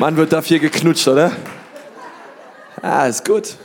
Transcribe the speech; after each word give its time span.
Mann, 0.00 0.16
wird 0.16 0.32
da 0.32 0.40
viel 0.40 0.58
geknutscht, 0.58 1.06
oder? 1.08 1.30
Ah, 2.80 3.06
ist 3.06 3.22
gut. 3.22 3.56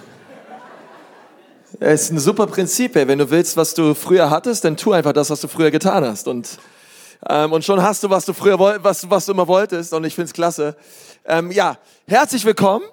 Es 1.79 2.01
ist 2.01 2.11
ein 2.11 2.19
super 2.19 2.45
Prinzip, 2.45 2.93
ey. 2.97 3.07
Wenn 3.07 3.19
du 3.19 3.29
willst, 3.29 3.55
was 3.55 3.73
du 3.73 3.93
früher 3.93 4.29
hattest, 4.29 4.65
dann 4.65 4.75
tu 4.75 4.91
einfach 4.91 5.13
das, 5.13 5.29
was 5.29 5.39
du 5.39 5.47
früher 5.47 5.71
getan 5.71 6.03
hast. 6.03 6.27
Und, 6.27 6.57
ähm, 7.29 7.53
und 7.53 7.63
schon 7.63 7.81
hast 7.81 8.03
du, 8.03 8.09
was 8.09 8.25
du 8.25 8.33
früher 8.33 8.59
was, 8.59 9.09
was 9.09 9.27
du 9.27 9.31
immer 9.31 9.47
wolltest. 9.47 9.93
Und 9.93 10.03
ich 10.03 10.13
find's 10.13 10.33
klasse. 10.33 10.75
Ähm, 11.25 11.51
ja, 11.51 11.77
herzlich 12.05 12.43
willkommen 12.43 12.83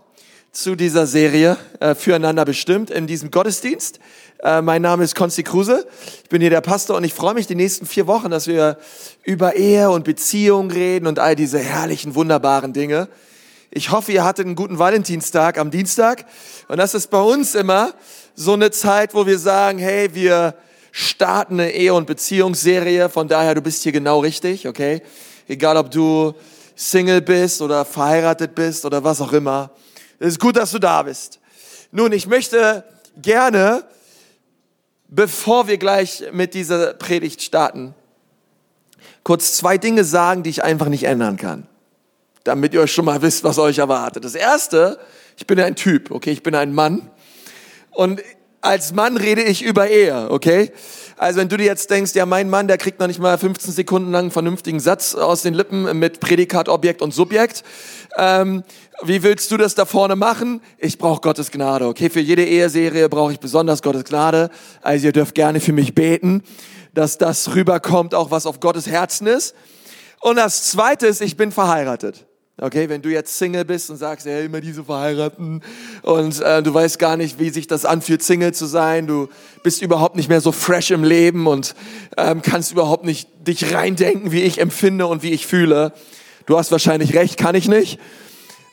zu 0.52 0.76
dieser 0.76 1.08
Serie 1.08 1.56
äh, 1.80 1.96
Füreinander 1.96 2.44
bestimmt 2.44 2.92
in 2.92 3.08
diesem 3.08 3.32
Gottesdienst. 3.32 3.98
Äh, 4.44 4.62
mein 4.62 4.82
Name 4.82 5.02
ist 5.02 5.16
Konsti 5.16 5.42
Kruse. 5.42 5.84
Ich 6.22 6.28
bin 6.28 6.42
hier 6.42 6.50
der 6.50 6.60
Pastor 6.60 6.96
und 6.96 7.02
ich 7.02 7.12
freue 7.12 7.34
mich 7.34 7.48
die 7.48 7.56
nächsten 7.56 7.86
vier 7.86 8.06
Wochen, 8.06 8.30
dass 8.30 8.46
wir 8.46 8.78
über 9.24 9.56
Ehe 9.56 9.90
und 9.90 10.04
Beziehung 10.04 10.70
reden 10.70 11.08
und 11.08 11.18
all 11.18 11.34
diese 11.34 11.58
herrlichen, 11.58 12.14
wunderbaren 12.14 12.72
Dinge. 12.72 13.08
Ich 13.74 13.90
hoffe, 13.90 14.12
ihr 14.12 14.22
hattet 14.22 14.44
einen 14.44 14.54
guten 14.54 14.78
Valentinstag 14.78 15.56
am 15.56 15.70
Dienstag. 15.70 16.26
Und 16.68 16.76
das 16.76 16.92
ist 16.92 17.08
bei 17.08 17.22
uns 17.22 17.54
immer 17.54 17.94
so 18.34 18.52
eine 18.52 18.70
Zeit, 18.70 19.14
wo 19.14 19.26
wir 19.26 19.38
sagen, 19.38 19.78
hey, 19.78 20.14
wir 20.14 20.56
starten 20.90 21.54
eine 21.54 21.72
Ehe- 21.72 21.94
und 21.94 22.06
Beziehungsserie. 22.06 23.08
Von 23.08 23.28
daher, 23.28 23.54
du 23.54 23.62
bist 23.62 23.82
hier 23.82 23.92
genau 23.92 24.20
richtig, 24.20 24.68
okay? 24.68 25.00
Egal, 25.48 25.78
ob 25.78 25.90
du 25.90 26.34
Single 26.76 27.22
bist 27.22 27.62
oder 27.62 27.86
verheiratet 27.86 28.54
bist 28.54 28.84
oder 28.84 29.04
was 29.04 29.22
auch 29.22 29.32
immer. 29.32 29.70
Es 30.18 30.32
ist 30.32 30.40
gut, 30.40 30.58
dass 30.58 30.72
du 30.72 30.78
da 30.78 31.02
bist. 31.04 31.40
Nun, 31.92 32.12
ich 32.12 32.26
möchte 32.26 32.84
gerne, 33.16 33.84
bevor 35.08 35.66
wir 35.66 35.78
gleich 35.78 36.24
mit 36.30 36.52
dieser 36.52 36.92
Predigt 36.92 37.40
starten, 37.40 37.94
kurz 39.24 39.54
zwei 39.54 39.78
Dinge 39.78 40.04
sagen, 40.04 40.42
die 40.42 40.50
ich 40.50 40.62
einfach 40.62 40.88
nicht 40.88 41.04
ändern 41.04 41.38
kann 41.38 41.68
damit 42.44 42.74
ihr 42.74 42.80
euch 42.80 42.92
schon 42.92 43.04
mal 43.04 43.22
wisst, 43.22 43.44
was 43.44 43.58
euch 43.58 43.78
erwartet. 43.78 44.24
Das 44.24 44.34
erste, 44.34 44.98
ich 45.36 45.46
bin 45.46 45.60
ein 45.60 45.76
Typ, 45.76 46.10
okay, 46.10 46.30
ich 46.30 46.42
bin 46.42 46.54
ein 46.54 46.74
Mann 46.74 47.10
und 47.90 48.20
als 48.62 48.92
Mann 48.94 49.16
rede 49.16 49.42
ich 49.42 49.62
über 49.62 49.88
Ehe, 49.88 50.30
okay? 50.30 50.70
Also 51.16 51.40
wenn 51.40 51.48
du 51.48 51.56
dir 51.56 51.66
jetzt 51.66 51.90
denkst, 51.90 52.14
ja, 52.14 52.26
mein 52.26 52.48
Mann, 52.48 52.68
der 52.68 52.78
kriegt 52.78 53.00
noch 53.00 53.08
nicht 53.08 53.18
mal 53.18 53.36
15 53.36 53.72
Sekunden 53.72 54.12
lang 54.12 54.22
einen 54.22 54.30
vernünftigen 54.30 54.80
Satz 54.80 55.14
aus 55.14 55.42
den 55.42 55.52
Lippen 55.52 55.98
mit 55.98 56.20
Prädikat, 56.20 56.68
Objekt 56.68 57.02
und 57.02 57.12
Subjekt. 57.12 57.64
Ähm, 58.16 58.62
wie 59.02 59.22
willst 59.24 59.50
du 59.50 59.56
das 59.56 59.74
da 59.74 59.84
vorne 59.84 60.14
machen? 60.14 60.60
Ich 60.78 60.96
brauche 60.96 61.20
Gottes 61.20 61.50
Gnade, 61.50 61.86
okay? 61.86 62.08
Für 62.08 62.20
jede 62.20 62.44
Eheserie 62.44 63.08
brauche 63.08 63.32
ich 63.32 63.40
besonders 63.40 63.82
Gottes 63.82 64.04
Gnade. 64.04 64.48
Also 64.80 65.06
ihr 65.06 65.12
dürft 65.12 65.34
gerne 65.34 65.60
für 65.60 65.72
mich 65.72 65.94
beten, 65.94 66.42
dass 66.94 67.18
das 67.18 67.54
rüberkommt, 67.54 68.14
auch 68.14 68.30
was 68.30 68.46
auf 68.46 68.60
Gottes 68.60 68.86
Herzen 68.86 69.26
ist. 69.26 69.56
Und 70.20 70.36
das 70.36 70.70
Zweite 70.70 71.08
ist, 71.08 71.20
ich 71.20 71.36
bin 71.36 71.50
verheiratet. 71.50 72.26
Okay, 72.60 72.90
wenn 72.90 73.00
du 73.00 73.08
jetzt 73.08 73.38
Single 73.38 73.64
bist 73.64 73.88
und 73.88 73.96
sagst, 73.96 74.26
ja, 74.26 74.40
immer 74.40 74.60
diese 74.60 74.84
Verheirateten 74.84 75.62
und 76.02 76.38
äh, 76.42 76.62
du 76.62 76.74
weißt 76.74 76.98
gar 76.98 77.16
nicht, 77.16 77.38
wie 77.38 77.48
sich 77.48 77.66
das 77.66 77.86
anfühlt, 77.86 78.22
Single 78.22 78.52
zu 78.52 78.66
sein, 78.66 79.06
du 79.06 79.30
bist 79.62 79.80
überhaupt 79.80 80.16
nicht 80.16 80.28
mehr 80.28 80.42
so 80.42 80.52
fresh 80.52 80.90
im 80.90 81.02
Leben 81.02 81.46
und 81.46 81.74
ähm, 82.18 82.42
kannst 82.42 82.70
überhaupt 82.70 83.06
nicht 83.06 83.26
dich 83.48 83.72
reindenken, 83.72 84.32
wie 84.32 84.42
ich 84.42 84.60
empfinde 84.60 85.06
und 85.06 85.22
wie 85.22 85.30
ich 85.30 85.46
fühle. 85.46 85.94
Du 86.44 86.58
hast 86.58 86.70
wahrscheinlich 86.70 87.14
recht, 87.14 87.38
kann 87.38 87.54
ich 87.54 87.68
nicht. 87.68 87.98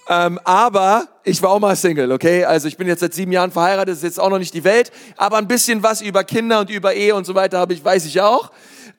Ähm, 0.09 0.41
aber 0.43 1.07
ich 1.23 1.41
war 1.41 1.51
auch 1.51 1.59
mal 1.59 1.77
Single, 1.77 2.11
okay? 2.11 2.43
Also 2.43 2.67
ich 2.67 2.75
bin 2.75 2.85
jetzt 2.85 2.99
seit 2.99 3.13
sieben 3.13 3.31
Jahren 3.31 3.51
verheiratet, 3.51 3.95
ist 3.95 4.03
jetzt 4.03 4.19
auch 4.19 4.29
noch 4.29 4.39
nicht 4.39 4.53
die 4.53 4.65
Welt, 4.65 4.91
aber 5.15 5.37
ein 5.37 5.47
bisschen 5.47 5.83
was 5.83 6.01
über 6.01 6.25
Kinder 6.25 6.59
und 6.59 6.69
über 6.69 6.95
Ehe 6.95 7.15
und 7.15 7.25
so 7.25 7.33
weiter 7.33 7.59
habe 7.59 7.73
ich, 7.73 7.85
weiß 7.85 8.05
ich 8.07 8.19
auch. 8.19 8.51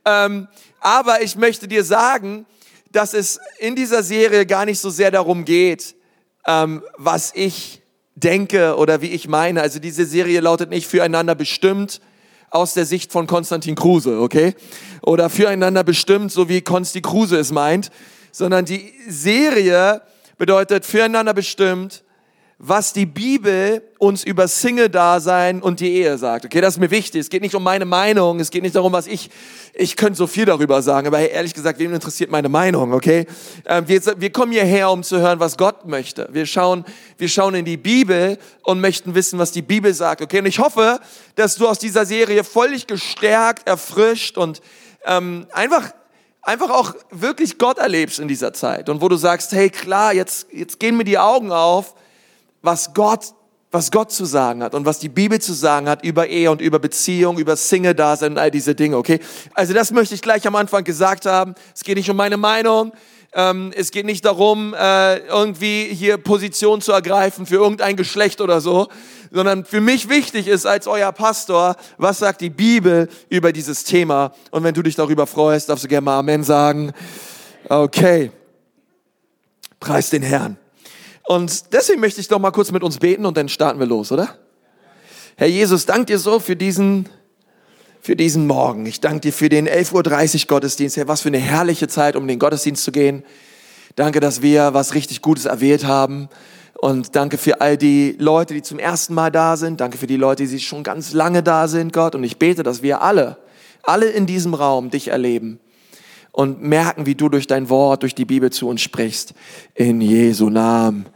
Ähm, 0.06 0.48
aber 0.80 1.20
ich 1.20 1.36
möchte 1.36 1.68
dir 1.68 1.84
sagen, 1.84 2.46
dass 2.90 3.14
es 3.14 3.40
in 3.58 3.76
dieser 3.76 4.02
Serie 4.02 4.46
gar 4.46 4.64
nicht 4.64 4.80
so 4.80 4.90
sehr 4.90 5.10
darum 5.10 5.44
geht, 5.44 5.94
ähm, 6.46 6.82
was 6.96 7.32
ich 7.34 7.82
denke 8.14 8.76
oder 8.76 9.00
wie 9.00 9.10
ich 9.10 9.28
meine. 9.28 9.62
Also 9.62 9.78
diese 9.78 10.04
Serie 10.04 10.40
lautet 10.40 10.70
nicht 10.70 10.86
füreinander 10.86 11.34
bestimmt 11.34 12.00
aus 12.50 12.74
der 12.74 12.84
Sicht 12.84 13.12
von 13.12 13.26
Konstantin 13.26 13.76
Kruse, 13.76 14.20
okay? 14.20 14.54
Oder 15.02 15.30
füreinander 15.30 15.84
bestimmt, 15.84 16.32
so 16.32 16.48
wie 16.48 16.60
Konsti 16.60 17.00
Kruse 17.00 17.38
es 17.38 17.52
meint, 17.52 17.90
sondern 18.32 18.64
die 18.64 18.92
Serie 19.08 20.02
bedeutet 20.36 20.84
füreinander 20.84 21.32
bestimmt 21.32 22.02
was 22.62 22.92
die 22.92 23.06
Bibel 23.06 23.82
uns 23.98 24.22
über 24.22 24.46
Single-Dasein 24.46 25.62
und 25.62 25.80
die 25.80 25.92
Ehe 25.94 26.18
sagt. 26.18 26.44
Okay, 26.44 26.60
das 26.60 26.74
ist 26.74 26.78
mir 26.78 26.90
wichtig. 26.90 27.22
Es 27.22 27.30
geht 27.30 27.40
nicht 27.40 27.54
um 27.54 27.62
meine 27.62 27.86
Meinung, 27.86 28.38
es 28.38 28.50
geht 28.50 28.62
nicht 28.62 28.76
darum, 28.76 28.92
was 28.92 29.06
ich, 29.06 29.30
ich 29.72 29.96
könnte 29.96 30.18
so 30.18 30.26
viel 30.26 30.44
darüber 30.44 30.82
sagen, 30.82 31.06
aber 31.06 31.20
ehrlich 31.20 31.54
gesagt, 31.54 31.78
wem 31.78 31.94
interessiert 31.94 32.30
meine 32.30 32.50
Meinung, 32.50 32.92
okay? 32.92 33.24
Ähm, 33.64 33.88
wir, 33.88 34.02
wir 34.18 34.30
kommen 34.30 34.52
hierher, 34.52 34.90
um 34.90 35.02
zu 35.02 35.20
hören, 35.20 35.40
was 35.40 35.56
Gott 35.56 35.86
möchte. 35.86 36.28
Wir 36.32 36.44
schauen, 36.44 36.84
wir 37.16 37.30
schauen 37.30 37.54
in 37.54 37.64
die 37.64 37.78
Bibel 37.78 38.36
und 38.62 38.82
möchten 38.82 39.14
wissen, 39.14 39.38
was 39.38 39.52
die 39.52 39.62
Bibel 39.62 39.94
sagt, 39.94 40.20
okay? 40.20 40.40
Und 40.40 40.46
ich 40.46 40.58
hoffe, 40.58 41.00
dass 41.36 41.56
du 41.56 41.66
aus 41.66 41.78
dieser 41.78 42.04
Serie 42.04 42.44
völlig 42.44 42.86
gestärkt, 42.86 43.66
erfrischt 43.66 44.36
und 44.36 44.60
ähm, 45.06 45.46
einfach 45.52 45.92
einfach 46.42 46.70
auch 46.70 46.94
wirklich 47.10 47.56
Gott 47.56 47.78
erlebst 47.78 48.18
in 48.18 48.28
dieser 48.28 48.52
Zeit 48.52 48.90
und 48.90 49.00
wo 49.00 49.08
du 49.08 49.16
sagst, 49.16 49.52
hey 49.52 49.70
klar, 49.70 50.12
jetzt, 50.12 50.46
jetzt 50.52 50.78
gehen 50.78 50.96
mir 50.96 51.04
die 51.04 51.18
Augen 51.18 51.52
auf, 51.52 51.94
was 52.62 52.94
Gott, 52.94 53.26
was 53.70 53.90
Gott 53.90 54.10
zu 54.10 54.24
sagen 54.24 54.62
hat 54.62 54.74
und 54.74 54.84
was 54.84 54.98
die 54.98 55.08
Bibel 55.08 55.40
zu 55.40 55.52
sagen 55.52 55.88
hat 55.88 56.04
über 56.04 56.26
Ehe 56.26 56.50
und 56.50 56.60
über 56.60 56.78
Beziehung, 56.78 57.38
über 57.38 57.56
Single-Dasein 57.56 58.32
und 58.32 58.38
all 58.38 58.50
diese 58.50 58.74
Dinge, 58.74 58.96
okay? 58.96 59.20
Also 59.54 59.72
das 59.74 59.92
möchte 59.92 60.14
ich 60.14 60.22
gleich 60.22 60.46
am 60.46 60.56
Anfang 60.56 60.84
gesagt 60.84 61.26
haben. 61.26 61.54
Es 61.74 61.84
geht 61.84 61.96
nicht 61.96 62.10
um 62.10 62.16
meine 62.16 62.36
Meinung. 62.36 62.92
Ähm, 63.32 63.72
es 63.76 63.92
geht 63.92 64.06
nicht 64.06 64.24
darum, 64.24 64.74
äh, 64.74 65.18
irgendwie 65.18 65.84
hier 65.84 66.16
Position 66.16 66.80
zu 66.80 66.90
ergreifen 66.90 67.46
für 67.46 67.56
irgendein 67.56 67.94
Geschlecht 67.94 68.40
oder 68.40 68.60
so, 68.60 68.88
sondern 69.30 69.64
für 69.64 69.80
mich 69.80 70.08
wichtig 70.08 70.48
ist 70.48 70.66
als 70.66 70.88
euer 70.88 71.12
Pastor, 71.12 71.76
was 71.96 72.18
sagt 72.18 72.40
die 72.40 72.50
Bibel 72.50 73.08
über 73.28 73.52
dieses 73.52 73.84
Thema? 73.84 74.32
Und 74.50 74.64
wenn 74.64 74.74
du 74.74 74.82
dich 74.82 74.96
darüber 74.96 75.28
freust, 75.28 75.68
darfst 75.68 75.84
du 75.84 75.88
gerne 75.88 76.06
mal 76.06 76.18
Amen 76.18 76.42
sagen. 76.42 76.92
Okay. 77.68 78.32
Preis 79.78 80.10
den 80.10 80.22
Herrn. 80.22 80.59
Und 81.30 81.72
deswegen 81.72 82.00
möchte 82.00 82.20
ich 82.20 82.26
doch 82.26 82.40
mal 82.40 82.50
kurz 82.50 82.72
mit 82.72 82.82
uns 82.82 82.98
beten 82.98 83.24
und 83.24 83.36
dann 83.36 83.48
starten 83.48 83.78
wir 83.78 83.86
los, 83.86 84.10
oder? 84.10 84.36
Herr 85.36 85.46
Jesus, 85.46 85.86
dank 85.86 86.08
dir 86.08 86.18
so 86.18 86.40
für 86.40 86.56
diesen, 86.56 87.08
für 88.00 88.16
diesen 88.16 88.48
Morgen. 88.48 88.84
Ich 88.84 88.98
danke 88.98 89.20
dir 89.20 89.32
für 89.32 89.48
den 89.48 89.68
11.30 89.68 90.40
Uhr 90.40 90.46
Gottesdienst. 90.48 90.96
Herr, 90.96 91.06
was 91.06 91.20
für 91.20 91.28
eine 91.28 91.38
herrliche 91.38 91.86
Zeit, 91.86 92.16
um 92.16 92.26
den 92.26 92.40
Gottesdienst 92.40 92.82
zu 92.82 92.90
gehen. 92.90 93.22
Danke, 93.94 94.18
dass 94.18 94.42
wir 94.42 94.74
was 94.74 94.94
richtig 94.94 95.22
Gutes 95.22 95.44
erwählt 95.44 95.84
haben. 95.84 96.30
Und 96.74 97.14
danke 97.14 97.38
für 97.38 97.60
all 97.60 97.76
die 97.76 98.16
Leute, 98.18 98.52
die 98.52 98.62
zum 98.62 98.80
ersten 98.80 99.14
Mal 99.14 99.30
da 99.30 99.56
sind. 99.56 99.80
Danke 99.80 99.98
für 99.98 100.08
die 100.08 100.16
Leute, 100.16 100.44
die 100.44 100.58
schon 100.58 100.82
ganz 100.82 101.12
lange 101.12 101.44
da 101.44 101.68
sind, 101.68 101.92
Gott. 101.92 102.16
Und 102.16 102.24
ich 102.24 102.38
bete, 102.38 102.64
dass 102.64 102.82
wir 102.82 103.02
alle, 103.02 103.36
alle 103.84 104.06
in 104.06 104.26
diesem 104.26 104.52
Raum 104.52 104.90
dich 104.90 105.06
erleben 105.06 105.60
und 106.32 106.60
merken, 106.60 107.06
wie 107.06 107.14
du 107.14 107.28
durch 107.28 107.46
dein 107.46 107.68
Wort, 107.68 108.02
durch 108.02 108.16
die 108.16 108.24
Bibel 108.24 108.50
zu 108.50 108.68
uns 108.68 108.82
sprichst. 108.82 109.32
In 109.76 110.00
Jesu 110.00 110.50
Namen. 110.50 111.06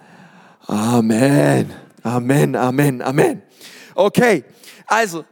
Amen. 0.66 1.74
Amen, 2.02 2.56
Amen, 2.56 3.02
Amen. 3.02 3.42
Okay, 3.94 4.44
also 4.86 5.24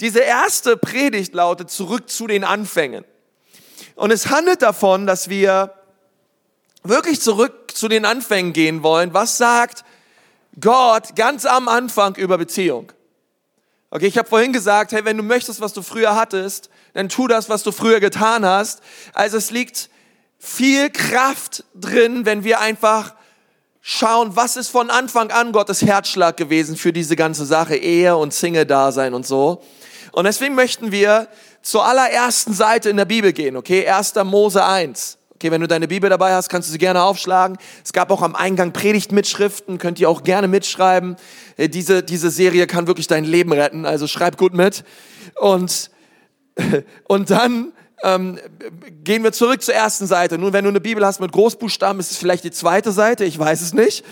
diese 0.00 0.20
erste 0.20 0.76
Predigt 0.76 1.34
lautet 1.34 1.70
zurück 1.70 2.08
zu 2.08 2.26
den 2.26 2.44
Anfängen. 2.44 3.04
Und 3.94 4.10
es 4.10 4.30
handelt 4.30 4.62
davon, 4.62 5.06
dass 5.06 5.28
wir 5.28 5.74
wirklich 6.82 7.20
zurück 7.20 7.72
zu 7.74 7.88
den 7.88 8.04
Anfängen 8.04 8.52
gehen 8.52 8.82
wollen. 8.82 9.12
Was 9.12 9.36
sagt 9.36 9.84
Gott 10.58 11.14
ganz 11.16 11.44
am 11.44 11.68
Anfang 11.68 12.16
über 12.16 12.38
Beziehung? 12.38 12.92
Okay, 13.90 14.06
ich 14.06 14.16
habe 14.16 14.28
vorhin 14.28 14.52
gesagt, 14.52 14.92
hey, 14.92 15.04
wenn 15.04 15.16
du 15.16 15.22
möchtest, 15.22 15.60
was 15.60 15.72
du 15.72 15.82
früher 15.82 16.14
hattest, 16.14 16.70
dann 16.94 17.08
tu 17.08 17.26
das, 17.28 17.48
was 17.48 17.62
du 17.62 17.72
früher 17.72 18.00
getan 18.00 18.46
hast. 18.46 18.82
Also 19.12 19.36
es 19.36 19.50
liegt 19.50 19.90
viel 20.38 20.90
Kraft 20.90 21.64
drin, 21.74 22.24
wenn 22.24 22.44
wir 22.44 22.60
einfach 22.60 23.14
schauen, 23.80 24.36
was 24.36 24.56
ist 24.56 24.68
von 24.68 24.90
Anfang 24.90 25.30
an 25.30 25.52
Gottes 25.52 25.82
Herzschlag 25.82 26.36
gewesen 26.36 26.76
für 26.76 26.92
diese 26.92 27.16
ganze 27.16 27.44
Sache, 27.44 27.76
Ehe 27.76 28.16
und 28.16 28.34
Single-Dasein 28.34 29.14
und 29.14 29.26
so. 29.26 29.62
Und 30.12 30.24
deswegen 30.24 30.54
möchten 30.54 30.92
wir 30.92 31.28
zur 31.62 31.84
allerersten 31.84 32.52
Seite 32.52 32.90
in 32.90 32.96
der 32.96 33.04
Bibel 33.04 33.32
gehen, 33.32 33.56
okay? 33.56 33.86
1. 33.86 34.14
Mose 34.24 34.64
1. 34.64 35.18
Okay, 35.34 35.50
wenn 35.50 35.62
du 35.62 35.68
deine 35.68 35.88
Bibel 35.88 36.10
dabei 36.10 36.34
hast, 36.34 36.50
kannst 36.50 36.68
du 36.68 36.72
sie 36.72 36.78
gerne 36.78 37.02
aufschlagen. 37.02 37.56
Es 37.82 37.94
gab 37.94 38.10
auch 38.10 38.20
am 38.20 38.36
Eingang 38.36 38.72
Predigtmitschriften, 38.72 39.78
könnt 39.78 39.98
ihr 39.98 40.10
auch 40.10 40.22
gerne 40.22 40.48
mitschreiben. 40.48 41.16
Äh, 41.56 41.70
diese, 41.70 42.02
diese 42.02 42.30
Serie 42.30 42.66
kann 42.66 42.86
wirklich 42.86 43.06
dein 43.06 43.24
Leben 43.24 43.52
retten, 43.52 43.86
also 43.86 44.06
schreib 44.06 44.36
gut 44.36 44.52
mit. 44.52 44.84
Und, 45.36 45.90
und 47.04 47.30
dann 47.30 47.72
ähm, 48.02 48.38
gehen 49.04 49.22
wir 49.22 49.32
zurück 49.32 49.62
zur 49.62 49.74
ersten 49.74 50.06
Seite. 50.06 50.38
Nun, 50.38 50.52
wenn 50.52 50.64
du 50.64 50.70
eine 50.70 50.80
Bibel 50.80 51.04
hast 51.04 51.20
mit 51.20 51.32
Großbuchstaben, 51.32 52.00
ist 52.00 52.10
es 52.10 52.16
vielleicht 52.16 52.44
die 52.44 52.50
zweite 52.50 52.92
Seite, 52.92 53.24
ich 53.24 53.38
weiß 53.38 53.60
es 53.60 53.74
nicht. 53.74 54.04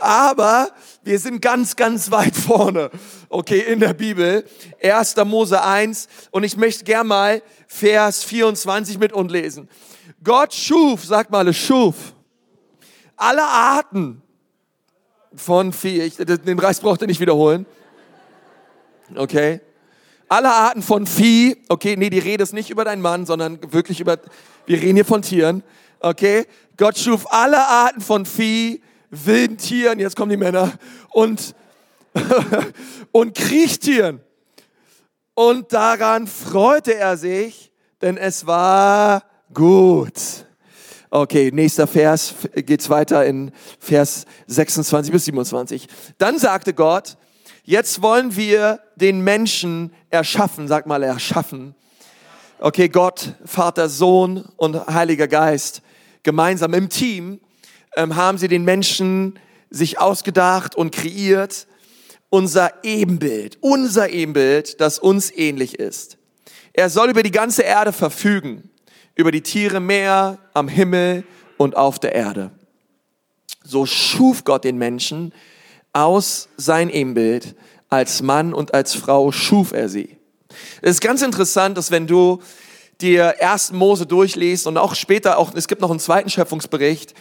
Aber 0.00 0.68
wir 1.02 1.18
sind 1.18 1.40
ganz, 1.40 1.76
ganz 1.76 2.10
weit 2.10 2.36
vorne, 2.36 2.90
okay, 3.28 3.60
in 3.60 3.80
der 3.80 3.94
Bibel. 3.94 4.44
1. 4.82 5.16
Mose 5.24 5.62
1 5.62 6.08
und 6.30 6.44
ich 6.44 6.56
möchte 6.56 6.84
gern 6.84 7.06
mal 7.06 7.42
Vers 7.66 8.24
24 8.24 8.98
mit 8.98 9.12
uns 9.12 9.32
lesen. 9.32 9.68
Gott 10.22 10.54
schuf, 10.54 11.04
sag 11.04 11.30
mal, 11.30 11.48
es 11.48 11.56
schuf 11.56 12.14
alle 13.20 13.44
Arten 13.44 14.22
von 15.34 15.72
Vieh, 15.72 16.02
ich, 16.02 16.16
den 16.16 16.58
Reis 16.58 16.80
braucht 16.80 17.02
ihr 17.02 17.06
nicht 17.06 17.20
wiederholen. 17.20 17.66
Okay? 19.14 19.60
Alle 20.32 20.50
Arten 20.50 20.80
von 20.80 21.08
Vieh, 21.08 21.56
okay, 21.68 21.96
nee, 21.96 22.08
die 22.08 22.20
Rede 22.20 22.44
ist 22.44 22.52
nicht 22.52 22.70
über 22.70 22.84
deinen 22.84 23.02
Mann, 23.02 23.26
sondern 23.26 23.58
wirklich 23.72 23.98
über, 23.98 24.16
wir 24.64 24.80
reden 24.80 24.94
hier 24.94 25.04
von 25.04 25.22
Tieren, 25.22 25.64
okay? 25.98 26.46
Gott 26.76 26.96
schuf 26.96 27.26
alle 27.32 27.58
Arten 27.58 28.00
von 28.00 28.24
Vieh, 28.24 28.80
wilden 29.10 29.58
Tieren, 29.58 29.98
jetzt 29.98 30.14
kommen 30.14 30.30
die 30.30 30.36
Männer, 30.36 30.72
und, 31.08 31.56
und 33.10 33.34
Kriechtieren. 33.34 34.20
Und 35.34 35.72
daran 35.72 36.28
freute 36.28 36.94
er 36.94 37.16
sich, 37.16 37.72
denn 38.00 38.16
es 38.16 38.46
war 38.46 39.24
gut. 39.52 40.46
Okay, 41.10 41.50
nächster 41.52 41.88
Vers 41.88 42.34
geht's 42.54 42.88
weiter 42.88 43.26
in 43.26 43.50
Vers 43.80 44.26
26 44.46 45.10
bis 45.10 45.24
27. 45.24 45.88
Dann 46.18 46.38
sagte 46.38 46.72
Gott, 46.72 47.16
jetzt 47.70 48.02
wollen 48.02 48.34
wir 48.34 48.80
den 48.96 49.20
Menschen 49.22 49.92
erschaffen, 50.10 50.66
sag 50.66 50.86
mal 50.86 51.02
erschaffen. 51.04 51.76
Okay, 52.58 52.88
Gott, 52.88 53.34
Vater, 53.44 53.88
Sohn 53.88 54.44
und 54.56 54.74
Heiliger 54.88 55.28
Geist, 55.28 55.80
gemeinsam 56.24 56.74
im 56.74 56.88
Team 56.88 57.40
ähm, 57.96 58.16
haben 58.16 58.38
sie 58.38 58.48
den 58.48 58.64
Menschen 58.64 59.38
sich 59.70 60.00
ausgedacht 60.00 60.74
und 60.74 60.90
kreiert. 60.90 61.68
Unser 62.28 62.84
Ebenbild, 62.84 63.58
unser 63.60 64.10
Ebenbild, 64.10 64.80
das 64.80 64.98
uns 64.98 65.30
ähnlich 65.30 65.78
ist. 65.78 66.18
Er 66.72 66.90
soll 66.90 67.10
über 67.10 67.22
die 67.22 67.30
ganze 67.30 67.62
Erde 67.62 67.92
verfügen 67.92 68.70
über 69.14 69.30
die 69.30 69.42
Tiere 69.42 69.80
Meer, 69.80 70.38
am 70.54 70.66
Himmel 70.66 71.24
und 71.56 71.76
auf 71.76 71.98
der 71.98 72.14
Erde. 72.14 72.50
So 73.62 73.86
schuf 73.86 74.44
Gott 74.44 74.64
den 74.64 74.78
Menschen 74.78 75.32
aus 75.92 76.48
sein 76.56 76.90
Ebenbild. 76.90 77.54
Als 77.88 78.22
Mann 78.22 78.54
und 78.54 78.72
als 78.72 78.94
Frau 78.94 79.32
schuf 79.32 79.72
er 79.72 79.88
sie. 79.88 80.16
Es 80.80 80.92
ist 80.92 81.00
ganz 81.00 81.22
interessant, 81.22 81.76
dass 81.76 81.90
wenn 81.90 82.06
du 82.06 82.40
dir 83.00 83.22
ersten 83.38 83.76
Mose 83.76 84.06
durchliest 84.06 84.66
und 84.66 84.76
auch 84.76 84.94
später 84.94 85.38
auch, 85.38 85.54
es 85.54 85.66
gibt 85.68 85.80
noch 85.80 85.90
einen 85.90 86.00
zweiten 86.00 86.30
Schöpfungsbericht, 86.30 87.14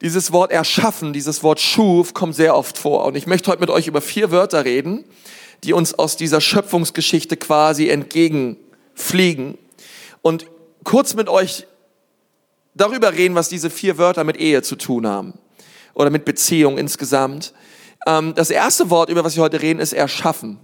dieses 0.00 0.32
Wort 0.32 0.52
erschaffen, 0.52 1.12
dieses 1.12 1.42
Wort 1.42 1.60
schuf 1.60 2.14
kommt 2.14 2.34
sehr 2.34 2.56
oft 2.56 2.78
vor. 2.78 3.04
Und 3.04 3.16
ich 3.16 3.26
möchte 3.26 3.50
heute 3.50 3.60
mit 3.60 3.70
euch 3.70 3.86
über 3.86 4.00
vier 4.00 4.30
Wörter 4.30 4.64
reden, 4.64 5.04
die 5.64 5.72
uns 5.72 5.94
aus 5.94 6.16
dieser 6.16 6.40
Schöpfungsgeschichte 6.40 7.36
quasi 7.36 7.88
entgegenfliegen. 7.88 9.58
Und 10.22 10.46
kurz 10.84 11.14
mit 11.14 11.28
euch 11.28 11.66
darüber 12.74 13.12
reden, 13.12 13.34
was 13.34 13.48
diese 13.48 13.70
vier 13.70 13.98
Wörter 13.98 14.24
mit 14.24 14.36
Ehe 14.36 14.62
zu 14.62 14.76
tun 14.76 15.06
haben 15.06 15.34
oder 15.94 16.10
mit 16.10 16.24
Beziehung 16.24 16.78
insgesamt. 16.78 17.52
Ähm, 18.06 18.34
das 18.34 18.50
erste 18.50 18.90
Wort, 18.90 19.10
über 19.10 19.24
was 19.24 19.36
wir 19.36 19.42
heute 19.42 19.60
reden, 19.60 19.80
ist 19.80 19.92
erschaffen. 19.92 20.60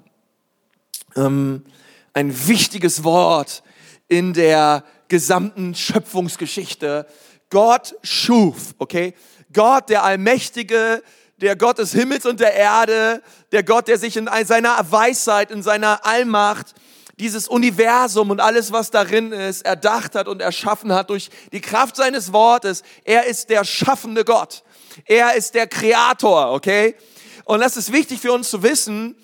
Ähm, 1.16 1.64
ein 2.12 2.48
wichtiges 2.48 3.04
Wort 3.04 3.62
in 4.08 4.32
der 4.32 4.84
gesamten 5.08 5.75
Schöpfungsgeschichte. 5.75 7.06
Gott 7.50 7.94
schuf, 8.02 8.75
okay? 8.78 9.14
Gott, 9.52 9.88
der 9.88 10.04
Allmächtige, 10.04 11.02
der 11.40 11.56
Gott 11.56 11.78
des 11.78 11.92
Himmels 11.92 12.26
und 12.26 12.40
der 12.40 12.54
Erde, 12.54 13.22
der 13.52 13.62
Gott, 13.62 13.88
der 13.88 13.98
sich 13.98 14.16
in 14.16 14.28
seiner 14.44 14.90
Weisheit, 14.90 15.50
in 15.50 15.62
seiner 15.62 16.04
Allmacht 16.04 16.75
dieses 17.19 17.46
Universum 17.46 18.30
und 18.30 18.40
alles, 18.40 18.72
was 18.72 18.90
darin 18.90 19.32
ist, 19.32 19.64
erdacht 19.64 20.14
hat 20.14 20.26
und 20.26 20.40
erschaffen 20.40 20.92
hat 20.92 21.10
durch 21.10 21.30
die 21.52 21.60
Kraft 21.60 21.96
seines 21.96 22.32
Wortes. 22.32 22.82
Er 23.04 23.26
ist 23.26 23.50
der 23.50 23.64
schaffende 23.64 24.25
Gott. 24.25 24.64
Er 25.04 25.34
ist 25.34 25.54
der 25.54 25.66
Kreator, 25.66 26.52
okay? 26.52 26.96
Und 27.44 27.61
das 27.61 27.76
ist 27.76 27.93
wichtig 27.93 28.20
für 28.20 28.32
uns 28.32 28.50
zu 28.50 28.62
wissen, 28.62 29.17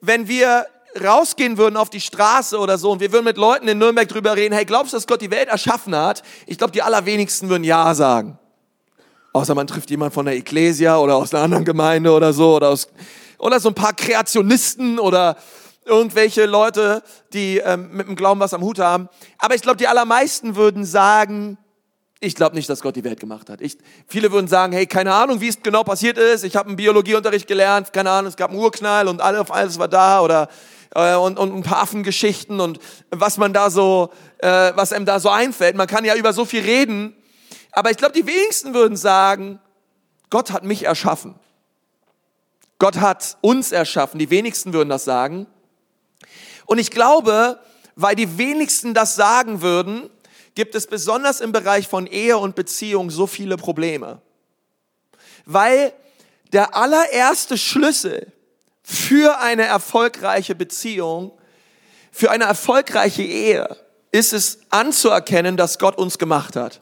wenn 0.00 0.28
wir 0.28 0.66
rausgehen 1.02 1.58
würden 1.58 1.76
auf 1.76 1.90
die 1.90 2.00
Straße 2.00 2.58
oder 2.58 2.78
so 2.78 2.90
und 2.90 3.00
wir 3.00 3.12
würden 3.12 3.24
mit 3.24 3.36
Leuten 3.36 3.68
in 3.68 3.78
Nürnberg 3.78 4.08
drüber 4.08 4.36
reden, 4.36 4.54
hey, 4.54 4.64
glaubst 4.64 4.92
du, 4.92 4.96
dass 4.96 5.06
Gott 5.06 5.20
die 5.20 5.30
Welt 5.30 5.48
erschaffen 5.48 5.94
hat? 5.94 6.22
Ich 6.46 6.58
glaube, 6.58 6.72
die 6.72 6.82
allerwenigsten 6.82 7.48
würden 7.48 7.64
Ja 7.64 7.94
sagen. 7.94 8.38
Außer 9.32 9.54
man 9.54 9.66
trifft 9.66 9.90
jemand 9.90 10.14
von 10.14 10.24
der 10.24 10.34
Ecclesia 10.34 10.98
oder 10.98 11.16
aus 11.16 11.32
einer 11.32 11.44
anderen 11.44 11.64
Gemeinde 11.64 12.10
oder 12.12 12.32
so 12.32 12.56
oder 12.56 12.70
aus, 12.70 12.88
oder 13.38 13.60
so 13.60 13.68
ein 13.68 13.74
paar 13.74 13.92
Kreationisten 13.92 14.98
oder 14.98 15.36
irgendwelche 15.84 16.46
Leute, 16.46 17.02
die 17.32 17.58
ähm, 17.58 17.90
mit 17.92 18.08
dem 18.08 18.16
Glauben 18.16 18.40
was 18.40 18.54
am 18.54 18.62
Hut 18.62 18.78
haben. 18.78 19.08
Aber 19.38 19.54
ich 19.54 19.62
glaube, 19.62 19.76
die 19.76 19.86
allermeisten 19.86 20.56
würden 20.56 20.84
sagen, 20.84 21.58
ich 22.20 22.34
glaube 22.34 22.56
nicht, 22.56 22.68
dass 22.68 22.80
Gott 22.80 22.96
die 22.96 23.04
Welt 23.04 23.20
gemacht 23.20 23.48
hat. 23.48 23.60
Ich, 23.60 23.78
viele 24.06 24.32
würden 24.32 24.48
sagen, 24.48 24.72
hey, 24.72 24.86
keine 24.86 25.14
Ahnung, 25.14 25.40
wie 25.40 25.48
es 25.48 25.62
genau 25.62 25.84
passiert 25.84 26.18
ist. 26.18 26.44
Ich 26.44 26.56
habe 26.56 26.68
einen 26.68 26.76
Biologieunterricht 26.76 27.46
gelernt, 27.46 27.92
keine 27.92 28.10
Ahnung, 28.10 28.28
es 28.28 28.36
gab 28.36 28.50
einen 28.50 28.58
Urknall 28.58 29.06
und 29.06 29.20
alles, 29.20 29.50
alles 29.50 29.78
war 29.78 29.88
da 29.88 30.20
oder 30.20 30.48
äh, 30.94 31.14
und, 31.14 31.38
und 31.38 31.54
ein 31.54 31.62
paar 31.62 31.80
Affengeschichten 31.80 32.60
und 32.60 32.80
was 33.10 33.36
man 33.36 33.52
da 33.52 33.70
so, 33.70 34.10
äh, 34.38 34.72
was 34.74 34.92
einem 34.92 35.06
da 35.06 35.20
so 35.20 35.28
einfällt. 35.28 35.76
Man 35.76 35.86
kann 35.86 36.04
ja 36.04 36.16
über 36.16 36.32
so 36.32 36.44
viel 36.44 36.62
reden, 36.62 37.14
aber 37.72 37.90
ich 37.90 37.96
glaube, 37.96 38.14
die 38.14 38.26
wenigsten 38.26 38.74
würden 38.74 38.96
sagen, 38.96 39.60
Gott 40.30 40.50
hat 40.50 40.64
mich 40.64 40.84
erschaffen. 40.84 41.36
Gott 42.78 42.98
hat 42.98 43.38
uns 43.40 43.72
erschaffen. 43.72 44.18
Die 44.18 44.30
wenigsten 44.30 44.72
würden 44.72 44.88
das 44.88 45.04
sagen. 45.04 45.46
Und 46.66 46.78
ich 46.78 46.90
glaube, 46.90 47.58
weil 47.96 48.14
die 48.14 48.38
wenigsten 48.38 48.94
das 48.94 49.16
sagen 49.16 49.62
würden, 49.62 50.08
gibt 50.58 50.74
es 50.74 50.88
besonders 50.88 51.40
im 51.40 51.52
Bereich 51.52 51.86
von 51.86 52.08
Ehe 52.08 52.36
und 52.36 52.56
Beziehung 52.56 53.10
so 53.10 53.28
viele 53.28 53.56
Probleme. 53.56 54.20
Weil 55.44 55.92
der 56.52 56.74
allererste 56.74 57.56
Schlüssel 57.56 58.32
für 58.82 59.38
eine 59.38 59.62
erfolgreiche 59.62 60.56
Beziehung, 60.56 61.30
für 62.10 62.32
eine 62.32 62.42
erfolgreiche 62.42 63.22
Ehe, 63.22 63.76
ist 64.10 64.32
es 64.32 64.58
anzuerkennen, 64.70 65.56
dass 65.56 65.78
Gott 65.78 65.96
uns 65.96 66.18
gemacht 66.18 66.56
hat. 66.56 66.80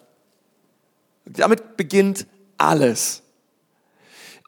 Damit 1.27 1.77
beginnt 1.77 2.27
alles. 2.57 3.21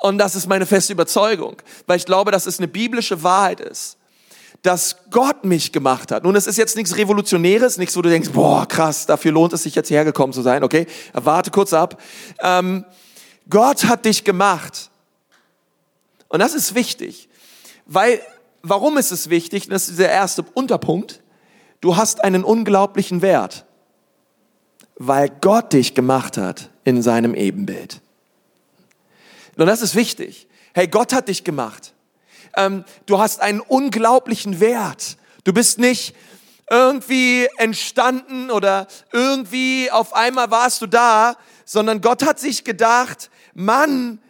Und 0.01 0.17
das 0.17 0.37
ist 0.37 0.47
meine 0.47 0.65
feste 0.65 0.95
Überzeugung, 0.95 1.61
weil 1.87 1.99
ich 1.99 2.07
glaube, 2.07 2.31
dass 2.31 2.47
es 2.47 2.61
eine 2.61 2.69
biblische 2.69 3.23
Wahrheit 3.23 3.61
ist 3.61 3.98
dass 4.63 4.97
Gott 5.11 5.45
mich 5.45 5.73
gemacht 5.73 6.11
hat. 6.11 6.25
Nun, 6.25 6.35
es 6.35 6.47
ist 6.47 6.57
jetzt 6.57 6.77
nichts 6.77 6.97
Revolutionäres, 6.97 7.79
nichts, 7.79 7.97
wo 7.97 8.03
du 8.03 8.09
denkst, 8.09 8.31
boah, 8.31 8.67
krass, 8.67 9.07
dafür 9.07 9.33
lohnt 9.33 9.53
es 9.53 9.63
sich 9.63 9.75
jetzt 9.75 9.91
hergekommen 9.91 10.33
zu 10.33 10.43
sein, 10.43 10.65
okay? 10.65 10.87
Warte 11.13 11.51
kurz 11.51 11.73
ab. 11.73 12.01
Ähm, 12.43 12.85
Gott 13.49 13.85
hat 13.85 14.05
dich 14.05 14.25
gemacht. 14.25 14.91
Und 16.29 16.41
das 16.41 16.55
ist 16.55 16.75
wichtig, 16.75 17.29
weil, 17.87 18.21
warum 18.63 18.99
ist 18.99 19.13
es 19.13 19.31
wichtig? 19.31 19.69
Das 19.69 19.89
ist 19.89 19.99
der 19.99 20.11
erste 20.11 20.43
Unterpunkt. 20.55 21.23
Du 21.81 21.97
hast 21.97 22.25
einen 22.25 22.43
unglaublichen 22.43 23.23
Wert, 23.23 23.65
weil 24.97 25.31
Gott 25.41 25.73
dich 25.73 25.95
gemacht 25.95 26.37
hat 26.37 26.71
in 26.85 27.01
seinem 27.01 27.35
Ebenbild. 27.35 28.01
Und 29.57 29.67
das 29.67 29.83
ist 29.83 29.95
wichtig. 29.95 30.49
Hey, 30.75 30.89
Gott 30.89 31.13
hat 31.13 31.29
dich 31.29 31.45
gemacht 31.45 31.95
ähm, 32.57 32.85
du 33.07 33.19
hast 33.19 33.41
einen 33.41 33.61
unglaublichen 33.61 34.61
Wert. 34.61 35.17
Du 35.45 35.53
bist 35.53 35.79
nicht 35.79 36.15
irgendwie 36.71 37.49
entstanden 37.57 38.51
oder 38.51 38.87
irgendwie 39.13 39.91
auf 39.91 40.15
einmal 40.15 40.51
warst 40.51 40.83
du 40.83 40.87
da, 40.87 41.37
sondern 41.65 42.01
Gott 42.01 42.25
hat 42.25 42.39
sich 42.39 42.65
gedacht, 42.65 43.31
Mann, 43.55 44.21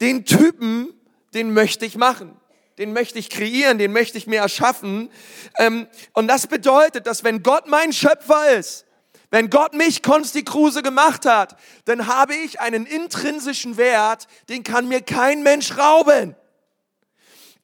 den 0.00 0.24
Typen, 0.24 0.92
den 1.34 1.52
möchte 1.52 1.86
ich 1.86 1.96
machen. 1.96 2.36
Den 2.78 2.92
möchte 2.92 3.18
ich 3.18 3.28
kreieren, 3.28 3.78
den 3.78 3.92
möchte 3.92 4.16
ich 4.16 4.26
mir 4.26 4.40
erschaffen. 4.40 5.10
Ähm, 5.58 5.86
und 6.14 6.28
das 6.28 6.46
bedeutet, 6.46 7.06
dass 7.06 7.24
wenn 7.24 7.42
Gott 7.42 7.66
mein 7.66 7.92
Schöpfer 7.92 8.56
ist, 8.56 8.86
wenn 9.30 9.50
Gott 9.50 9.74
mich 9.74 10.02
Konsti 10.02 10.42
Kruse 10.42 10.82
gemacht 10.82 11.26
hat, 11.26 11.56
dann 11.84 12.06
habe 12.06 12.34
ich 12.34 12.60
einen 12.60 12.86
intrinsischen 12.86 13.76
Wert, 13.76 14.26
den 14.48 14.64
kann 14.64 14.88
mir 14.88 15.02
kein 15.02 15.42
Mensch 15.42 15.76
rauben 15.76 16.34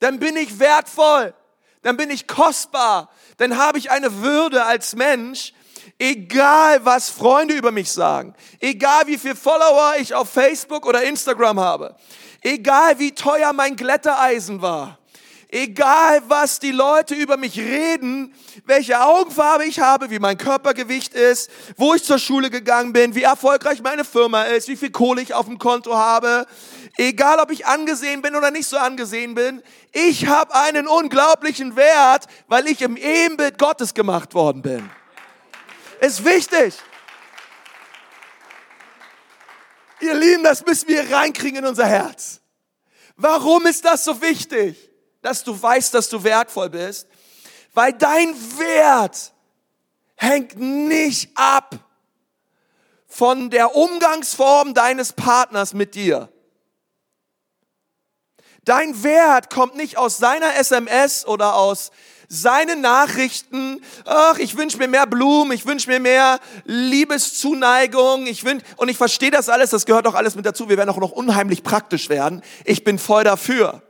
dann 0.00 0.18
bin 0.18 0.36
ich 0.36 0.58
wertvoll, 0.58 1.34
dann 1.82 1.96
bin 1.96 2.10
ich 2.10 2.26
kostbar, 2.26 3.10
dann 3.36 3.58
habe 3.58 3.78
ich 3.78 3.90
eine 3.90 4.22
Würde 4.22 4.64
als 4.64 4.94
Mensch, 4.96 5.52
egal 5.98 6.84
was 6.84 7.10
Freunde 7.10 7.54
über 7.54 7.72
mich 7.72 7.90
sagen, 7.90 8.34
egal 8.60 9.06
wie 9.06 9.18
viel 9.18 9.34
Follower 9.34 9.94
ich 9.98 10.14
auf 10.14 10.30
Facebook 10.30 10.86
oder 10.86 11.02
Instagram 11.02 11.60
habe, 11.60 11.96
egal 12.42 12.98
wie 12.98 13.12
teuer 13.12 13.52
mein 13.52 13.76
Glättereisen 13.76 14.62
war, 14.62 14.98
egal 15.48 16.22
was 16.28 16.58
die 16.58 16.72
Leute 16.72 17.14
über 17.14 17.36
mich 17.36 17.58
reden, 17.58 18.34
welche 18.64 19.00
Augenfarbe 19.00 19.64
ich 19.64 19.80
habe, 19.80 20.10
wie 20.10 20.18
mein 20.18 20.36
Körpergewicht 20.36 21.14
ist, 21.14 21.50
wo 21.76 21.94
ich 21.94 22.04
zur 22.04 22.18
Schule 22.18 22.50
gegangen 22.50 22.92
bin, 22.92 23.14
wie 23.14 23.22
erfolgreich 23.22 23.82
meine 23.82 24.04
Firma 24.04 24.42
ist, 24.44 24.68
wie 24.68 24.76
viel 24.76 24.90
Kohle 24.90 25.22
ich 25.22 25.34
auf 25.34 25.46
dem 25.46 25.58
Konto 25.58 25.96
habe, 25.96 26.46
egal 26.96 27.40
ob 27.40 27.50
ich 27.50 27.66
angesehen 27.66 28.22
bin 28.22 28.34
oder 28.34 28.50
nicht 28.50 28.68
so 28.68 28.76
angesehen 28.76 29.34
bin, 29.34 29.62
ich 29.92 30.26
habe 30.26 30.54
einen 30.54 30.86
unglaublichen 30.86 31.76
Wert, 31.76 32.26
weil 32.48 32.66
ich 32.66 32.82
im 32.82 32.96
Ebenbild 32.96 33.58
Gottes 33.58 33.94
gemacht 33.94 34.34
worden 34.34 34.62
bin. 34.62 34.90
Ist 36.00 36.24
wichtig. 36.24 36.74
ihr 40.00 40.14
Lieben, 40.14 40.44
das 40.44 40.64
müssen 40.64 40.88
wir 40.88 41.10
reinkriegen 41.10 41.58
in 41.58 41.66
unser 41.66 41.86
Herz. 41.86 42.40
Warum 43.16 43.66
ist 43.66 43.84
das 43.84 44.04
so 44.04 44.20
wichtig, 44.20 44.90
dass 45.22 45.42
du 45.42 45.60
weißt, 45.60 45.94
dass 45.94 46.08
du 46.08 46.22
wertvoll 46.22 46.70
bist? 46.70 47.08
Weil 47.72 47.92
dein 47.92 48.34
Wert 48.58 49.32
hängt 50.16 50.58
nicht 50.58 51.30
ab 51.34 51.76
von 53.06 53.48
der 53.48 53.74
Umgangsform 53.74 54.74
deines 54.74 55.12
Partners 55.12 55.72
mit 55.72 55.94
dir. 55.94 56.30
Dein 58.66 59.04
Wert 59.04 59.48
kommt 59.48 59.76
nicht 59.76 59.96
aus 59.96 60.18
seiner 60.18 60.56
SMS 60.56 61.24
oder 61.24 61.54
aus 61.54 61.92
seinen 62.28 62.80
Nachrichten. 62.80 63.80
Ach, 64.04 64.38
ich 64.38 64.56
wünsche 64.56 64.76
mir 64.78 64.88
mehr 64.88 65.06
Blumen, 65.06 65.52
ich 65.52 65.66
wünsche 65.66 65.88
mir 65.88 66.00
mehr 66.00 66.40
Liebeszuneigung. 66.64 68.26
Ich 68.26 68.44
wünsch, 68.44 68.64
und 68.76 68.88
ich 68.88 68.96
verstehe 68.96 69.30
das 69.30 69.48
alles, 69.48 69.70
das 69.70 69.86
gehört 69.86 70.08
auch 70.08 70.14
alles 70.14 70.34
mit 70.34 70.44
dazu. 70.44 70.68
Wir 70.68 70.76
werden 70.76 70.90
auch 70.90 70.98
noch 70.98 71.12
unheimlich 71.12 71.62
praktisch 71.62 72.08
werden. 72.08 72.42
Ich 72.64 72.82
bin 72.82 72.98
voll 72.98 73.22
dafür. 73.22 73.82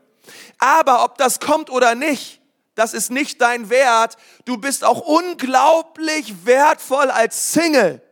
Aber 0.59 1.05
ob 1.05 1.17
das 1.17 1.41
kommt 1.41 1.71
oder 1.71 1.95
nicht, 1.95 2.43
das 2.75 2.93
ist 2.93 3.11
nicht 3.11 3.41
dein 3.41 3.71
Wert. 3.71 4.19
Du 4.45 4.59
bist 4.59 4.85
auch 4.85 5.01
unglaublich 5.01 6.45
wertvoll 6.45 7.11
als 7.11 7.55
Single. 7.55 8.03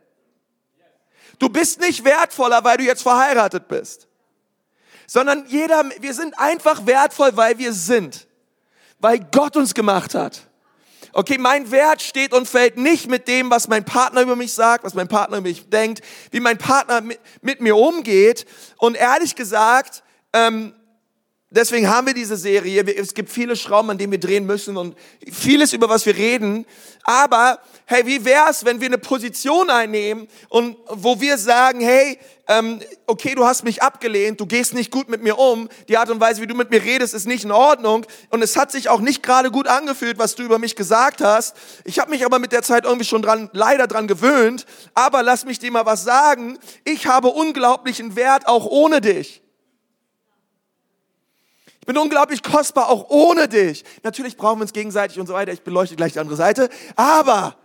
Du 1.37 1.47
bist 1.49 1.79
nicht 1.79 2.03
wertvoller, 2.03 2.63
weil 2.63 2.77
du 2.77 2.85
jetzt 2.85 3.03
verheiratet 3.03 3.67
bist 3.67 4.07
sondern 5.07 5.45
jeder, 5.47 5.83
wir 5.99 6.13
sind 6.13 6.37
einfach 6.39 6.85
wertvoll, 6.85 7.31
weil 7.35 7.57
wir 7.57 7.73
sind, 7.73 8.27
weil 8.99 9.19
Gott 9.31 9.57
uns 9.57 9.73
gemacht 9.73 10.15
hat. 10.15 10.41
Okay, 11.17 11.37
mein 11.37 11.71
Wert 11.71 12.01
steht 12.01 12.33
und 12.33 12.45
fällt 12.45 12.75
nicht 12.75 13.09
mit 13.09 13.29
dem, 13.29 13.49
was 13.49 13.69
mein 13.69 13.85
Partner 13.85 14.21
über 14.21 14.35
mich 14.35 14.53
sagt, 14.53 14.83
was 14.83 14.95
mein 14.95 15.07
Partner 15.07 15.37
über 15.37 15.47
mich 15.47 15.69
denkt, 15.69 16.01
wie 16.31 16.41
mein 16.41 16.57
Partner 16.57 16.99
mit, 16.99 17.19
mit 17.41 17.61
mir 17.61 17.77
umgeht. 17.77 18.45
Und 18.77 18.97
ehrlich 18.97 19.35
gesagt, 19.35 20.03
ähm, 20.33 20.73
deswegen 21.49 21.89
haben 21.89 22.07
wir 22.07 22.13
diese 22.13 22.37
Serie. 22.37 22.83
Es 22.83 23.13
gibt 23.13 23.29
viele 23.29 23.55
Schrauben, 23.55 23.89
an 23.89 23.97
denen 23.97 24.11
wir 24.11 24.19
drehen 24.19 24.45
müssen 24.45 24.77
und 24.77 24.95
vieles, 25.31 25.73
über 25.73 25.89
was 25.89 26.05
wir 26.05 26.15
reden. 26.15 26.65
Aber 27.03 27.59
hey, 27.85 28.05
wie 28.05 28.25
wär's, 28.25 28.65
wenn 28.65 28.81
wir 28.81 28.87
eine 28.87 28.97
Position 28.97 29.69
einnehmen 29.69 30.27
und 30.49 30.77
wo 30.89 31.21
wir 31.21 31.37
sagen, 31.37 31.81
hey, 31.81 32.17
ähm, 32.47 32.79
okay, 33.07 33.35
du 33.35 33.45
hast 33.45 33.63
mich 33.63 33.81
abgelehnt, 33.81 34.39
du 34.39 34.45
gehst 34.45 34.73
nicht 34.73 34.91
gut 34.91 35.09
mit 35.09 35.23
mir 35.23 35.37
um, 35.37 35.69
die 35.87 35.97
Art 35.97 36.09
und 36.09 36.19
Weise, 36.19 36.41
wie 36.41 36.47
du 36.47 36.55
mit 36.55 36.69
mir 36.69 36.83
redest, 36.83 37.13
ist 37.13 37.25
nicht 37.27 37.43
in 37.43 37.51
Ordnung 37.51 38.05
und 38.29 38.43
es 38.43 38.55
hat 38.55 38.71
sich 38.71 38.89
auch 38.89 38.99
nicht 38.99 39.23
gerade 39.23 39.49
gut 39.49 39.67
angefühlt, 39.67 40.19
was 40.19 40.35
du 40.35 40.43
über 40.43 40.59
mich 40.59 40.75
gesagt 40.75 41.21
hast. 41.21 41.55
Ich 41.85 41.99
habe 41.99 42.11
mich 42.11 42.25
aber 42.25 42.39
mit 42.39 42.51
der 42.51 42.61
Zeit 42.61 42.85
irgendwie 42.85 43.05
schon 43.05 43.21
dran, 43.21 43.49
leider 43.53 43.87
dran 43.87 44.07
gewöhnt, 44.07 44.65
aber 44.93 45.23
lass 45.23 45.45
mich 45.45 45.59
dir 45.59 45.71
mal 45.71 45.85
was 45.85 46.03
sagen, 46.03 46.59
ich 46.83 47.07
habe 47.07 47.29
unglaublichen 47.29 48.15
Wert 48.15 48.47
auch 48.47 48.65
ohne 48.65 49.01
dich. 49.01 49.44
Ich 51.85 51.93
bin 51.93 51.99
unglaublich 51.99 52.41
kostbar 52.41 52.89
auch 52.89 53.11
ohne 53.11 53.47
dich. 53.47 53.85
Natürlich 54.01 54.37
brauchen 54.37 54.57
wir 54.57 54.63
uns 54.63 54.73
gegenseitig 54.73 55.19
und 55.19 55.27
so 55.27 55.35
weiter. 55.35 55.53
Ich 55.53 55.61
beleuchte 55.61 55.95
gleich 55.95 56.13
die 56.13 56.19
andere 56.19 56.35
Seite. 56.35 56.67
Aber 56.95 57.55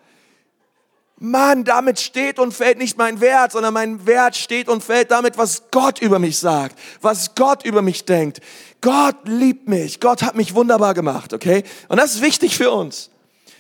Mann, 1.17 1.65
damit 1.65 1.99
steht 1.99 2.39
und 2.39 2.53
fällt 2.53 2.77
nicht 2.77 2.99
mein 2.99 3.23
Wert, 3.23 3.53
sondern 3.53 3.73
mein 3.73 4.07
Wert 4.07 4.37
steht 4.37 4.69
und 4.69 4.85
fällt 4.85 5.11
damit, 5.11 5.39
was 5.39 5.71
Gott 5.71 6.03
über 6.03 6.19
mich 6.19 6.39
sagt, 6.39 6.79
was 7.01 7.35
Gott 7.35 7.65
über 7.65 7.81
mich 7.81 8.05
denkt. 8.05 8.41
Gott 8.83 9.17
liebt 9.25 9.71
mich, 9.71 10.01
Gott 10.01 10.23
hat 10.23 10.35
mich 10.35 10.55
wunderbar 10.55 10.93
gemacht, 10.93 11.33
okay? 11.33 11.65
Und 11.89 11.99
das 11.99 12.17
ist 12.17 12.21
wichtig 12.21 12.59
für 12.59 12.71
uns. 12.71 13.09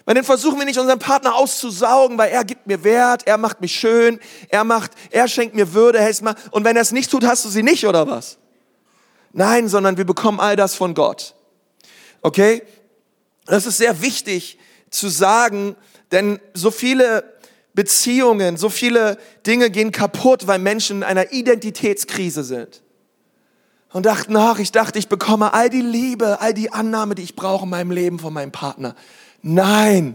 Weil 0.04 0.14
dann 0.14 0.24
versuchen 0.24 0.58
wir 0.58 0.66
nicht 0.66 0.78
unseren 0.78 0.98
Partner 0.98 1.36
auszusaugen, 1.36 2.18
weil 2.18 2.32
er 2.32 2.44
gibt 2.44 2.66
mir 2.66 2.84
Wert, 2.84 3.26
er 3.26 3.38
macht 3.38 3.62
mich 3.62 3.74
schön, 3.74 4.20
er 4.50 4.64
macht, 4.64 4.90
er 5.10 5.26
schenkt 5.26 5.54
mir 5.54 5.72
Würde, 5.72 6.02
hey. 6.02 6.14
Und 6.50 6.64
wenn 6.64 6.76
er 6.76 6.82
es 6.82 6.92
nicht 6.92 7.10
tut, 7.10 7.24
hast 7.24 7.46
du 7.46 7.48
sie 7.48 7.62
nicht 7.62 7.86
oder 7.86 8.06
was? 8.06 8.36
Nein, 9.32 9.68
sondern 9.68 9.96
wir 9.96 10.04
bekommen 10.04 10.40
all 10.40 10.56
das 10.56 10.75
von 10.75 10.94
Gott. 10.94 11.34
Okay? 12.22 12.62
Das 13.46 13.66
ist 13.66 13.78
sehr 13.78 14.02
wichtig 14.02 14.58
zu 14.90 15.08
sagen, 15.08 15.76
denn 16.12 16.40
so 16.54 16.70
viele 16.70 17.25
Beziehungen, 17.75 18.56
so 18.56 18.68
viele 18.68 19.16
Dinge 19.46 19.70
gehen 19.70 19.92
kaputt, 19.92 20.46
weil 20.46 20.58
Menschen 20.58 20.99
in 20.99 21.02
einer 21.04 21.32
Identitätskrise 21.32 22.44
sind. 22.44 22.82
Und 23.92 24.06
dachten, 24.06 24.37
ach, 24.37 24.58
ich 24.58 24.70
dachte, 24.70 24.99
ich 24.99 25.08
bekomme 25.08 25.52
all 25.52 25.68
die 25.68 25.80
Liebe, 25.80 26.40
all 26.40 26.54
die 26.54 26.72
Annahme, 26.72 27.16
die 27.16 27.22
ich 27.22 27.34
brauche 27.34 27.64
in 27.64 27.70
meinem 27.70 27.90
Leben 27.90 28.18
von 28.20 28.32
meinem 28.32 28.52
Partner. 28.52 28.94
Nein, 29.42 30.14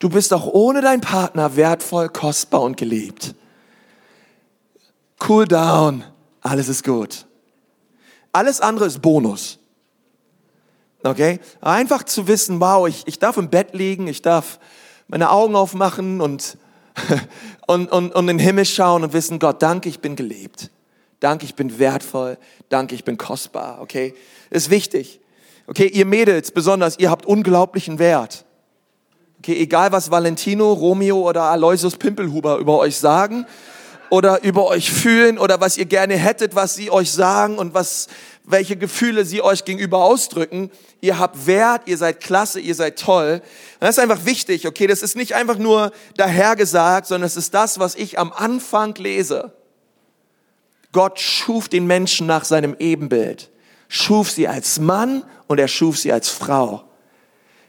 du 0.00 0.08
bist 0.08 0.32
auch 0.32 0.46
ohne 0.46 0.80
deinen 0.80 1.00
Partner 1.00 1.54
wertvoll, 1.54 2.08
kostbar 2.08 2.62
und 2.62 2.76
geliebt. 2.76 3.34
Cool 5.28 5.46
down, 5.46 6.02
alles 6.40 6.68
ist 6.68 6.82
gut. 6.82 7.26
Alles 8.34 8.60
andere 8.60 8.86
ist 8.86 9.00
Bonus. 9.00 9.60
Okay? 11.04 11.38
Einfach 11.60 12.02
zu 12.02 12.26
wissen, 12.26 12.60
wow, 12.60 12.88
ich, 12.88 13.04
ich 13.06 13.20
darf 13.20 13.36
im 13.36 13.48
Bett 13.48 13.74
liegen, 13.74 14.08
ich 14.08 14.22
darf 14.22 14.58
meine 15.06 15.30
Augen 15.30 15.54
aufmachen 15.54 16.20
und, 16.20 16.58
und, 17.68 17.92
und, 17.92 18.12
und 18.12 18.28
in 18.28 18.38
den 18.38 18.44
Himmel 18.44 18.64
schauen 18.64 19.04
und 19.04 19.12
wissen, 19.12 19.38
Gott, 19.38 19.62
danke, 19.62 19.88
ich 19.88 20.00
bin 20.00 20.16
gelebt. 20.16 20.72
Danke, 21.20 21.44
ich 21.44 21.54
bin 21.54 21.78
wertvoll. 21.78 22.36
Danke, 22.68 22.96
ich 22.96 23.04
bin 23.04 23.18
kostbar. 23.18 23.80
Okay? 23.80 24.14
Ist 24.50 24.68
wichtig. 24.68 25.20
Okay, 25.68 25.86
ihr 25.86 26.04
Mädels 26.04 26.50
besonders, 26.50 26.98
ihr 26.98 27.10
habt 27.10 27.26
unglaublichen 27.26 28.00
Wert. 28.00 28.44
Okay, 29.38 29.60
egal 29.60 29.92
was 29.92 30.10
Valentino, 30.10 30.72
Romeo 30.72 31.28
oder 31.28 31.42
Aloysius 31.44 31.96
Pimpelhuber 31.96 32.56
über 32.56 32.78
euch 32.78 32.96
sagen 32.96 33.46
oder 34.14 34.44
über 34.44 34.66
euch 34.66 34.92
fühlen 34.92 35.38
oder 35.38 35.60
was 35.60 35.76
ihr 35.76 35.86
gerne 35.86 36.16
hättet, 36.16 36.54
was 36.54 36.76
sie 36.76 36.88
euch 36.88 37.10
sagen 37.10 37.58
und 37.58 37.74
was, 37.74 38.06
welche 38.44 38.76
Gefühle 38.76 39.24
sie 39.24 39.42
euch 39.42 39.64
gegenüber 39.64 40.04
ausdrücken. 40.04 40.70
Ihr 41.00 41.18
habt 41.18 41.48
Wert, 41.48 41.82
ihr 41.86 41.98
seid 41.98 42.20
klasse, 42.20 42.60
ihr 42.60 42.76
seid 42.76 42.96
toll. 42.96 43.42
Und 43.42 43.80
das 43.80 43.98
ist 43.98 43.98
einfach 43.98 44.24
wichtig, 44.24 44.68
okay? 44.68 44.86
Das 44.86 45.02
ist 45.02 45.16
nicht 45.16 45.34
einfach 45.34 45.58
nur 45.58 45.90
dahergesagt, 46.16 47.08
sondern 47.08 47.26
es 47.26 47.36
ist 47.36 47.54
das, 47.54 47.80
was 47.80 47.96
ich 47.96 48.16
am 48.16 48.32
Anfang 48.32 48.94
lese. 48.94 49.52
Gott 50.92 51.18
schuf 51.18 51.68
den 51.68 51.88
Menschen 51.88 52.28
nach 52.28 52.44
seinem 52.44 52.76
Ebenbild, 52.78 53.50
schuf 53.88 54.30
sie 54.30 54.46
als 54.46 54.78
Mann 54.78 55.24
und 55.48 55.58
er 55.58 55.66
schuf 55.66 55.98
sie 55.98 56.12
als 56.12 56.28
Frau. 56.28 56.84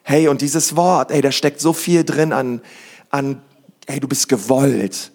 Hey, 0.03 0.27
und 0.27 0.41
dieses 0.41 0.75
Wort, 0.75 1.09
ey, 1.09 1.21
da 1.21 1.31
steckt 1.31 1.59
so 1.59 1.73
viel 1.73 2.03
drin 2.03 2.33
an, 2.33 2.61
an, 3.09 3.41
hey, 3.87 3.99
du 3.99 4.07
bist 4.07 4.29
gewollt 4.29 5.11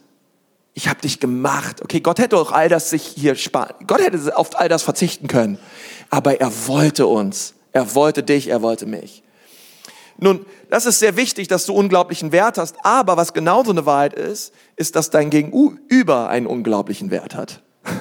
ich 0.80 0.88
habe 0.88 1.02
dich 1.02 1.20
gemacht. 1.20 1.82
Okay, 1.82 2.00
Gott 2.00 2.18
hätte 2.18 2.38
auch 2.38 2.52
all 2.52 2.70
das 2.70 2.88
sich 2.88 3.02
hier 3.04 3.34
sparen. 3.34 3.74
Gott 3.86 4.00
hätte 4.00 4.34
auf 4.34 4.58
all 4.58 4.70
das 4.70 4.82
verzichten 4.82 5.28
können. 5.28 5.58
Aber 6.08 6.40
er 6.40 6.50
wollte 6.68 7.06
uns. 7.06 7.52
Er 7.72 7.94
wollte 7.94 8.22
dich, 8.22 8.48
er 8.48 8.62
wollte 8.62 8.86
mich. 8.86 9.22
Nun, 10.16 10.46
das 10.70 10.86
ist 10.86 10.98
sehr 10.98 11.16
wichtig, 11.16 11.48
dass 11.48 11.66
du 11.66 11.74
unglaublichen 11.74 12.32
Wert 12.32 12.56
hast. 12.56 12.76
Aber 12.82 13.18
was 13.18 13.34
genauso 13.34 13.72
eine 13.72 13.84
Wahrheit 13.84 14.14
ist, 14.14 14.54
ist, 14.76 14.96
dass 14.96 15.10
dein 15.10 15.28
Gegenüber 15.28 16.30
einen 16.30 16.46
unglaublichen 16.46 17.10
Wert 17.10 17.34
hat. 17.34 17.60
Es 17.84 17.92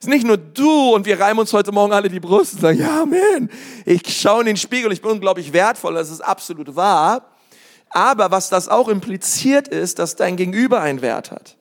ist 0.00 0.08
nicht 0.08 0.26
nur 0.26 0.36
du 0.36 0.94
und 0.94 1.06
wir 1.06 1.18
reimen 1.18 1.38
uns 1.38 1.54
heute 1.54 1.72
Morgen 1.72 1.94
alle 1.94 2.10
die 2.10 2.20
Brust 2.20 2.52
und 2.52 2.60
sagen, 2.60 2.78
ja, 2.78 3.06
man, 3.06 3.48
ich 3.86 4.02
schaue 4.20 4.40
in 4.40 4.46
den 4.46 4.56
Spiegel, 4.58 4.92
ich 4.92 5.00
bin 5.00 5.12
unglaublich 5.12 5.54
wertvoll, 5.54 5.94
das 5.94 6.10
ist 6.10 6.20
absolut 6.20 6.76
wahr. 6.76 7.30
Aber 7.88 8.30
was 8.30 8.50
das 8.50 8.68
auch 8.68 8.88
impliziert 8.88 9.68
ist, 9.68 9.98
dass 9.98 10.16
dein 10.16 10.36
Gegenüber 10.36 10.82
einen 10.82 11.00
Wert 11.00 11.30
hat. 11.30 11.57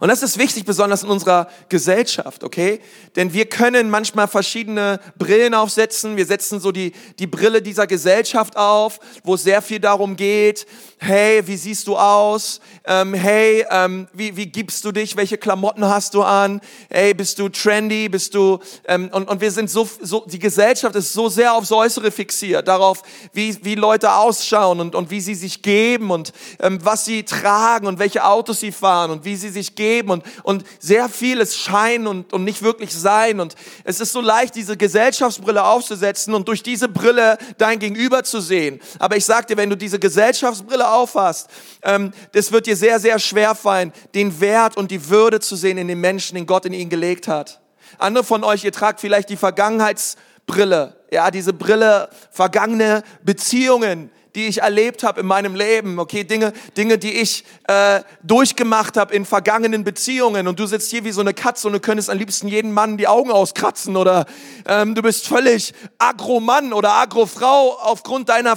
Und 0.00 0.08
das 0.08 0.24
ist 0.24 0.36
wichtig, 0.36 0.64
besonders 0.64 1.04
in 1.04 1.10
unserer 1.10 1.48
Gesellschaft, 1.68 2.42
okay? 2.42 2.80
Denn 3.14 3.32
wir 3.32 3.46
können 3.46 3.88
manchmal 3.88 4.26
verschiedene 4.26 4.98
Brillen 5.16 5.54
aufsetzen. 5.54 6.16
Wir 6.16 6.26
setzen 6.26 6.58
so 6.58 6.72
die, 6.72 6.92
die 7.20 7.28
Brille 7.28 7.62
dieser 7.62 7.86
Gesellschaft 7.86 8.56
auf, 8.56 8.98
wo 9.22 9.34
es 9.34 9.44
sehr 9.44 9.62
viel 9.62 9.78
darum 9.78 10.16
geht, 10.16 10.66
hey, 10.98 11.46
wie 11.46 11.56
siehst 11.56 11.86
du 11.86 11.96
aus? 11.96 12.60
Ähm, 12.84 13.14
hey, 13.14 13.64
ähm, 13.70 14.08
wie, 14.12 14.36
wie 14.36 14.46
gibst 14.46 14.84
du 14.84 14.92
dich? 14.92 15.16
Welche 15.16 15.38
Klamotten 15.38 15.84
hast 15.84 16.14
du 16.14 16.22
an? 16.22 16.60
Hey, 16.90 17.14
bist 17.14 17.38
du 17.38 17.48
trendy? 17.48 18.08
Bist 18.08 18.34
du, 18.34 18.58
ähm, 18.86 19.08
und, 19.12 19.28
und 19.28 19.40
wir 19.40 19.50
sind 19.50 19.70
so, 19.70 19.88
so, 20.00 20.24
die 20.26 20.38
Gesellschaft 20.38 20.96
ist 20.96 21.12
so 21.12 21.28
sehr 21.28 21.54
aufs 21.54 21.72
Äußere 21.72 22.10
fixiert, 22.10 22.66
darauf, 22.68 23.02
wie, 23.32 23.56
wie 23.64 23.76
Leute 23.76 24.12
ausschauen 24.12 24.80
und, 24.80 24.94
und 24.94 25.10
wie 25.10 25.20
sie 25.20 25.34
sich 25.34 25.62
geben 25.62 26.10
und 26.10 26.32
ähm, 26.58 26.78
was 26.82 27.04
sie 27.04 27.22
tragen 27.22 27.86
und 27.86 27.98
welche 27.98 28.24
Autos 28.24 28.60
sie 28.60 28.72
fahren 28.72 29.10
und 29.10 29.24
wie 29.24 29.36
sie 29.36 29.48
sich 29.48 29.59
geben 29.74 30.10
und, 30.10 30.24
und 30.42 30.64
sehr 30.78 31.08
vieles 31.08 31.56
Schein 31.56 32.06
und, 32.06 32.32
und 32.32 32.44
nicht 32.44 32.62
wirklich 32.62 32.92
sein. 32.92 33.40
Und 33.40 33.54
es 33.84 34.00
ist 34.00 34.12
so 34.12 34.20
leicht, 34.20 34.54
diese 34.54 34.76
Gesellschaftsbrille 34.76 35.64
aufzusetzen 35.64 36.34
und 36.34 36.48
durch 36.48 36.62
diese 36.62 36.88
Brille 36.88 37.38
dein 37.58 37.78
Gegenüber 37.78 38.24
zu 38.24 38.40
sehen. 38.40 38.80
Aber 38.98 39.16
ich 39.16 39.24
sag 39.24 39.46
dir, 39.46 39.56
wenn 39.56 39.70
du 39.70 39.76
diese 39.76 39.98
Gesellschaftsbrille 39.98 40.90
aufhast, 40.90 41.48
ähm, 41.82 42.12
das 42.32 42.52
wird 42.52 42.66
dir 42.66 42.76
sehr, 42.76 42.98
sehr 43.00 43.18
schwer 43.18 43.54
fallen, 43.54 43.92
den 44.14 44.40
Wert 44.40 44.76
und 44.76 44.90
die 44.90 45.08
Würde 45.08 45.40
zu 45.40 45.56
sehen 45.56 45.78
in 45.78 45.88
den 45.88 46.00
Menschen, 46.00 46.34
den 46.34 46.46
Gott 46.46 46.66
in 46.66 46.72
ihn 46.72 46.88
gelegt 46.88 47.28
hat. 47.28 47.60
Andere 47.98 48.24
von 48.24 48.44
euch, 48.44 48.64
ihr 48.64 48.72
tragt 48.72 49.00
vielleicht 49.00 49.28
die 49.28 49.36
Vergangenheitsbrille, 49.36 50.96
ja, 51.12 51.30
diese 51.30 51.52
Brille, 51.52 52.08
vergangene 52.30 53.02
Beziehungen, 53.22 54.10
die 54.34 54.46
ich 54.46 54.62
erlebt 54.62 55.02
habe 55.02 55.20
in 55.20 55.26
meinem 55.26 55.54
Leben, 55.54 55.98
okay, 55.98 56.24
Dinge, 56.24 56.52
Dinge, 56.76 56.98
die 56.98 57.12
ich 57.12 57.44
äh, 57.68 58.00
durchgemacht 58.22 58.96
habe 58.96 59.14
in 59.14 59.24
vergangenen 59.24 59.84
Beziehungen. 59.84 60.46
Und 60.48 60.58
du 60.58 60.66
sitzt 60.66 60.90
hier 60.90 61.04
wie 61.04 61.12
so 61.12 61.20
eine 61.20 61.34
Katze 61.34 61.66
und 61.66 61.72
du 61.72 61.80
könntest 61.80 62.10
am 62.10 62.18
liebsten 62.18 62.48
jeden 62.48 62.72
Mann 62.72 62.96
die 62.96 63.08
Augen 63.08 63.30
auskratzen 63.30 63.96
oder 63.96 64.26
ähm, 64.66 64.94
du 64.94 65.02
bist 65.02 65.26
völlig 65.26 65.72
agro-Mann 65.98 66.72
oder 66.72 66.92
agro-Frau 66.92 67.78
aufgrund 67.80 68.28
deiner 68.28 68.56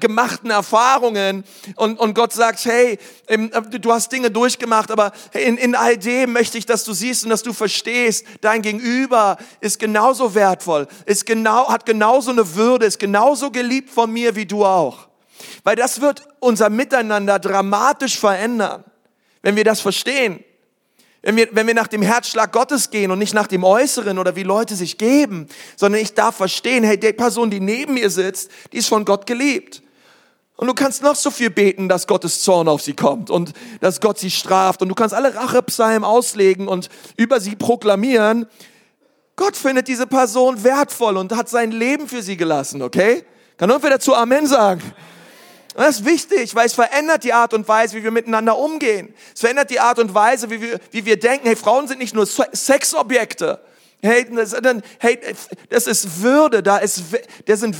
gemachten 0.00 0.50
Erfahrungen 0.50 1.44
und, 1.76 1.98
und 1.98 2.14
Gott 2.14 2.32
sagt, 2.32 2.64
hey, 2.64 2.98
äh, 3.26 3.38
du 3.78 3.92
hast 3.92 4.10
Dinge 4.12 4.30
durchgemacht, 4.30 4.90
aber 4.90 5.12
in, 5.32 5.56
in 5.56 5.74
all 5.74 5.96
dem 5.96 6.32
möchte 6.32 6.58
ich, 6.58 6.66
dass 6.66 6.84
du 6.84 6.92
siehst 6.92 7.24
und 7.24 7.30
dass 7.30 7.42
du 7.42 7.52
verstehst, 7.52 8.24
dein 8.40 8.62
Gegenüber 8.62 9.38
ist 9.60 9.78
genauso 9.78 10.34
wertvoll, 10.34 10.86
ist 11.06 11.26
genau, 11.26 11.68
hat 11.68 11.86
genauso 11.86 12.30
eine 12.30 12.54
Würde, 12.54 12.86
ist 12.86 12.98
genauso 12.98 13.50
geliebt 13.50 13.90
von 13.90 14.12
mir 14.12 14.36
wie 14.36 14.46
du 14.46 14.64
auch. 14.64 15.08
Weil 15.64 15.76
das 15.76 16.00
wird 16.00 16.26
unser 16.40 16.70
Miteinander 16.70 17.38
dramatisch 17.38 18.18
verändern, 18.18 18.84
wenn 19.42 19.56
wir 19.56 19.64
das 19.64 19.80
verstehen. 19.80 20.44
Wenn 21.22 21.36
wir, 21.36 21.48
wenn 21.52 21.66
wir 21.66 21.74
nach 21.74 21.88
dem 21.88 22.02
Herzschlag 22.02 22.52
Gottes 22.52 22.90
gehen 22.90 23.10
und 23.10 23.18
nicht 23.18 23.34
nach 23.34 23.48
dem 23.48 23.64
Äußeren 23.64 24.18
oder 24.18 24.36
wie 24.36 24.44
Leute 24.44 24.76
sich 24.76 24.98
geben, 24.98 25.48
sondern 25.76 26.00
ich 26.00 26.14
darf 26.14 26.36
verstehen, 26.36 26.84
hey, 26.84 26.98
die 26.98 27.12
Person, 27.12 27.50
die 27.50 27.60
neben 27.60 27.94
mir 27.94 28.08
sitzt, 28.10 28.50
die 28.72 28.78
ist 28.78 28.88
von 28.88 29.04
Gott 29.04 29.26
geliebt. 29.26 29.82
Und 30.56 30.66
du 30.66 30.74
kannst 30.74 31.02
noch 31.02 31.14
so 31.14 31.30
viel 31.30 31.50
beten, 31.50 31.88
dass 31.88 32.06
Gottes 32.06 32.42
Zorn 32.42 32.68
auf 32.68 32.82
sie 32.82 32.94
kommt 32.94 33.30
und 33.30 33.52
dass 33.80 34.00
Gott 34.00 34.18
sie 34.18 34.30
straft. 34.30 34.82
Und 34.82 34.88
du 34.88 34.94
kannst 34.94 35.14
alle 35.14 35.34
Rachepsalmen 35.34 36.04
auslegen 36.04 36.66
und 36.66 36.88
über 37.16 37.40
sie 37.40 37.54
proklamieren. 37.54 38.46
Gott 39.36 39.56
findet 39.56 39.86
diese 39.86 40.08
Person 40.08 40.64
wertvoll 40.64 41.16
und 41.16 41.34
hat 41.36 41.48
sein 41.48 41.70
Leben 41.70 42.08
für 42.08 42.22
sie 42.22 42.36
gelassen, 42.36 42.82
okay? 42.82 43.24
Kann 43.56 43.70
irgendwer 43.70 43.90
dazu 43.90 44.14
Amen 44.14 44.46
sagen? 44.48 44.82
Und 45.78 45.84
das 45.84 46.00
ist 46.00 46.06
wichtig, 46.06 46.56
weil 46.56 46.66
es 46.66 46.74
verändert 46.74 47.22
die 47.22 47.32
Art 47.32 47.54
und 47.54 47.68
Weise, 47.68 47.94
wie 47.94 48.02
wir 48.02 48.10
miteinander 48.10 48.58
umgehen. 48.58 49.14
Es 49.32 49.38
verändert 49.38 49.70
die 49.70 49.78
Art 49.78 50.00
und 50.00 50.12
Weise, 50.12 50.50
wie 50.50 50.60
wir, 50.60 50.80
wie 50.90 51.04
wir 51.04 51.16
denken. 51.20 51.46
Hey, 51.46 51.54
Frauen 51.54 51.86
sind 51.86 52.00
nicht 52.00 52.16
nur 52.16 52.26
Sexobjekte. 52.26 53.60
Hey, 54.02 54.26
das, 54.28 54.56
hey, 54.98 55.20
das 55.68 55.86
ist 55.86 56.20
Würde, 56.20 56.64
da 56.64 56.78
ist, 56.78 57.04
das 57.46 57.60
sind, 57.60 57.76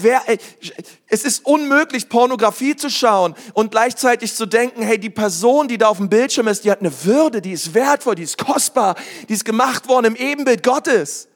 es 1.08 1.24
ist 1.24 1.44
unmöglich, 1.44 2.08
Pornografie 2.08 2.76
zu 2.76 2.88
schauen 2.88 3.34
und 3.52 3.72
gleichzeitig 3.72 4.32
zu 4.32 4.46
denken, 4.46 4.82
hey, 4.82 5.00
die 5.00 5.10
Person, 5.10 5.66
die 5.66 5.76
da 5.76 5.88
auf 5.88 5.96
dem 5.96 6.08
Bildschirm 6.08 6.46
ist, 6.46 6.64
die 6.64 6.70
hat 6.70 6.78
eine 6.78 6.92
Würde, 7.04 7.42
die 7.42 7.50
ist 7.50 7.74
wertvoll, 7.74 8.14
die 8.14 8.22
ist 8.22 8.38
kostbar, 8.38 8.94
die 9.28 9.32
ist 9.32 9.44
gemacht 9.44 9.88
worden 9.88 10.14
im 10.14 10.14
Ebenbild 10.14 10.62
Gottes. 10.62 11.26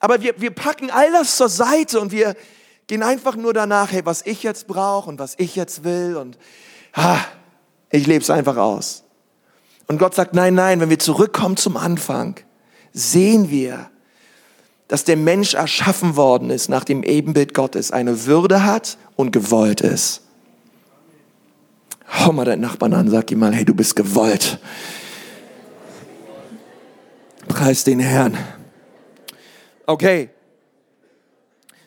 Aber 0.00 0.20
wir, 0.20 0.40
wir 0.40 0.50
packen 0.50 0.90
all 0.90 1.12
das 1.12 1.36
zur 1.36 1.48
Seite 1.48 2.00
und 2.00 2.10
wir, 2.10 2.34
gehen 2.86 3.02
einfach 3.02 3.36
nur 3.36 3.52
danach, 3.52 3.92
hey, 3.92 4.04
was 4.04 4.24
ich 4.24 4.42
jetzt 4.42 4.66
brauche 4.66 5.08
und 5.08 5.18
was 5.18 5.34
ich 5.38 5.56
jetzt 5.56 5.84
will 5.84 6.16
und 6.16 6.38
ah, 6.92 7.18
ich 7.90 8.06
lebe 8.06 8.22
es 8.22 8.30
einfach 8.30 8.56
aus. 8.56 9.04
Und 9.86 9.98
Gott 9.98 10.14
sagt, 10.14 10.34
nein, 10.34 10.54
nein, 10.54 10.80
wenn 10.80 10.90
wir 10.90 10.98
zurückkommen 10.98 11.56
zum 11.56 11.76
Anfang, 11.76 12.36
sehen 12.92 13.50
wir, 13.50 13.90
dass 14.88 15.04
der 15.04 15.16
Mensch 15.16 15.54
erschaffen 15.54 16.16
worden 16.16 16.50
ist 16.50 16.68
nach 16.68 16.84
dem 16.84 17.02
Ebenbild 17.02 17.54
Gottes, 17.54 17.90
eine 17.90 18.26
Würde 18.26 18.64
hat 18.64 18.98
und 19.16 19.32
gewollt 19.32 19.80
ist. 19.80 20.22
Hau 22.08 22.32
mal 22.32 22.44
deinen 22.44 22.62
Nachbarn 22.62 22.94
an, 22.94 23.10
sag 23.10 23.30
ihm 23.32 23.40
mal, 23.40 23.52
hey, 23.52 23.64
du 23.64 23.74
bist 23.74 23.96
gewollt. 23.96 24.58
Preis 27.48 27.84
den 27.84 28.00
Herrn. 28.00 28.36
Okay, 29.86 30.30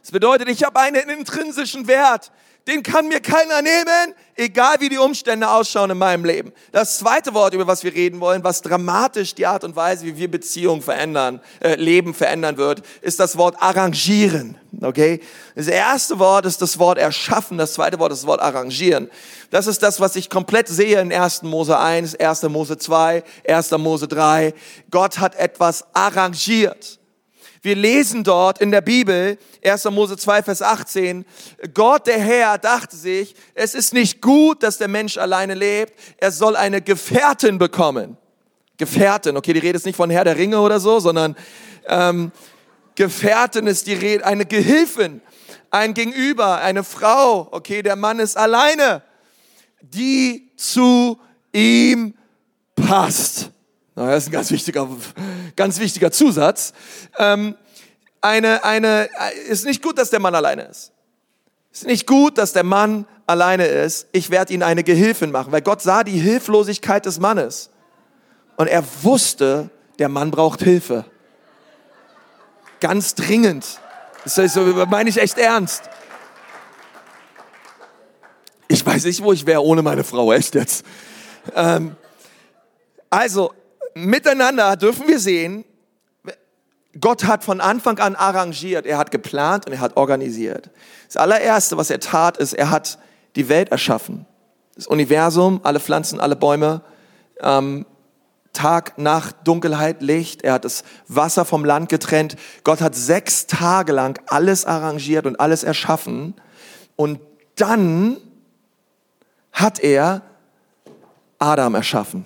das 0.10 0.14
bedeutet, 0.14 0.50
ich 0.50 0.64
habe 0.64 0.80
einen 0.80 1.08
intrinsischen 1.08 1.88
Wert. 1.88 2.32
Den 2.68 2.82
kann 2.82 3.08
mir 3.08 3.20
keiner 3.20 3.62
nehmen, 3.62 4.16
egal 4.36 4.78
wie 4.80 4.90
die 4.90 4.98
Umstände 4.98 5.48
ausschauen 5.48 5.92
in 5.92 6.00
meinem 6.00 6.26
Leben. 6.26 6.52
Das 6.72 6.98
zweite 6.98 7.36
Wort, 7.36 7.54
über 7.54 7.68
was 7.68 7.84
wir 7.84 7.94
reden 7.94 8.20
wollen, 8.20 8.44
was 8.44 8.64
dramatisch 8.64 9.36
die 9.36 9.46
Art 9.46 9.64
und 9.64 9.76
Weise, 9.76 10.08
wie 10.08 10.18
wir 10.18 10.32
Beziehungen 10.32 10.82
verändern, 10.82 11.42
äh, 11.60 11.76
Leben 11.76 12.16
verändern 12.16 12.58
wird, 12.58 12.82
ist 13.02 13.20
das 13.20 13.38
Wort 13.38 13.56
arrangieren. 13.60 14.58
Okay? 14.82 15.22
Das 15.54 15.68
erste 15.68 16.18
Wort 16.18 16.48
ist 16.48 16.60
das 16.60 16.80
Wort 16.80 16.98
erschaffen, 16.98 17.60
das 17.60 17.74
zweite 17.74 18.00
Wort 18.00 18.12
ist 18.12 18.24
das 18.24 18.28
Wort 18.28 18.42
arrangieren. 18.42 19.12
Das 19.52 19.68
ist 19.68 19.84
das, 19.84 20.00
was 20.00 20.16
ich 20.16 20.32
komplett 20.32 20.70
sehe 20.70 21.00
in 21.00 21.14
1. 21.14 21.44
Mose 21.44 21.78
1, 21.78 22.16
1. 22.16 22.44
Mose 22.44 22.80
2, 22.80 23.24
1. 23.48 23.72
Mose 23.78 24.08
3. 24.08 24.56
Gott 24.90 25.20
hat 25.20 25.36
etwas 25.36 25.86
arrangiert. 25.94 26.99
Wir 27.62 27.76
lesen 27.76 28.24
dort 28.24 28.62
in 28.62 28.72
der 28.72 28.82
Bibel, 28.82 29.38
1. 29.64 29.86
Mose 29.86 30.16
2, 30.16 30.44
Vers 30.44 30.62
18, 30.62 31.26
Gott 31.74 32.08
der 32.08 32.20
Herr 32.20 32.58
dachte 32.58 32.96
sich, 32.96 33.36
es 33.54 33.76
ist 33.76 33.94
nicht 33.94 34.22
gut, 34.22 34.64
dass 34.64 34.78
der 34.78 34.88
Mensch 34.88 35.18
alleine 35.18 35.56
lebt, 35.56 35.94
er 36.18 36.32
soll 36.32 36.56
eine 36.56 36.82
Gefährtin 36.82 37.58
bekommen. 37.58 38.18
Gefährtin, 38.78 39.36
okay, 39.36 39.52
die 39.52 39.60
Rede 39.60 39.76
ist 39.76 39.86
nicht 39.86 39.98
von 39.98 40.10
Herr 40.10 40.24
der 40.24 40.38
Ringe 40.38 40.62
oder 40.62 40.80
so, 40.80 41.02
sondern 41.02 41.36
ähm, 41.88 42.32
Gefährtin 42.96 43.68
ist 43.68 43.88
die 43.88 43.94
Rede, 43.94 44.26
eine 44.26 44.46
Gehilfin, 44.46 45.22
ein 45.70 45.94
Gegenüber, 45.94 46.62
eine 46.62 46.86
Frau, 46.86 47.50
okay, 47.52 47.82
der 47.82 47.98
Mann 47.98 48.20
ist 48.20 48.38
alleine, 48.38 49.04
die 49.82 50.50
zu 50.56 51.20
ihm 51.52 52.14
passt. 52.76 53.52
Das 53.96 54.24
ist 54.24 54.30
ein 54.30 54.32
ganz 54.32 54.52
wichtiger, 54.52 54.88
ganz 55.56 55.80
wichtiger 55.80 56.12
Zusatz. 56.12 56.74
Ähm, 57.18 57.56
eine, 58.22 58.64
eine, 58.64 59.10
ist 59.48 59.66
nicht 59.66 59.82
gut, 59.82 59.98
dass 59.98 60.10
der 60.10 60.20
Mann 60.20 60.36
alleine 60.36 60.64
ist. 60.64 60.92
Ist 61.72 61.86
nicht 61.86 62.08
gut, 62.08 62.38
dass 62.38 62.54
der 62.54 62.64
Mann 62.64 63.06
alleine 63.28 63.66
ist. 63.66 64.08
Ich 64.12 64.30
werde 64.30 64.54
ihn 64.54 64.64
eine 64.64 64.84
Gehilfin 64.84 65.32
machen, 65.32 65.52
weil 65.52 65.62
Gott 65.62 65.82
sah 65.82 66.04
die 66.04 66.18
Hilflosigkeit 66.18 67.06
des 67.06 67.20
Mannes. 67.20 67.70
Und 68.58 68.68
er 68.68 68.84
wusste, 69.04 69.70
der 70.00 70.10
Mann 70.10 70.32
braucht 70.32 70.62
Hilfe. 70.62 71.06
Ganz 72.80 73.16
dringend. 73.16 73.80
Das 74.24 74.38
meine 74.90 75.10
ich 75.10 75.18
echt 75.18 75.38
ernst. 75.38 75.90
Ich 78.68 78.86
weiß 78.86 79.06
nicht, 79.06 79.24
wo 79.24 79.34
ich 79.34 79.46
wäre 79.46 79.64
ohne 79.64 79.82
meine 79.82 80.04
Frau, 80.04 80.32
echt 80.32 80.56
jetzt. 80.56 80.86
Ähm, 81.56 81.96
also, 83.10 83.54
miteinander 84.06 84.76
dürfen 84.76 85.08
wir 85.08 85.20
sehen, 85.20 85.66
Gott 87.00 87.26
hat 87.26 87.44
von 87.44 87.62
Anfang 87.62 88.00
an 88.00 88.16
arrangiert, 88.16 88.86
er 88.86 88.98
hat 88.98 89.12
geplant 89.12 89.68
und 89.68 89.74
er 89.74 89.80
hat 89.80 89.96
organisiert. 89.96 90.72
Das 91.08 91.18
allererste, 91.18 91.78
was 91.78 91.90
er 91.90 92.00
tat, 92.00 92.38
ist, 92.38 92.54
er 92.54 92.72
hat 92.72 92.98
die 93.36 93.48
Welt 93.48 93.70
erschaffen. 93.70 94.26
Das 94.76 94.88
Universum, 94.88 95.60
alle 95.64 95.80
Pflanzen, 95.80 96.20
alle 96.20 96.36
Bäume, 96.36 96.82
ähm, 97.42 97.86
Tag, 98.54 98.98
Nacht, 98.98 99.36
Dunkelheit, 99.44 100.02
Licht. 100.02 100.42
Er 100.42 100.54
hat 100.54 100.66
das 100.66 100.84
Wasser 101.08 101.46
vom 101.46 101.64
Land 101.64 101.90
getrennt. 101.90 102.36
Gott 102.64 102.82
hat 102.82 102.96
sechs 102.96 103.46
Tage 103.46 103.94
lang 103.94 104.20
alles 104.28 104.66
arrangiert 104.66 105.26
und 105.26 105.40
alles 105.40 105.64
erschaffen. 105.64 106.34
Und 106.96 107.20
dann 107.56 108.18
hat 109.52 109.80
er 109.80 110.24
Adam 111.38 111.76
erschaffen. 111.76 112.26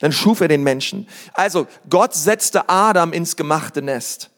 Dann 0.00 0.12
schuf 0.12 0.40
er 0.40 0.48
den 0.48 0.62
Menschen. 0.62 1.08
Also, 1.32 1.66
Gott 1.90 2.14
setzte 2.14 2.68
Adam 2.68 3.12
ins 3.12 3.36
gemachte 3.36 3.82
Nest. 3.82 4.30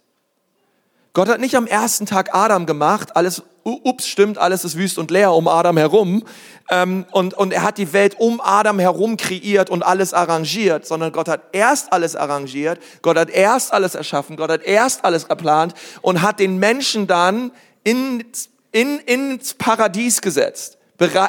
Gott 1.13 1.29
hat 1.29 1.41
nicht 1.41 1.57
am 1.57 1.67
ersten 1.67 2.07
Tag 2.07 2.35
Adam 2.35 2.67
gemacht, 2.67 3.17
alles, 3.17 3.43
ups, 3.65 4.07
stimmt, 4.07 4.39
alles 4.39 4.65
ist 4.65 4.77
wüst 4.77 4.97
und 4.97 5.11
leer 5.11 5.33
um 5.33 5.49
Adam 5.49 5.77
herum. 5.77 6.25
Ähm, 6.71 7.05
und, 7.11 7.35
und 7.35 7.53
er 7.53 7.63
hat 7.63 7.79
die 7.79 7.93
Welt 7.93 8.15
um 8.19 8.41
Adam 8.41 8.79
herum 8.79 9.17
kreiert 9.17 9.71
und 9.71 9.83
alles 9.83 10.15
arrangiert, 10.15 10.87
sondern 10.87 11.13
Gott 11.13 11.29
hat 11.29 11.43
erst 11.53 11.93
alles 11.93 12.15
arrangiert, 12.15 12.81
Gott 13.03 13.17
hat 13.17 13.29
erst 13.29 13.73
alles 13.73 13.97
erschaffen, 13.97 14.37
Gott 14.37 14.51
hat 14.51 14.63
erst 14.63 15.05
alles 15.05 15.27
geplant 15.27 15.75
und 16.01 16.23
hat 16.23 16.39
den 16.39 16.59
Menschen 16.59 17.09
dann 17.09 17.51
in, 17.83 18.25
in, 18.71 19.01
ins 19.01 19.55
Paradies 19.55 20.21
gesetzt, 20.21 20.79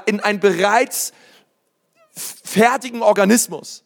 in 0.05 0.19
einen 0.19 0.39
bereits 0.39 1.11
fertigen 2.13 3.01
Organismus. 3.01 3.83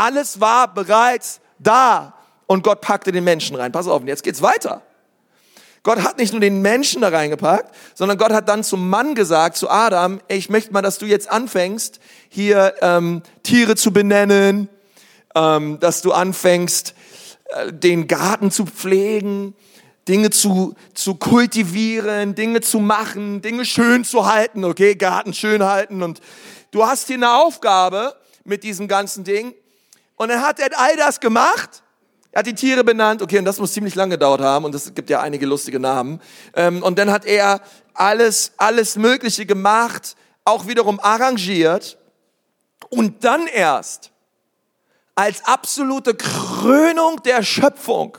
Alles 0.00 0.40
war 0.40 0.72
bereits 0.72 1.40
da 1.58 2.14
und 2.46 2.64
Gott 2.64 2.80
packte 2.80 3.12
den 3.12 3.22
Menschen 3.22 3.54
rein. 3.54 3.70
Pass 3.70 3.86
auf, 3.86 4.02
jetzt 4.06 4.22
geht's 4.22 4.40
weiter. 4.40 4.80
Gott 5.82 6.02
hat 6.02 6.16
nicht 6.16 6.32
nur 6.32 6.40
den 6.40 6.62
Menschen 6.62 7.02
da 7.02 7.08
reingepackt, 7.08 7.74
sondern 7.94 8.16
Gott 8.16 8.32
hat 8.32 8.48
dann 8.48 8.64
zum 8.64 8.88
Mann 8.88 9.14
gesagt, 9.14 9.58
zu 9.58 9.68
Adam, 9.68 10.22
ich 10.28 10.48
möchte 10.48 10.72
mal, 10.72 10.80
dass 10.80 10.96
du 10.96 11.04
jetzt 11.04 11.30
anfängst, 11.30 12.00
hier 12.30 12.76
ähm, 12.80 13.22
Tiere 13.42 13.76
zu 13.76 13.92
benennen, 13.92 14.70
ähm, 15.34 15.78
dass 15.80 16.00
du 16.00 16.12
anfängst, 16.12 16.94
äh, 17.50 17.70
den 17.70 18.08
Garten 18.08 18.50
zu 18.50 18.64
pflegen, 18.64 19.54
Dinge 20.08 20.30
zu, 20.30 20.76
zu 20.94 21.16
kultivieren, 21.16 22.34
Dinge 22.34 22.62
zu 22.62 22.78
machen, 22.78 23.42
Dinge 23.42 23.66
schön 23.66 24.04
zu 24.04 24.24
halten, 24.24 24.64
okay, 24.64 24.94
Garten 24.94 25.34
schön 25.34 25.62
halten. 25.62 26.02
Und 26.02 26.22
du 26.70 26.86
hast 26.86 27.08
hier 27.08 27.16
eine 27.16 27.34
Aufgabe 27.34 28.16
mit 28.44 28.64
diesem 28.64 28.88
ganzen 28.88 29.24
Ding. 29.24 29.54
Und 30.20 30.28
dann 30.28 30.42
hat 30.42 30.60
er 30.60 30.68
all 30.78 30.98
das 30.98 31.18
gemacht 31.18 31.82
Er 32.30 32.40
hat 32.40 32.46
die 32.46 32.54
Tiere 32.54 32.84
benannt, 32.84 33.22
okay, 33.22 33.38
und 33.38 33.46
das 33.46 33.58
muss 33.58 33.72
ziemlich 33.72 33.94
lange 33.94 34.18
gedauert 34.18 34.42
haben, 34.42 34.66
und 34.66 34.74
es 34.74 34.92
gibt 34.94 35.08
ja 35.08 35.22
einige 35.22 35.46
lustige 35.46 35.80
Namen. 35.80 36.20
Ähm, 36.54 36.82
und 36.82 36.98
dann 36.98 37.10
hat 37.10 37.24
er 37.24 37.62
alles, 37.94 38.52
alles 38.58 38.96
Mögliche 38.96 39.46
gemacht, 39.46 40.16
auch 40.44 40.66
wiederum 40.66 41.00
arrangiert, 41.00 41.96
und 42.90 43.24
dann 43.24 43.46
erst 43.46 44.12
als 45.14 45.42
absolute 45.46 46.14
Krönung 46.14 47.22
der 47.22 47.42
Schöpfung 47.42 48.18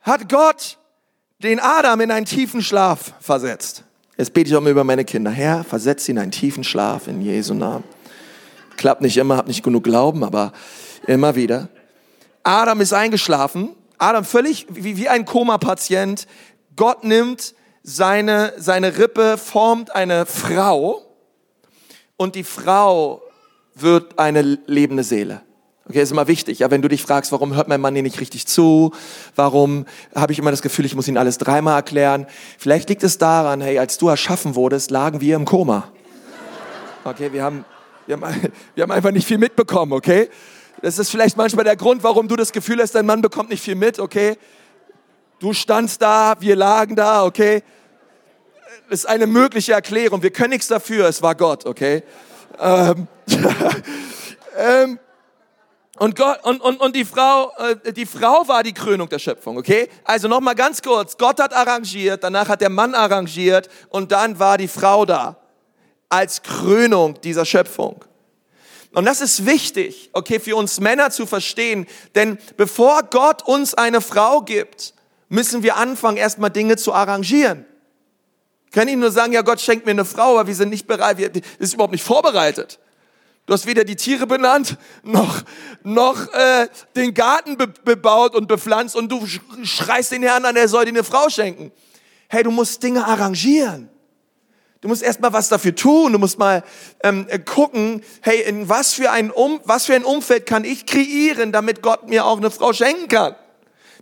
hat 0.00 0.26
Gott 0.30 0.78
den 1.42 1.60
Adam 1.60 2.00
in 2.00 2.10
einen 2.10 2.24
tiefen 2.24 2.62
Schlaf 2.62 3.12
versetzt. 3.20 3.84
Jetzt 4.16 4.32
bete 4.32 4.48
ich 4.48 4.56
auch 4.56 4.62
mal 4.62 4.70
über 4.70 4.84
meine 4.84 5.04
Kinder. 5.04 5.30
Herr, 5.30 5.64
versetz 5.64 6.06
sie 6.06 6.12
in 6.12 6.18
einen 6.18 6.32
tiefen 6.32 6.64
Schlaf 6.64 7.08
in 7.08 7.20
Jesu 7.20 7.52
Namen. 7.52 7.84
Klappt 8.76 9.02
nicht 9.02 9.16
immer, 9.16 9.36
hab 9.36 9.46
nicht 9.46 9.62
genug 9.62 9.84
Glauben, 9.84 10.24
aber 10.24 10.52
immer 11.06 11.34
wieder. 11.34 11.68
Adam 12.42 12.80
ist 12.80 12.92
eingeschlafen. 12.92 13.70
Adam 13.98 14.24
völlig 14.24 14.66
wie, 14.68 14.96
wie 14.96 15.08
ein 15.08 15.24
Koma-Patient. 15.24 16.26
Gott 16.76 17.04
nimmt 17.04 17.54
seine, 17.82 18.52
seine 18.58 18.98
Rippe, 18.98 19.38
formt 19.38 19.94
eine 19.94 20.26
Frau 20.26 21.02
und 22.16 22.34
die 22.34 22.44
Frau 22.44 23.22
wird 23.74 24.18
eine 24.18 24.42
lebende 24.42 25.04
Seele. 25.04 25.42
Okay, 25.88 26.02
ist 26.02 26.10
immer 26.10 26.26
wichtig. 26.26 26.58
Ja, 26.58 26.70
wenn 26.70 26.82
du 26.82 26.88
dich 26.88 27.02
fragst, 27.02 27.30
warum 27.30 27.54
hört 27.54 27.68
mein 27.68 27.80
Mann 27.80 27.94
dir 27.94 28.02
nicht 28.02 28.20
richtig 28.20 28.48
zu? 28.48 28.92
Warum 29.36 29.86
habe 30.16 30.32
ich 30.32 30.38
immer 30.40 30.50
das 30.50 30.62
Gefühl, 30.62 30.84
ich 30.84 30.96
muss 30.96 31.06
ihn 31.06 31.16
alles 31.16 31.38
dreimal 31.38 31.76
erklären? 31.76 32.26
Vielleicht 32.58 32.88
liegt 32.88 33.04
es 33.04 33.18
daran, 33.18 33.60
hey, 33.60 33.78
als 33.78 33.96
du 33.96 34.08
erschaffen 34.08 34.56
wurdest, 34.56 34.90
lagen 34.90 35.20
wir 35.20 35.36
im 35.36 35.44
Koma. 35.44 35.92
Okay, 37.04 37.32
wir 37.32 37.44
haben, 37.44 37.64
wir 38.06 38.20
haben, 38.20 38.52
wir 38.74 38.82
haben 38.82 38.92
einfach 38.92 39.10
nicht 39.10 39.26
viel 39.26 39.38
mitbekommen, 39.38 39.92
okay? 39.92 40.28
Das 40.82 40.98
ist 40.98 41.10
vielleicht 41.10 41.36
manchmal 41.36 41.64
der 41.64 41.76
Grund, 41.76 42.02
warum 42.02 42.28
du 42.28 42.36
das 42.36 42.52
Gefühl 42.52 42.80
hast, 42.80 42.94
dein 42.94 43.06
Mann 43.06 43.22
bekommt 43.22 43.50
nicht 43.50 43.62
viel 43.62 43.74
mit, 43.74 43.98
okay? 43.98 44.36
Du 45.38 45.52
standst 45.52 46.00
da, 46.00 46.34
wir 46.38 46.56
lagen 46.56 46.96
da, 46.96 47.24
okay? 47.24 47.62
Das 48.88 49.00
ist 49.00 49.06
eine 49.06 49.26
mögliche 49.26 49.72
Erklärung. 49.72 50.22
Wir 50.22 50.30
können 50.30 50.50
nichts 50.50 50.68
dafür, 50.68 51.08
es 51.08 51.20
war 51.22 51.34
Gott, 51.34 51.66
okay? 51.66 52.02
Ähm, 52.60 53.08
ähm, 54.56 54.98
und, 55.98 56.14
Gott, 56.14 56.44
und, 56.44 56.60
und, 56.60 56.80
und 56.80 56.94
die, 56.94 57.04
Frau, 57.04 57.50
äh, 57.58 57.92
die 57.92 58.06
Frau 58.06 58.46
war 58.46 58.62
die 58.62 58.74
Krönung 58.74 59.08
der 59.08 59.18
Schöpfung, 59.18 59.58
okay? 59.58 59.88
Also 60.04 60.28
nochmal 60.28 60.54
ganz 60.54 60.82
kurz, 60.82 61.16
Gott 61.16 61.40
hat 61.40 61.54
arrangiert, 61.54 62.22
danach 62.22 62.48
hat 62.48 62.60
der 62.60 62.70
Mann 62.70 62.94
arrangiert 62.94 63.68
und 63.88 64.12
dann 64.12 64.38
war 64.38 64.58
die 64.58 64.68
Frau 64.68 65.04
da 65.04 65.36
als 66.08 66.42
Krönung 66.42 67.20
dieser 67.20 67.44
Schöpfung. 67.44 68.04
Und 68.92 69.04
das 69.04 69.20
ist 69.20 69.44
wichtig, 69.44 70.10
okay, 70.14 70.40
für 70.40 70.56
uns 70.56 70.80
Männer 70.80 71.10
zu 71.10 71.26
verstehen, 71.26 71.86
denn 72.14 72.38
bevor 72.56 73.02
Gott 73.02 73.46
uns 73.46 73.74
eine 73.74 74.00
Frau 74.00 74.40
gibt, 74.40 74.94
müssen 75.28 75.62
wir 75.62 75.76
anfangen, 75.76 76.16
erstmal 76.16 76.50
Dinge 76.50 76.76
zu 76.76 76.94
arrangieren. 76.94 77.66
Ich 78.66 78.72
kann 78.72 78.88
Ihnen 78.88 79.00
nur 79.00 79.10
sagen, 79.10 79.32
ja, 79.32 79.42
Gott 79.42 79.60
schenkt 79.60 79.86
mir 79.86 79.92
eine 79.92 80.04
Frau, 80.04 80.38
aber 80.38 80.46
wir 80.46 80.54
sind 80.54 80.70
nicht 80.70 80.86
bereit, 80.86 81.18
wir 81.18 81.30
ist 81.58 81.74
überhaupt 81.74 81.92
nicht 81.92 82.04
vorbereitet. 82.04 82.78
Du 83.46 83.52
hast 83.52 83.66
weder 83.66 83.84
die 83.84 83.96
Tiere 83.96 84.26
benannt, 84.26 84.76
noch, 85.04 85.42
noch 85.84 86.32
äh, 86.32 86.66
den 86.96 87.14
Garten 87.14 87.56
be 87.56 87.68
bebaut 87.68 88.34
und 88.34 88.48
bepflanzt 88.48 88.96
und 88.96 89.10
du 89.10 89.24
schreist 89.62 90.10
den 90.10 90.22
Herrn 90.22 90.44
an, 90.44 90.56
er 90.56 90.68
soll 90.68 90.84
dir 90.84 90.90
eine 90.90 91.04
Frau 91.04 91.28
schenken. 91.28 91.70
Hey, 92.28 92.42
du 92.42 92.50
musst 92.50 92.82
Dinge 92.82 93.06
arrangieren. 93.06 93.88
Du 94.86 94.90
musst 94.90 95.02
erst 95.02 95.18
mal 95.18 95.32
was 95.32 95.48
dafür 95.48 95.74
tun. 95.74 96.12
Du 96.12 96.18
musst 96.20 96.38
mal 96.38 96.62
ähm, 97.02 97.26
äh, 97.28 97.40
gucken, 97.40 98.04
hey, 98.20 98.42
in 98.42 98.68
was 98.68 98.92
für, 98.92 99.10
ein 99.10 99.32
um, 99.32 99.60
was 99.64 99.86
für 99.86 99.94
ein 99.94 100.04
Umfeld 100.04 100.46
kann 100.46 100.62
ich 100.62 100.86
kreieren, 100.86 101.50
damit 101.50 101.82
Gott 101.82 102.08
mir 102.08 102.24
auch 102.24 102.36
eine 102.36 102.52
Frau 102.52 102.72
schenken 102.72 103.08
kann. 103.08 103.34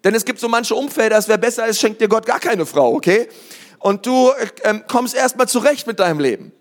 Denn 0.05 0.15
es 0.15 0.27
gibt 0.27 0.41
so 0.41 0.49
manche 0.51 0.75
Umfelder, 0.75 1.17
es 1.17 1.27
wäre 1.27 1.39
besser, 1.39 1.67
es 1.67 1.81
schenkt 1.81 2.03
dir 2.03 2.09
Gott 2.09 2.27
gar 2.27 2.39
keine 2.39 2.67
Frau, 2.67 2.93
okay? 2.93 3.31
Und 3.79 4.05
du 4.05 4.29
äh, 4.29 4.47
ähm, 4.65 4.85
kommst 4.87 5.15
erst 5.15 5.39
mal 5.39 5.49
zurecht 5.49 5.87
mit 5.87 6.01
deinem 6.01 6.21
Leben. 6.21 6.53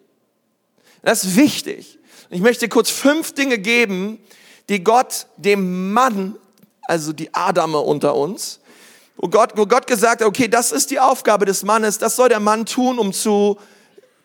Das 1.01 1.25
ist 1.25 1.35
wichtig. 1.35 1.99
Ich 2.29 2.39
möchte 2.39 2.69
kurz 2.69 2.91
fünf 2.91 3.33
Dinge 3.33 3.57
geben, 3.57 4.19
die 4.69 4.85
Gott 4.85 5.27
dem 5.35 5.91
Mann, 5.91 6.37
also 6.83 7.11
die 7.11 7.33
Adame 7.33 7.79
unter 7.79 8.15
uns, 8.15 8.61
wo 9.17 9.27
Gott, 9.27 9.57
wo 9.57 9.65
Gott 9.65 9.85
gesagt 9.85 10.21
hat, 10.21 10.27
okay, 10.29 10.47
das 10.47 10.71
ist 10.71 10.91
die 10.91 11.01
Aufgabe 11.01 11.43
des 11.43 11.63
Mannes, 11.63 11.97
das 11.97 12.15
soll 12.15 12.29
der 12.29 12.39
Mann 12.39 12.65
tun, 12.65 12.99
um 12.99 13.11
zu 13.11 13.57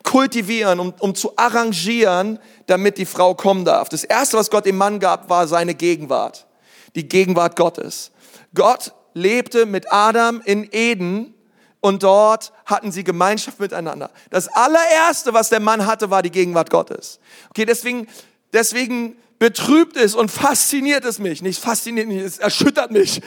kultivieren, 0.04 0.80
um, 0.80 0.94
um 1.00 1.14
zu 1.14 1.32
arrangieren, 1.37 2.38
damit 2.66 2.98
die 2.98 3.06
Frau 3.06 3.34
kommen 3.34 3.64
darf. 3.64 3.88
Das 3.88 4.04
erste, 4.04 4.37
was 4.37 4.50
Gott 4.50 4.66
dem 4.66 4.76
Mann 4.76 5.00
gab, 5.00 5.28
war 5.28 5.46
seine 5.46 5.74
Gegenwart. 5.74 6.46
Die 6.94 7.08
Gegenwart 7.08 7.56
Gottes. 7.56 8.11
Gott 8.54 8.92
lebte 9.14 9.66
mit 9.66 9.92
Adam 9.92 10.40
in 10.44 10.68
Eden 10.72 11.34
und 11.80 12.02
dort 12.02 12.52
hatten 12.64 12.90
sie 12.90 13.04
Gemeinschaft 13.04 13.61
miteinander. 13.61 14.11
Das 14.30 14.48
allererste, 14.48 15.34
was 15.34 15.48
der 15.48 15.61
Mann 15.61 15.87
hatte, 15.87 16.11
war 16.11 16.22
die 16.22 16.30
Gegenwart 16.30 16.70
Gottes. 16.70 17.20
Okay, 17.50 17.64
deswegen, 17.64 18.08
deswegen 18.52 19.16
betrübt 19.38 19.96
es 19.96 20.14
und 20.14 20.30
fasziniert 20.30 21.04
es 21.04 21.18
mich. 21.18 21.42
Nicht 21.42 21.61
fasziniert 21.61 22.08
mich, 22.08 22.18
es 22.18 22.38
erschüttert 22.38 22.90
mich. 22.90 23.20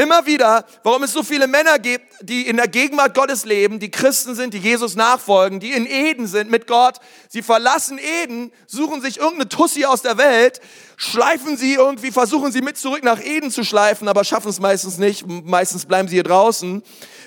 Immer 0.00 0.24
wieder, 0.24 0.64
warum 0.82 1.02
es 1.02 1.12
so 1.12 1.22
viele 1.22 1.46
Männer 1.46 1.78
gibt, 1.78 2.06
die 2.22 2.46
in 2.46 2.56
der 2.56 2.68
Gegenwart 2.68 3.14
Gottes 3.14 3.44
leben, 3.44 3.80
die 3.80 3.90
Christen 3.90 4.34
sind, 4.34 4.54
die 4.54 4.58
Jesus 4.58 4.96
nachfolgen, 4.96 5.60
die 5.60 5.72
in 5.72 5.86
Eden 5.86 6.26
sind 6.26 6.50
mit 6.50 6.66
Gott. 6.66 6.96
Sie 7.28 7.42
verlassen 7.42 7.98
Eden, 7.98 8.50
suchen 8.66 9.02
sich 9.02 9.18
irgendeine 9.18 9.50
Tussi 9.50 9.84
aus 9.84 10.00
der 10.00 10.16
Welt, 10.16 10.60
schleifen 10.96 11.58
sie 11.58 11.74
irgendwie, 11.74 12.12
versuchen 12.12 12.50
sie 12.50 12.62
mit 12.62 12.78
zurück 12.78 13.04
nach 13.04 13.20
Eden 13.22 13.50
zu 13.50 13.62
schleifen, 13.62 14.08
aber 14.08 14.24
schaffen 14.24 14.48
es 14.48 14.58
meistens 14.58 14.96
nicht. 14.96 15.26
Meistens 15.26 15.84
bleiben 15.84 16.08
sie 16.08 16.14
hier 16.14 16.24
draußen. 16.24 16.82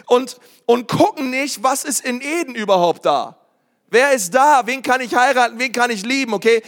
Und 0.08 0.38
und 0.66 0.88
gucken 0.88 1.30
nicht, 1.30 1.62
was 1.62 1.84
ist 1.84 2.06
in 2.06 2.22
Eden 2.22 2.56
überhaupt 2.56 3.06
da. 3.06 3.38
Wer 3.94 4.12
ist 4.14 4.34
da? 4.34 4.64
Wen 4.66 4.82
kann 4.82 5.02
ich 5.02 5.14
heiraten? 5.14 5.60
Wen 5.60 5.72
kann 5.72 5.92
ich 5.92 6.04
lieben? 6.04 6.34
Okay? 6.34 6.64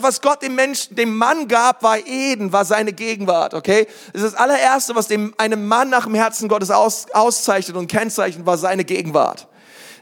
Was 0.00 0.20
Gott 0.20 0.42
dem 0.42 0.54
Menschen, 0.54 0.94
dem 0.94 1.16
Mann 1.16 1.48
gab, 1.48 1.82
war 1.82 1.96
Eden, 1.96 2.52
war 2.52 2.66
seine 2.66 2.92
Gegenwart. 2.92 3.54
Okay? 3.54 3.86
Das 4.12 4.20
ist 4.20 4.34
das 4.34 4.38
allererste, 4.38 4.94
was 4.94 5.08
dem 5.08 5.32
einem 5.38 5.66
Mann 5.66 5.88
nach 5.88 6.04
dem 6.04 6.14
Herzen 6.14 6.50
Gottes 6.50 6.70
aus, 6.70 7.06
auszeichnet 7.14 7.74
und 7.78 7.86
kennzeichnet, 7.86 8.44
war 8.44 8.58
seine 8.58 8.84
Gegenwart. 8.84 9.48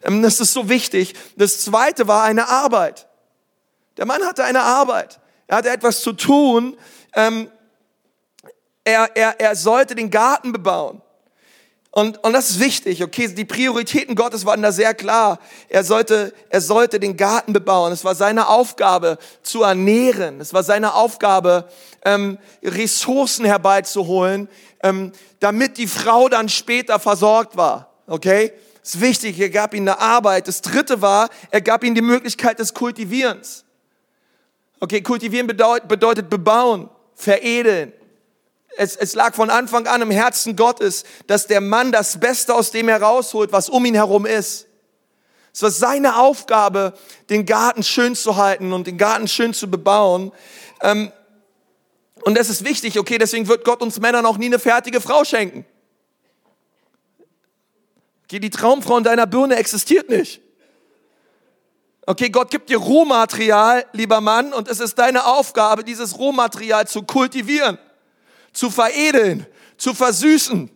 Ähm, 0.02 0.22
das 0.22 0.40
ist 0.40 0.52
so 0.52 0.68
wichtig. 0.68 1.14
Das 1.36 1.60
zweite 1.60 2.08
war 2.08 2.24
eine 2.24 2.48
Arbeit. 2.48 3.06
Der 3.96 4.06
Mann 4.06 4.24
hatte 4.24 4.42
eine 4.42 4.62
Arbeit. 4.62 5.20
Er 5.46 5.58
hatte 5.58 5.70
etwas 5.70 6.00
zu 6.00 6.14
tun. 6.14 6.76
Ähm, 7.14 7.48
er, 8.82 9.08
er, 9.14 9.38
er 9.38 9.54
sollte 9.54 9.94
den 9.94 10.10
Garten 10.10 10.50
bebauen. 10.50 11.00
Und, 11.92 12.22
und 12.22 12.32
das 12.32 12.50
ist 12.50 12.60
wichtig, 12.60 13.02
okay? 13.02 13.26
Die 13.28 13.44
Prioritäten 13.44 14.14
Gottes 14.14 14.46
waren 14.46 14.62
da 14.62 14.70
sehr 14.70 14.94
klar. 14.94 15.40
Er 15.68 15.82
sollte, 15.82 16.32
er 16.48 16.60
sollte 16.60 17.00
den 17.00 17.16
Garten 17.16 17.52
bebauen. 17.52 17.92
Es 17.92 18.04
war 18.04 18.14
seine 18.14 18.48
Aufgabe 18.48 19.18
zu 19.42 19.64
ernähren. 19.64 20.40
Es 20.40 20.54
war 20.54 20.62
seine 20.62 20.94
Aufgabe, 20.94 21.68
ähm, 22.04 22.38
Ressourcen 22.62 23.44
herbeizuholen, 23.44 24.48
ähm, 24.84 25.10
damit 25.40 25.78
die 25.78 25.88
Frau 25.88 26.28
dann 26.28 26.48
später 26.48 27.00
versorgt 27.00 27.56
war, 27.56 27.92
okay? 28.06 28.52
Das 28.82 28.94
ist 28.94 29.00
wichtig, 29.00 29.38
er 29.38 29.50
gab 29.50 29.74
ihnen 29.74 29.88
eine 29.88 29.98
Arbeit. 29.98 30.48
Das 30.48 30.62
dritte 30.62 31.02
war, 31.02 31.28
er 31.50 31.60
gab 31.60 31.84
ihnen 31.84 31.94
die 31.94 32.02
Möglichkeit 32.02 32.58
des 32.60 32.72
Kultivierens. 32.72 33.64
Okay, 34.78 35.02
kultivieren 35.02 35.46
bedeutet, 35.46 35.88
bedeutet 35.88 36.30
bebauen, 36.30 36.88
veredeln, 37.14 37.92
es, 38.76 38.96
es 38.96 39.14
lag 39.14 39.34
von 39.34 39.50
Anfang 39.50 39.86
an 39.86 40.02
im 40.02 40.10
Herzen 40.10 40.56
Gottes, 40.56 41.04
dass 41.26 41.46
der 41.46 41.60
Mann 41.60 41.92
das 41.92 42.20
Beste 42.20 42.54
aus 42.54 42.70
dem 42.70 42.88
herausholt, 42.88 43.52
was 43.52 43.68
um 43.68 43.84
ihn 43.84 43.94
herum 43.94 44.26
ist. 44.26 44.66
Es 45.52 45.62
war 45.62 45.70
seine 45.70 46.16
Aufgabe, 46.16 46.94
den 47.28 47.44
Garten 47.44 47.82
schön 47.82 48.14
zu 48.14 48.36
halten 48.36 48.72
und 48.72 48.86
den 48.86 48.98
Garten 48.98 49.26
schön 49.26 49.52
zu 49.52 49.68
bebauen. 49.68 50.32
Ähm, 50.80 51.10
und 52.22 52.38
das 52.38 52.48
ist 52.48 52.64
wichtig, 52.64 52.98
okay, 52.98 53.18
deswegen 53.18 53.48
wird 53.48 53.64
Gott 53.64 53.82
uns 53.82 53.98
Männern 53.98 54.26
auch 54.26 54.38
nie 54.38 54.46
eine 54.46 54.58
fertige 54.58 55.00
Frau 55.00 55.24
schenken. 55.24 55.64
Okay, 58.24 58.38
die 58.38 58.50
Traumfrau 58.50 58.98
in 58.98 59.04
deiner 59.04 59.26
Birne 59.26 59.56
existiert 59.56 60.08
nicht. 60.08 60.40
Okay, 62.06 62.30
Gott 62.30 62.50
gibt 62.50 62.70
dir 62.70 62.78
Rohmaterial, 62.78 63.84
lieber 63.92 64.20
Mann, 64.20 64.52
und 64.52 64.68
es 64.68 64.78
ist 64.78 64.98
deine 64.98 65.26
Aufgabe, 65.26 65.82
dieses 65.82 66.18
Rohmaterial 66.18 66.86
zu 66.86 67.02
kultivieren 67.02 67.78
zu 68.52 68.70
veredeln, 68.70 69.46
zu 69.76 69.94
versüßen. 69.94 70.70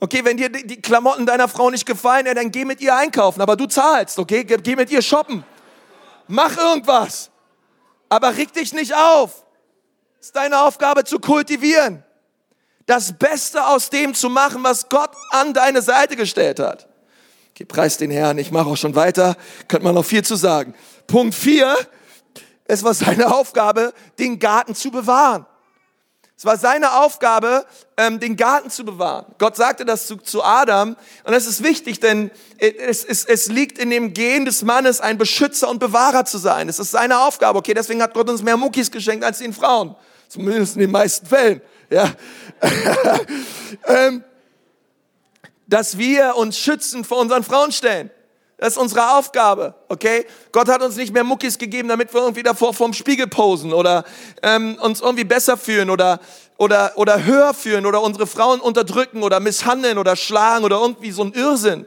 Okay, 0.00 0.24
wenn 0.24 0.36
dir 0.36 0.50
die 0.50 0.80
Klamotten 0.80 1.24
deiner 1.24 1.48
Frau 1.48 1.70
nicht 1.70 1.86
gefallen, 1.86 2.26
ja, 2.26 2.34
dann 2.34 2.50
geh 2.50 2.64
mit 2.64 2.80
ihr 2.80 2.94
einkaufen, 2.94 3.40
aber 3.40 3.56
du 3.56 3.66
zahlst, 3.66 4.18
okay? 4.18 4.44
Geh 4.44 4.76
mit 4.76 4.90
ihr 4.90 5.02
shoppen. 5.02 5.44
Mach 6.26 6.56
irgendwas. 6.56 7.30
Aber 8.08 8.36
reg 8.36 8.52
dich 8.52 8.72
nicht 8.72 8.94
auf. 8.94 9.44
Es 10.20 10.26
ist 10.26 10.36
deine 10.36 10.60
Aufgabe 10.60 11.04
zu 11.04 11.18
kultivieren. 11.18 12.02
Das 12.86 13.16
Beste 13.16 13.66
aus 13.66 13.88
dem 13.88 14.14
zu 14.14 14.28
machen, 14.28 14.62
was 14.62 14.88
Gott 14.88 15.10
an 15.30 15.54
deine 15.54 15.80
Seite 15.80 16.16
gestellt 16.16 16.60
hat. 16.60 16.88
Okay, 17.50 17.64
preis 17.64 17.96
den 17.96 18.10
Herrn, 18.10 18.36
ich 18.38 18.50
mache 18.50 18.68
auch 18.68 18.76
schon 18.76 18.94
weiter, 18.94 19.36
könnte 19.68 19.84
man 19.84 19.94
noch 19.94 20.04
viel 20.04 20.24
zu 20.24 20.34
sagen. 20.34 20.74
Punkt 21.06 21.34
vier: 21.34 21.76
es 22.64 22.82
war 22.82 22.92
seine 22.94 23.34
Aufgabe, 23.34 23.94
den 24.18 24.38
Garten 24.38 24.74
zu 24.74 24.90
bewahren. 24.90 25.46
Es 26.44 26.46
war 26.46 26.58
seine 26.58 26.92
Aufgabe, 26.98 27.64
ähm, 27.96 28.20
den 28.20 28.36
Garten 28.36 28.68
zu 28.68 28.84
bewahren. 28.84 29.24
Gott 29.38 29.56
sagte 29.56 29.86
das 29.86 30.06
zu, 30.06 30.18
zu 30.18 30.44
Adam 30.44 30.94
und 31.24 31.32
das 31.32 31.46
ist 31.46 31.62
wichtig, 31.62 32.00
denn 32.00 32.30
es, 32.58 33.02
es, 33.02 33.24
es 33.24 33.46
liegt 33.46 33.78
in 33.78 33.88
dem 33.88 34.12
Gen 34.12 34.44
des 34.44 34.60
Mannes, 34.60 35.00
ein 35.00 35.16
Beschützer 35.16 35.70
und 35.70 35.78
Bewahrer 35.78 36.26
zu 36.26 36.36
sein. 36.36 36.68
Es 36.68 36.78
ist 36.78 36.90
seine 36.90 37.20
Aufgabe. 37.20 37.60
Okay, 37.60 37.72
deswegen 37.72 38.02
hat 38.02 38.12
Gott 38.12 38.28
uns 38.28 38.42
mehr 38.42 38.58
Muckis 38.58 38.90
geschenkt 38.90 39.24
als 39.24 39.38
den 39.38 39.54
Frauen. 39.54 39.96
Zumindest 40.28 40.74
in 40.74 40.80
den 40.80 40.90
meisten 40.90 41.24
Fällen. 41.24 41.62
Ja. 41.88 42.12
ähm, 43.86 44.22
dass 45.66 45.96
wir 45.96 46.36
uns 46.36 46.58
schützen 46.58 47.04
vor 47.04 47.20
unseren 47.20 47.42
Frauen 47.42 47.72
stellen. 47.72 48.10
Das 48.64 48.76
ist 48.76 48.78
unsere 48.78 49.18
Aufgabe, 49.18 49.74
okay? 49.90 50.24
Gott 50.50 50.70
hat 50.70 50.80
uns 50.80 50.96
nicht 50.96 51.12
mehr 51.12 51.22
Muckis 51.22 51.58
gegeben, 51.58 51.86
damit 51.86 52.14
wir 52.14 52.22
irgendwie 52.22 52.42
davor 52.42 52.72
vorm 52.72 52.94
Spiegel 52.94 53.26
posen 53.26 53.74
oder 53.74 54.04
ähm, 54.42 54.78
uns 54.80 55.02
irgendwie 55.02 55.24
besser 55.24 55.58
fühlen 55.58 55.90
oder, 55.90 56.18
oder, 56.56 56.92
oder 56.96 57.24
höher 57.26 57.52
fühlen 57.52 57.84
oder 57.84 58.00
unsere 58.00 58.26
Frauen 58.26 58.62
unterdrücken 58.62 59.22
oder 59.22 59.38
misshandeln 59.38 59.98
oder 59.98 60.16
schlagen 60.16 60.64
oder 60.64 60.80
irgendwie 60.80 61.10
so 61.10 61.24
ein 61.24 61.34
Irrsinn. 61.34 61.84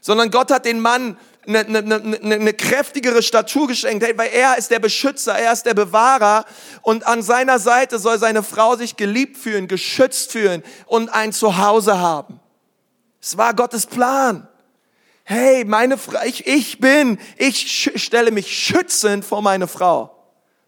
Sondern 0.00 0.30
Gott 0.30 0.52
hat 0.52 0.64
den 0.64 0.78
Mann 0.78 1.18
eine, 1.44 1.66
eine, 1.66 1.96
eine, 1.96 2.34
eine 2.36 2.54
kräftigere 2.54 3.20
Statur 3.20 3.66
geschenkt, 3.66 4.06
weil 4.16 4.30
er 4.32 4.58
ist 4.58 4.70
der 4.70 4.78
Beschützer, 4.78 5.36
er 5.36 5.52
ist 5.52 5.66
der 5.66 5.74
Bewahrer 5.74 6.44
und 6.82 7.04
an 7.04 7.20
seiner 7.20 7.58
Seite 7.58 7.98
soll 7.98 8.20
seine 8.20 8.44
Frau 8.44 8.76
sich 8.76 8.96
geliebt 8.96 9.38
fühlen, 9.38 9.66
geschützt 9.66 10.30
fühlen 10.30 10.62
und 10.86 11.08
ein 11.08 11.32
Zuhause 11.32 11.98
haben. 11.98 12.38
Es 13.20 13.36
war 13.36 13.54
Gottes 13.54 13.86
Plan. 13.86 14.46
Hey, 15.28 15.64
meine 15.64 15.98
Frau, 15.98 16.22
ich, 16.24 16.46
ich 16.46 16.78
bin, 16.78 17.18
ich 17.36 17.90
stelle 17.96 18.30
mich 18.30 18.56
schützend 18.56 19.24
vor 19.24 19.42
meine 19.42 19.66
Frau. 19.66 20.16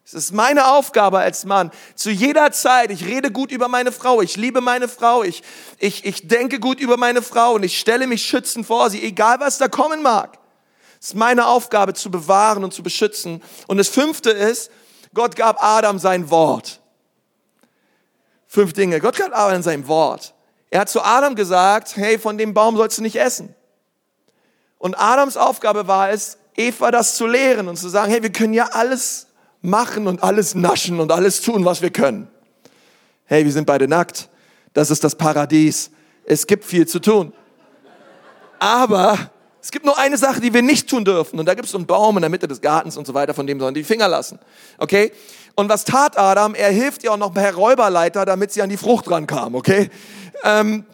Es 0.05 0.15
ist 0.15 0.33
meine 0.33 0.67
Aufgabe 0.67 1.21
als 1.21 1.45
Mann. 1.45 1.71
Zu 1.95 2.11
jeder 2.11 2.51
Zeit, 2.51 2.91
ich 2.91 3.05
rede 3.05 3.31
gut 3.31 3.53
über 3.53 3.69
meine 3.69 3.93
Frau, 3.93 4.21
ich 4.21 4.37
liebe 4.37 4.61
meine 4.61 4.89
Frau, 4.89 5.23
ich, 5.23 5.45
ich, 5.79 6.05
ich 6.05 6.27
denke 6.27 6.59
gut 6.59 6.81
über 6.81 6.97
meine 6.97 7.23
Frau 7.23 7.53
und 7.53 7.63
ich 7.63 7.79
stelle 7.79 8.09
mich 8.09 8.25
schützend 8.25 8.67
vor 8.67 8.91
sie, 8.91 9.01
egal 9.01 9.39
was 9.39 9.59
da 9.59 9.69
kommen 9.69 10.03
mag. 10.03 10.41
Es 11.01 11.11
ist 11.11 11.15
meine 11.15 11.47
Aufgabe 11.47 11.95
zu 11.95 12.11
bewahren 12.11 12.65
und 12.65 12.75
zu 12.75 12.83
beschützen. 12.83 13.41
Und 13.69 13.77
das 13.77 13.87
fünfte 13.87 14.31
ist, 14.31 14.73
Gott 15.15 15.37
gab 15.37 15.63
Adam 15.63 16.01
sein 16.01 16.31
Wort. 16.31 16.81
Fünf 18.49 18.73
Dinge. 18.73 18.99
Gott 18.99 19.17
gab 19.17 19.39
Adam 19.39 19.63
sein 19.63 19.87
Wort. 19.87 20.35
Er 20.69 20.81
hat 20.81 20.89
zu 20.89 21.01
Adam 21.01 21.37
gesagt, 21.37 21.95
hey, 21.95 22.19
von 22.19 22.37
dem 22.39 22.55
Baum 22.55 22.77
sollst 22.77 22.99
du 22.99 23.03
nicht 23.03 23.15
essen. 23.15 23.55
Und 24.79 24.95
Adams 24.99 25.37
Aufgabe 25.37 25.87
war 25.89 26.11
es, 26.11 26.39
Eva 26.57 26.91
das 26.91 27.17
zu 27.17 27.27
lehren 27.27 27.69
und 27.69 27.77
zu 27.77 27.89
sagen, 27.89 28.11
hey, 28.11 28.23
wir 28.23 28.33
können 28.33 28.55
ja 28.55 28.69
alles 28.73 29.27
machen 29.61 30.07
und 30.07 30.23
alles 30.23 30.55
naschen 30.55 31.01
und 31.01 31.13
alles 31.13 31.41
tun, 31.41 31.65
was 31.65 31.83
wir 31.83 31.91
können. 31.91 32.29
Hey, 33.25 33.45
wir 33.45 33.53
sind 33.53 33.67
beide 33.67 33.87
nackt. 33.87 34.29
Das 34.73 34.91
ist 34.91 35.05
das 35.05 35.15
Paradies. 35.15 35.91
Es 36.25 36.47
gibt 36.47 36.65
viel 36.65 36.87
zu 36.87 37.01
tun. 37.01 37.33
Aber 38.59 39.31
es 39.61 39.71
gibt 39.71 39.85
nur 39.85 39.99
eine 39.99 40.17
Sache, 40.17 40.41
die 40.41 40.55
wir 40.55 40.63
nicht 40.63 40.89
tun 40.89 41.05
dürfen. 41.05 41.39
Und 41.39 41.47
da 41.47 41.55
gibt 41.55 41.67
es 41.67 41.73
so 41.73 41.79
einen 41.79 41.87
Baum 41.87 42.17
in 42.17 42.23
der 42.23 42.31
Mitte 42.31 42.49
des 42.49 42.61
Gartens 42.61 42.97
und 42.97 43.07
so 43.07 43.15
weiter, 43.15 43.35
von 43.35 43.47
dem 43.47 43.61
sollen 43.61 43.75
die 43.75 43.85
Finger 43.85 44.09
lassen. 44.09 44.39
Okay? 44.79 45.13
Und 45.55 45.69
was 45.69 45.85
tat 45.85 46.19
Adam? 46.19 46.55
Er 46.55 46.71
hilft 46.71 47.03
ihr 47.03 47.13
auch 47.13 47.17
noch 47.19 47.35
per 47.35 47.55
Räuberleiter, 47.55 48.25
damit 48.25 48.53
sie 48.53 48.63
an 48.63 48.69
die 48.69 48.77
Frucht 48.77 49.11
rankam. 49.11 49.55
Okay? 49.55 49.91
Ähm, 50.45 50.85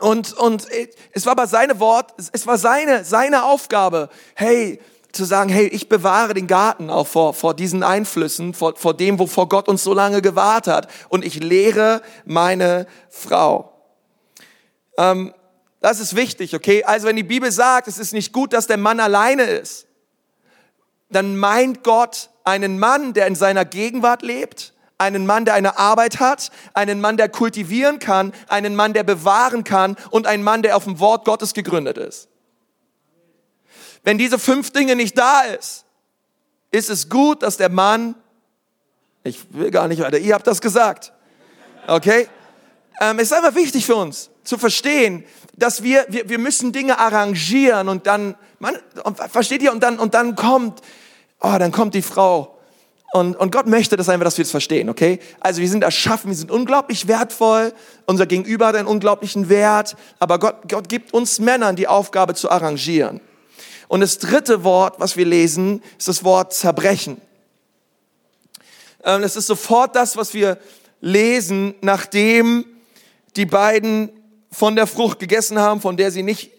und, 0.00 0.32
und 0.34 0.66
es 1.12 1.26
war 1.26 1.32
aber 1.32 1.46
seine 1.46 1.80
Wort, 1.80 2.14
es 2.32 2.46
war 2.46 2.58
seine, 2.58 3.04
seine 3.04 3.44
Aufgabe, 3.44 4.08
hey, 4.34 4.80
zu 5.12 5.24
sagen, 5.24 5.50
hey, 5.50 5.66
ich 5.66 5.88
bewahre 5.88 6.34
den 6.34 6.46
Garten 6.46 6.90
auch 6.90 7.06
vor, 7.06 7.34
vor 7.34 7.54
diesen 7.54 7.82
Einflüssen, 7.82 8.54
vor, 8.54 8.76
vor 8.76 8.94
dem, 8.94 9.18
wovor 9.18 9.48
Gott 9.48 9.68
uns 9.68 9.82
so 9.82 9.94
lange 9.94 10.22
gewahrt 10.22 10.66
hat. 10.66 10.88
Und 11.08 11.24
ich 11.24 11.42
lehre 11.42 12.02
meine 12.24 12.86
Frau. 13.08 13.72
Ähm, 14.96 15.32
das 15.80 16.00
ist 16.00 16.14
wichtig, 16.14 16.54
okay? 16.54 16.84
Also 16.84 17.06
wenn 17.06 17.16
die 17.16 17.22
Bibel 17.22 17.50
sagt, 17.50 17.88
es 17.88 17.98
ist 17.98 18.12
nicht 18.12 18.32
gut, 18.32 18.52
dass 18.52 18.66
der 18.66 18.76
Mann 18.76 19.00
alleine 19.00 19.44
ist, 19.44 19.86
dann 21.08 21.36
meint 21.36 21.84
Gott 21.84 22.30
einen 22.44 22.78
Mann, 22.78 23.14
der 23.14 23.26
in 23.26 23.34
seiner 23.34 23.64
Gegenwart 23.64 24.22
lebt, 24.22 24.74
einen 24.98 25.26
Mann, 25.26 25.44
der 25.44 25.54
eine 25.54 25.78
Arbeit 25.78 26.18
hat, 26.18 26.50
einen 26.74 27.00
Mann, 27.00 27.16
der 27.16 27.28
kultivieren 27.28 28.00
kann, 28.00 28.32
einen 28.48 28.74
Mann, 28.74 28.92
der 28.92 29.04
bewahren 29.04 29.64
kann 29.64 29.96
und 30.10 30.26
einen 30.26 30.42
Mann, 30.42 30.62
der 30.62 30.76
auf 30.76 30.84
dem 30.84 30.98
Wort 30.98 31.24
Gottes 31.24 31.54
gegründet 31.54 31.96
ist. 31.96 32.28
Wenn 34.02 34.18
diese 34.18 34.38
fünf 34.38 34.72
Dinge 34.72 34.96
nicht 34.96 35.16
da 35.16 35.42
ist, 35.42 35.84
ist 36.70 36.90
es 36.90 37.08
gut, 37.08 37.42
dass 37.42 37.56
der 37.56 37.68
Mann, 37.68 38.14
ich 39.22 39.52
will 39.52 39.70
gar 39.70 39.88
nicht 39.88 40.02
weiter, 40.02 40.18
ihr 40.18 40.34
habt 40.34 40.46
das 40.46 40.60
gesagt, 40.60 41.12
okay? 41.86 42.28
Ähm, 43.00 43.18
es 43.18 43.30
ist 43.30 43.32
einfach 43.32 43.54
wichtig 43.54 43.86
für 43.86 43.96
uns 43.96 44.30
zu 44.42 44.58
verstehen, 44.58 45.24
dass 45.56 45.82
wir, 45.82 46.06
wir, 46.08 46.28
wir 46.28 46.38
müssen 46.38 46.72
Dinge 46.72 46.98
arrangieren 46.98 47.88
und 47.88 48.06
dann, 48.06 48.34
man, 48.58 48.76
versteht 49.30 49.62
ihr, 49.62 49.72
und 49.72 49.82
dann, 49.82 49.98
und 49.98 50.14
dann 50.14 50.34
kommt, 50.34 50.80
oh, 51.40 51.56
dann 51.58 51.70
kommt 51.70 51.94
die 51.94 52.02
Frau 52.02 52.57
und, 53.12 53.36
und 53.36 53.52
Gott 53.52 53.66
möchte 53.66 53.96
das 53.96 54.08
einfach, 54.08 54.24
dass 54.24 54.36
wir 54.36 54.44
das 54.44 54.50
verstehen, 54.50 54.90
okay? 54.90 55.18
Also 55.40 55.62
wir 55.62 55.68
sind 55.68 55.82
erschaffen, 55.82 56.30
wir 56.30 56.36
sind 56.36 56.50
unglaublich 56.50 57.08
wertvoll, 57.08 57.72
unser 58.06 58.26
Gegenüber 58.26 58.66
hat 58.66 58.76
einen 58.76 58.86
unglaublichen 58.86 59.48
Wert, 59.48 59.96
aber 60.18 60.38
Gott, 60.38 60.68
Gott 60.68 60.88
gibt 60.88 61.14
uns 61.14 61.38
Männern 61.38 61.74
die 61.74 61.88
Aufgabe 61.88 62.34
zu 62.34 62.50
arrangieren. 62.50 63.20
Und 63.88 64.00
das 64.00 64.18
dritte 64.18 64.62
Wort, 64.62 65.00
was 65.00 65.16
wir 65.16 65.24
lesen, 65.24 65.82
ist 65.96 66.08
das 66.08 66.22
Wort 66.22 66.52
zerbrechen. 66.52 67.18
Ähm, 69.02 69.22
es 69.22 69.36
ist 69.36 69.46
sofort 69.46 69.96
das, 69.96 70.18
was 70.18 70.34
wir 70.34 70.58
lesen, 71.00 71.74
nachdem 71.80 72.66
die 73.36 73.46
beiden 73.46 74.10
von 74.50 74.76
der 74.76 74.86
Frucht 74.86 75.18
gegessen 75.18 75.58
haben, 75.58 75.80
von 75.80 75.96
der 75.96 76.10
sie 76.10 76.22
nicht 76.22 76.50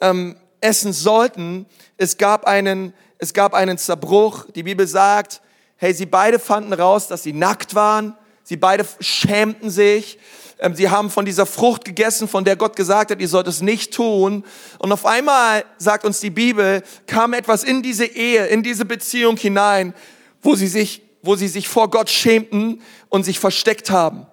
ähm, 0.00 0.36
essen 0.62 0.94
sollten. 0.94 1.66
Es 1.98 2.16
gab 2.16 2.46
einen, 2.46 2.94
es 3.18 3.34
gab 3.34 3.52
einen 3.52 3.76
Zerbruch. 3.76 4.46
Die 4.54 4.62
Bibel 4.62 4.86
sagt, 4.86 5.42
Hey, 5.82 5.92
sie 5.94 6.06
beide 6.06 6.38
fanden 6.38 6.72
raus, 6.72 7.08
dass 7.08 7.24
sie 7.24 7.32
nackt 7.32 7.74
waren. 7.74 8.14
Sie 8.44 8.56
beide 8.56 8.86
schämten 9.00 9.68
sich. 9.68 10.16
Ähm, 10.60 10.76
sie 10.76 10.90
haben 10.90 11.10
von 11.10 11.24
dieser 11.24 11.44
Frucht 11.44 11.84
gegessen, 11.84 12.28
von 12.28 12.44
der 12.44 12.54
Gott 12.54 12.76
gesagt 12.76 13.10
hat, 13.10 13.20
ihr 13.20 13.26
sollt 13.26 13.48
es 13.48 13.62
nicht 13.62 13.92
tun. 13.92 14.44
Und 14.78 14.92
auf 14.92 15.04
einmal, 15.04 15.64
sagt 15.78 16.04
uns 16.04 16.20
die 16.20 16.30
Bibel, 16.30 16.84
kam 17.08 17.32
etwas 17.32 17.64
in 17.64 17.82
diese 17.82 18.04
Ehe, 18.04 18.46
in 18.46 18.62
diese 18.62 18.84
Beziehung 18.84 19.36
hinein, 19.36 19.92
wo 20.40 20.54
sie 20.54 20.68
sich, 20.68 21.02
wo 21.20 21.34
sie 21.34 21.48
sich 21.48 21.66
vor 21.66 21.90
Gott 21.90 22.10
schämten 22.10 22.80
und 23.08 23.24
sich 23.24 23.40
versteckt 23.40 23.90
haben. 23.90 24.28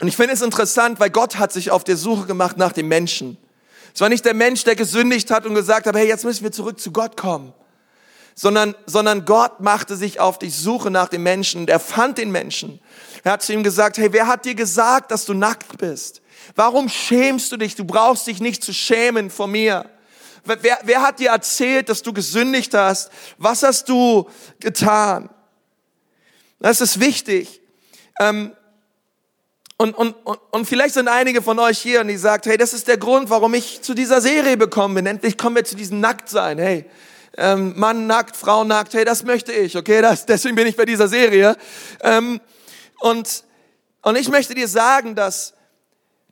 Und 0.00 0.06
ich 0.06 0.14
finde 0.14 0.34
es 0.34 0.42
interessant, 0.42 1.00
weil 1.00 1.10
Gott 1.10 1.40
hat 1.40 1.52
sich 1.52 1.72
auf 1.72 1.82
der 1.82 1.96
Suche 1.96 2.26
gemacht 2.26 2.56
nach 2.56 2.72
dem 2.72 2.86
Menschen. 2.86 3.36
Es 3.92 4.00
war 4.00 4.08
nicht 4.08 4.24
der 4.24 4.34
Mensch, 4.34 4.62
der 4.62 4.76
gesündigt 4.76 5.32
hat 5.32 5.44
und 5.44 5.56
gesagt 5.56 5.88
hat, 5.88 5.96
hey, 5.96 6.06
jetzt 6.06 6.24
müssen 6.24 6.44
wir 6.44 6.52
zurück 6.52 6.78
zu 6.78 6.92
Gott 6.92 7.16
kommen 7.16 7.52
sondern, 8.40 8.74
sondern 8.86 9.26
Gott 9.26 9.60
machte 9.60 9.96
sich 9.96 10.18
auf 10.18 10.38
die 10.38 10.48
Suche 10.48 10.90
nach 10.90 11.08
dem 11.08 11.22
Menschen 11.22 11.60
und 11.60 11.68
er 11.68 11.78
fand 11.78 12.16
den 12.16 12.32
Menschen. 12.32 12.80
Er 13.22 13.32
hat 13.32 13.42
zu 13.42 13.52
ihm 13.52 13.62
gesagt, 13.62 13.98
hey, 13.98 14.14
wer 14.14 14.28
hat 14.28 14.46
dir 14.46 14.54
gesagt, 14.54 15.10
dass 15.10 15.26
du 15.26 15.34
nackt 15.34 15.76
bist? 15.76 16.22
Warum 16.56 16.88
schämst 16.88 17.52
du 17.52 17.58
dich? 17.58 17.74
Du 17.74 17.84
brauchst 17.84 18.26
dich 18.26 18.40
nicht 18.40 18.64
zu 18.64 18.72
schämen 18.72 19.28
vor 19.28 19.46
mir. 19.46 19.90
Wer, 20.46 20.78
wer 20.84 21.02
hat 21.02 21.18
dir 21.18 21.28
erzählt, 21.28 21.90
dass 21.90 22.00
du 22.00 22.14
gesündigt 22.14 22.72
hast? 22.72 23.10
Was 23.36 23.62
hast 23.62 23.90
du 23.90 24.26
getan? 24.58 25.28
Das 26.60 26.80
ist 26.80 26.98
wichtig. 26.98 27.60
Ähm, 28.20 28.52
und, 29.76 29.94
und, 29.94 30.14
und, 30.24 30.38
und 30.50 30.64
vielleicht 30.64 30.94
sind 30.94 31.08
einige 31.08 31.42
von 31.42 31.58
euch 31.58 31.78
hier 31.78 32.00
und 32.00 32.08
die 32.08 32.16
sagt, 32.16 32.46
hey, 32.46 32.56
das 32.56 32.72
ist 32.72 32.88
der 32.88 32.96
Grund, 32.96 33.28
warum 33.28 33.52
ich 33.52 33.82
zu 33.82 33.92
dieser 33.92 34.22
Serie 34.22 34.56
bekommen 34.56 34.94
bin. 34.94 35.04
Endlich 35.04 35.36
kommen 35.36 35.56
wir 35.56 35.64
zu 35.64 35.76
diesem 35.76 36.00
Nacktsein. 36.00 36.58
Hey, 36.58 36.86
ähm, 37.36 37.74
Mann 37.76 38.06
nackt, 38.06 38.36
Frau 38.36 38.64
nackt, 38.64 38.94
hey, 38.94 39.04
das 39.04 39.24
möchte 39.24 39.52
ich, 39.52 39.76
okay, 39.76 40.02
das, 40.02 40.26
deswegen 40.26 40.56
bin 40.56 40.66
ich 40.66 40.76
bei 40.76 40.84
dieser 40.84 41.08
Serie. 41.08 41.56
Ähm, 42.02 42.40
und, 43.00 43.44
und 44.02 44.16
ich 44.16 44.28
möchte 44.28 44.54
dir 44.54 44.68
sagen, 44.68 45.14
dass, 45.14 45.54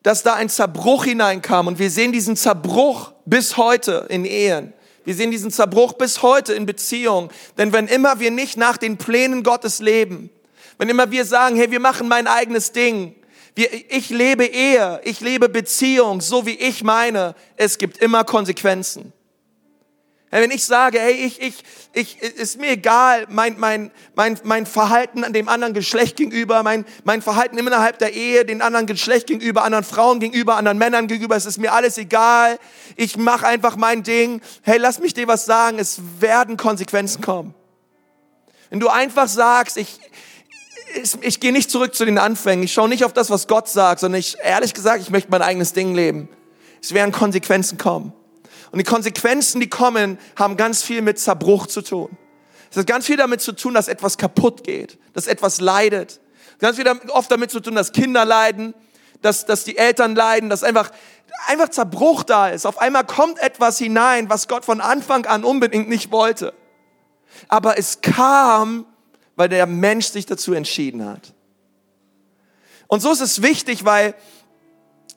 dass 0.02 0.22
da 0.22 0.34
ein 0.34 0.48
Zerbruch 0.48 1.04
hineinkam 1.04 1.66
und 1.66 1.78
wir 1.78 1.90
sehen 1.90 2.12
diesen 2.12 2.36
Zerbruch 2.36 3.12
bis 3.24 3.56
heute 3.56 4.06
in 4.08 4.24
Ehen. 4.24 4.72
Wir 5.04 5.14
sehen 5.14 5.30
diesen 5.30 5.50
Zerbruch 5.50 5.94
bis 5.94 6.20
heute 6.22 6.52
in 6.52 6.66
Beziehungen. 6.66 7.30
Denn 7.56 7.72
wenn 7.72 7.86
immer 7.88 8.20
wir 8.20 8.30
nicht 8.30 8.58
nach 8.58 8.76
den 8.76 8.98
Plänen 8.98 9.42
Gottes 9.42 9.78
leben, 9.78 10.28
wenn 10.76 10.90
immer 10.90 11.10
wir 11.10 11.24
sagen, 11.24 11.56
hey, 11.56 11.70
wir 11.70 11.80
machen 11.80 12.08
mein 12.08 12.26
eigenes 12.26 12.72
Ding, 12.72 13.14
wir, 13.54 13.68
ich 13.90 14.10
lebe 14.10 14.44
Ehe, 14.44 15.00
ich 15.04 15.20
lebe 15.20 15.48
Beziehung, 15.48 16.20
so 16.20 16.46
wie 16.46 16.54
ich 16.54 16.84
meine, 16.84 17.34
es 17.56 17.78
gibt 17.78 17.98
immer 17.98 18.22
Konsequenzen. 18.24 19.12
Wenn 20.30 20.50
ich 20.50 20.64
sage, 20.64 21.00
hey, 21.00 21.12
ich, 21.12 21.40
ich, 21.40 21.64
ich, 21.94 22.20
ist 22.20 22.60
mir 22.60 22.72
egal, 22.72 23.26
mein, 23.30 23.58
mein, 23.58 23.90
mein, 24.14 24.38
mein 24.44 24.66
Verhalten 24.66 25.24
an 25.24 25.32
dem 25.32 25.48
anderen 25.48 25.72
Geschlecht 25.72 26.16
gegenüber, 26.16 26.62
mein, 26.62 26.84
mein 27.04 27.22
Verhalten 27.22 27.56
innerhalb 27.56 27.98
der 27.98 28.12
Ehe, 28.12 28.44
den 28.44 28.60
anderen 28.60 28.86
Geschlecht 28.86 29.26
gegenüber, 29.26 29.64
anderen 29.64 29.84
Frauen 29.84 30.20
gegenüber, 30.20 30.56
anderen 30.56 30.76
Männern 30.76 31.06
gegenüber, 31.06 31.34
es 31.34 31.46
ist 31.46 31.56
mir 31.56 31.72
alles 31.72 31.96
egal. 31.96 32.58
Ich 32.96 33.16
mache 33.16 33.46
einfach 33.46 33.76
mein 33.76 34.02
Ding. 34.02 34.42
Hey, 34.62 34.76
lass 34.76 34.98
mich 34.98 35.14
dir 35.14 35.28
was 35.28 35.46
sagen, 35.46 35.78
es 35.78 36.00
werden 36.20 36.58
Konsequenzen 36.58 37.22
kommen. 37.22 37.54
Wenn 38.68 38.80
du 38.80 38.88
einfach 38.88 39.28
sagst, 39.28 39.78
ich, 39.78 39.98
ich, 40.94 41.12
ich 41.22 41.40
gehe 41.40 41.52
nicht 41.52 41.70
zurück 41.70 41.94
zu 41.94 42.04
den 42.04 42.18
Anfängen. 42.18 42.64
Ich 42.64 42.74
schaue 42.74 42.90
nicht 42.90 43.04
auf 43.04 43.14
das, 43.14 43.30
was 43.30 43.46
Gott 43.46 43.68
sagt, 43.68 44.00
sondern 44.00 44.20
ich, 44.20 44.36
ehrlich 44.42 44.74
gesagt, 44.74 45.00
ich 45.00 45.08
möchte 45.08 45.30
mein 45.30 45.40
eigenes 45.40 45.72
Ding 45.72 45.94
leben. 45.94 46.28
Es 46.82 46.92
werden 46.92 47.12
Konsequenzen 47.12 47.78
kommen. 47.78 48.12
Und 48.70 48.78
die 48.78 48.84
Konsequenzen, 48.84 49.60
die 49.60 49.68
kommen, 49.68 50.18
haben 50.36 50.56
ganz 50.56 50.82
viel 50.82 51.02
mit 51.02 51.18
Zerbruch 51.18 51.66
zu 51.66 51.82
tun. 51.82 52.16
Es 52.70 52.76
hat 52.76 52.86
ganz 52.86 53.06
viel 53.06 53.16
damit 53.16 53.40
zu 53.40 53.52
tun, 53.52 53.74
dass 53.74 53.88
etwas 53.88 54.18
kaputt 54.18 54.62
geht, 54.62 54.98
dass 55.14 55.26
etwas 55.26 55.60
leidet. 55.60 56.20
Ganz 56.58 56.76
viel 56.76 56.86
oft 57.08 57.30
damit 57.30 57.50
zu 57.50 57.60
tun, 57.60 57.74
dass 57.74 57.92
Kinder 57.92 58.24
leiden, 58.24 58.74
dass, 59.22 59.46
dass 59.46 59.64
die 59.64 59.78
Eltern 59.78 60.14
leiden, 60.14 60.50
dass 60.50 60.62
einfach, 60.62 60.90
einfach 61.46 61.70
Zerbruch 61.70 62.24
da 62.24 62.48
ist. 62.48 62.66
Auf 62.66 62.78
einmal 62.78 63.04
kommt 63.04 63.38
etwas 63.38 63.78
hinein, 63.78 64.28
was 64.28 64.48
Gott 64.48 64.64
von 64.64 64.80
Anfang 64.80 65.26
an 65.26 65.44
unbedingt 65.44 65.88
nicht 65.88 66.10
wollte. 66.10 66.52
Aber 67.48 67.78
es 67.78 68.00
kam, 68.00 68.86
weil 69.36 69.48
der 69.48 69.66
Mensch 69.66 70.06
sich 70.06 70.26
dazu 70.26 70.52
entschieden 70.52 71.06
hat. 71.06 71.32
Und 72.88 73.00
so 73.00 73.12
ist 73.12 73.20
es 73.20 73.42
wichtig, 73.42 73.84
weil 73.84 74.14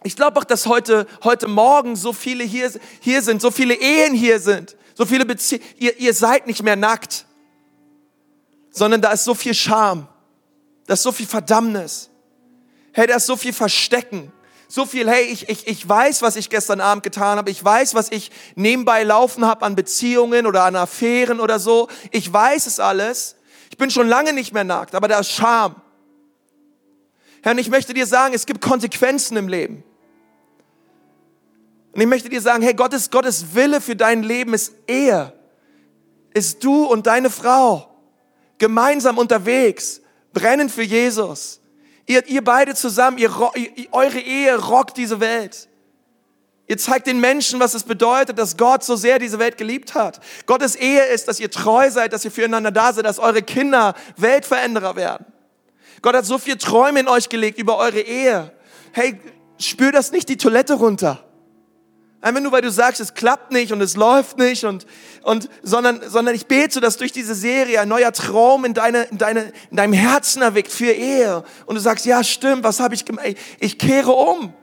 ich 0.04 0.16
glaube 0.16 0.40
auch, 0.40 0.44
dass 0.44 0.66
heute, 0.66 1.06
heute 1.24 1.48
Morgen 1.48 1.96
so 1.96 2.12
viele 2.14 2.44
hier, 2.44 2.72
hier 3.00 3.22
sind, 3.22 3.42
so 3.42 3.52
viele 3.52 3.76
Ehen 3.76 4.16
hier 4.16 4.40
sind, 4.40 4.76
so 4.96 5.06
viele 5.06 5.26
Beziehungen. 5.26 5.64
Ihr, 5.78 5.98
ihr 6.00 6.14
seid 6.14 6.48
nicht 6.48 6.64
mehr 6.64 6.76
nackt, 6.76 7.26
sondern 8.72 9.02
da 9.02 9.12
ist 9.12 9.24
so 9.24 9.36
viel 9.36 9.54
Scham, 9.54 10.08
da 10.88 10.94
ist 10.96 11.04
so 11.04 11.12
viel 11.12 11.28
Verdammnis. 11.28 12.10
Hey, 12.94 13.08
da 13.08 13.16
ist 13.16 13.26
so 13.26 13.38
viel 13.38 13.54
Verstecken. 13.54 14.34
So 14.68 14.86
viel, 14.86 15.10
hey, 15.10 15.26
ich, 15.26 15.50
ich, 15.50 15.68
ich 15.68 15.88
weiß, 15.88 16.22
was 16.22 16.36
ich 16.36 16.50
gestern 16.50 16.82
Abend 16.82 17.04
getan 17.04 17.38
habe. 17.38 17.52
Ich 17.52 17.64
weiß, 17.64 17.94
was 17.94 18.10
ich 18.10 18.32
nebenbei 18.56 19.04
laufen 19.04 19.46
habe 19.46 19.66
an 19.66 19.76
Beziehungen 19.76 20.46
oder 20.46 20.64
an 20.64 20.76
Affären 20.76 21.40
oder 21.40 21.60
so. 21.60 21.90
Ich 22.12 22.32
weiß 22.32 22.68
es 22.68 22.80
alles. 22.80 23.36
Ich 23.70 23.78
bin 23.78 23.90
schon 23.90 24.08
lange 24.08 24.34
nicht 24.34 24.54
mehr 24.54 24.64
nackt, 24.64 24.96
aber 24.96 25.08
da 25.08 25.20
ist 25.20 25.32
Scham. 25.32 25.76
Herr, 27.44 27.54
und 27.54 27.58
ich 27.58 27.70
möchte 27.70 27.94
dir 27.94 28.06
sagen, 28.06 28.34
es 28.34 28.46
gibt 28.46 28.62
Konsequenzen 28.62 29.36
im 29.38 29.48
Leben. 29.48 29.84
Und 31.94 32.02
ich 32.02 32.08
möchte 32.08 32.30
dir 32.30 32.42
sagen, 32.42 32.64
hey, 32.64 32.74
Gottes, 32.74 33.10
Gottes 33.10 33.54
Wille 33.54 33.82
für 33.82 33.96
dein 33.96 34.24
Leben 34.24 34.54
ist 34.54 34.74
Ehe. 34.88 35.34
Ist 36.34 36.64
du 36.64 36.86
und 36.86 37.08
deine 37.08 37.30
Frau 37.30 37.92
gemeinsam 38.58 39.18
unterwegs, 39.18 40.02
brennen 40.34 40.70
für 40.70 40.84
Jesus. 40.84 41.60
Ihr, 42.06 42.26
ihr 42.28 42.44
beide 42.44 42.76
zusammen, 42.76 43.18
ihr, 43.18 43.32
eure 43.92 44.20
Ehe 44.20 44.56
rockt 44.58 44.98
diese 44.98 45.20
Welt. 45.20 45.68
Ihr 46.68 46.78
zeigt 46.78 47.08
den 47.08 47.20
Menschen, 47.20 47.60
was 47.60 47.74
es 47.74 47.84
bedeutet, 47.84 48.38
dass 48.38 48.56
Gott 48.56 48.84
so 48.84 48.96
sehr 48.96 49.20
diese 49.20 49.40
Welt 49.40 49.58
geliebt 49.58 49.94
hat. 49.94 50.22
Gottes 50.46 50.76
Ehe 50.76 51.04
ist, 51.06 51.28
dass 51.28 51.40
ihr 51.40 51.52
treu 51.52 51.90
seid, 51.90 52.14
dass 52.14 52.24
ihr 52.24 52.32
füreinander 52.32 52.72
da 52.72 52.94
seid, 52.94 53.04
dass 53.04 53.20
eure 53.20 53.42
Kinder 53.42 53.94
Weltveränderer 54.16 54.96
werden. 54.96 55.26
Gott 56.02 56.16
hat 56.16 56.26
so 56.26 56.38
viel 56.38 56.56
Träume 56.58 57.02
in 57.02 57.08
euch 57.08 57.30
gelegt 57.30 57.60
über 57.60 57.78
eure 57.78 58.00
Ehe. 58.00 58.54
Hey, 58.94 59.20
spür 59.60 59.92
das 59.92 60.12
nicht 60.12 60.30
die 60.30 60.38
Toilette 60.38 60.76
runter. 60.76 61.26
Einfach 62.24 62.42
nur, 62.42 62.52
weil 62.52 62.62
du 62.62 62.70
sagst, 62.70 63.02
es 63.02 63.16
klappt 63.16 63.52
nicht 63.52 63.74
und 63.74 63.82
es 63.82 63.96
läuft 63.96 64.38
nicht 64.38 64.64
und, 64.64 64.86
und, 65.24 65.50
sondern, 65.64 66.02
sondern 66.08 66.36
ich 66.36 66.46
bete, 66.46 66.80
dass 66.80 66.98
durch 66.98 67.12
diese 67.12 67.34
Serie 67.34 67.82
ein 67.82 67.90
neuer 67.90 68.12
Traum 68.12 68.64
in 68.64 68.76
deine, 68.76 69.04
in 69.04 69.18
deine, 69.18 69.52
in 69.72 69.78
deinem 69.78 69.94
Herzen 69.94 70.44
erweckt 70.44 70.72
für 70.72 70.92
Ehe. 70.92 71.44
Und 71.66 71.76
du 71.76 71.82
sagst, 71.82 72.06
ja, 72.06 72.24
stimmt, 72.24 72.64
was 72.64 72.80
habe 72.80 72.94
ich 72.94 73.06
gemacht? 73.06 73.26
Ich 73.60 73.80
kehre 73.80 74.12
um. 74.12 74.54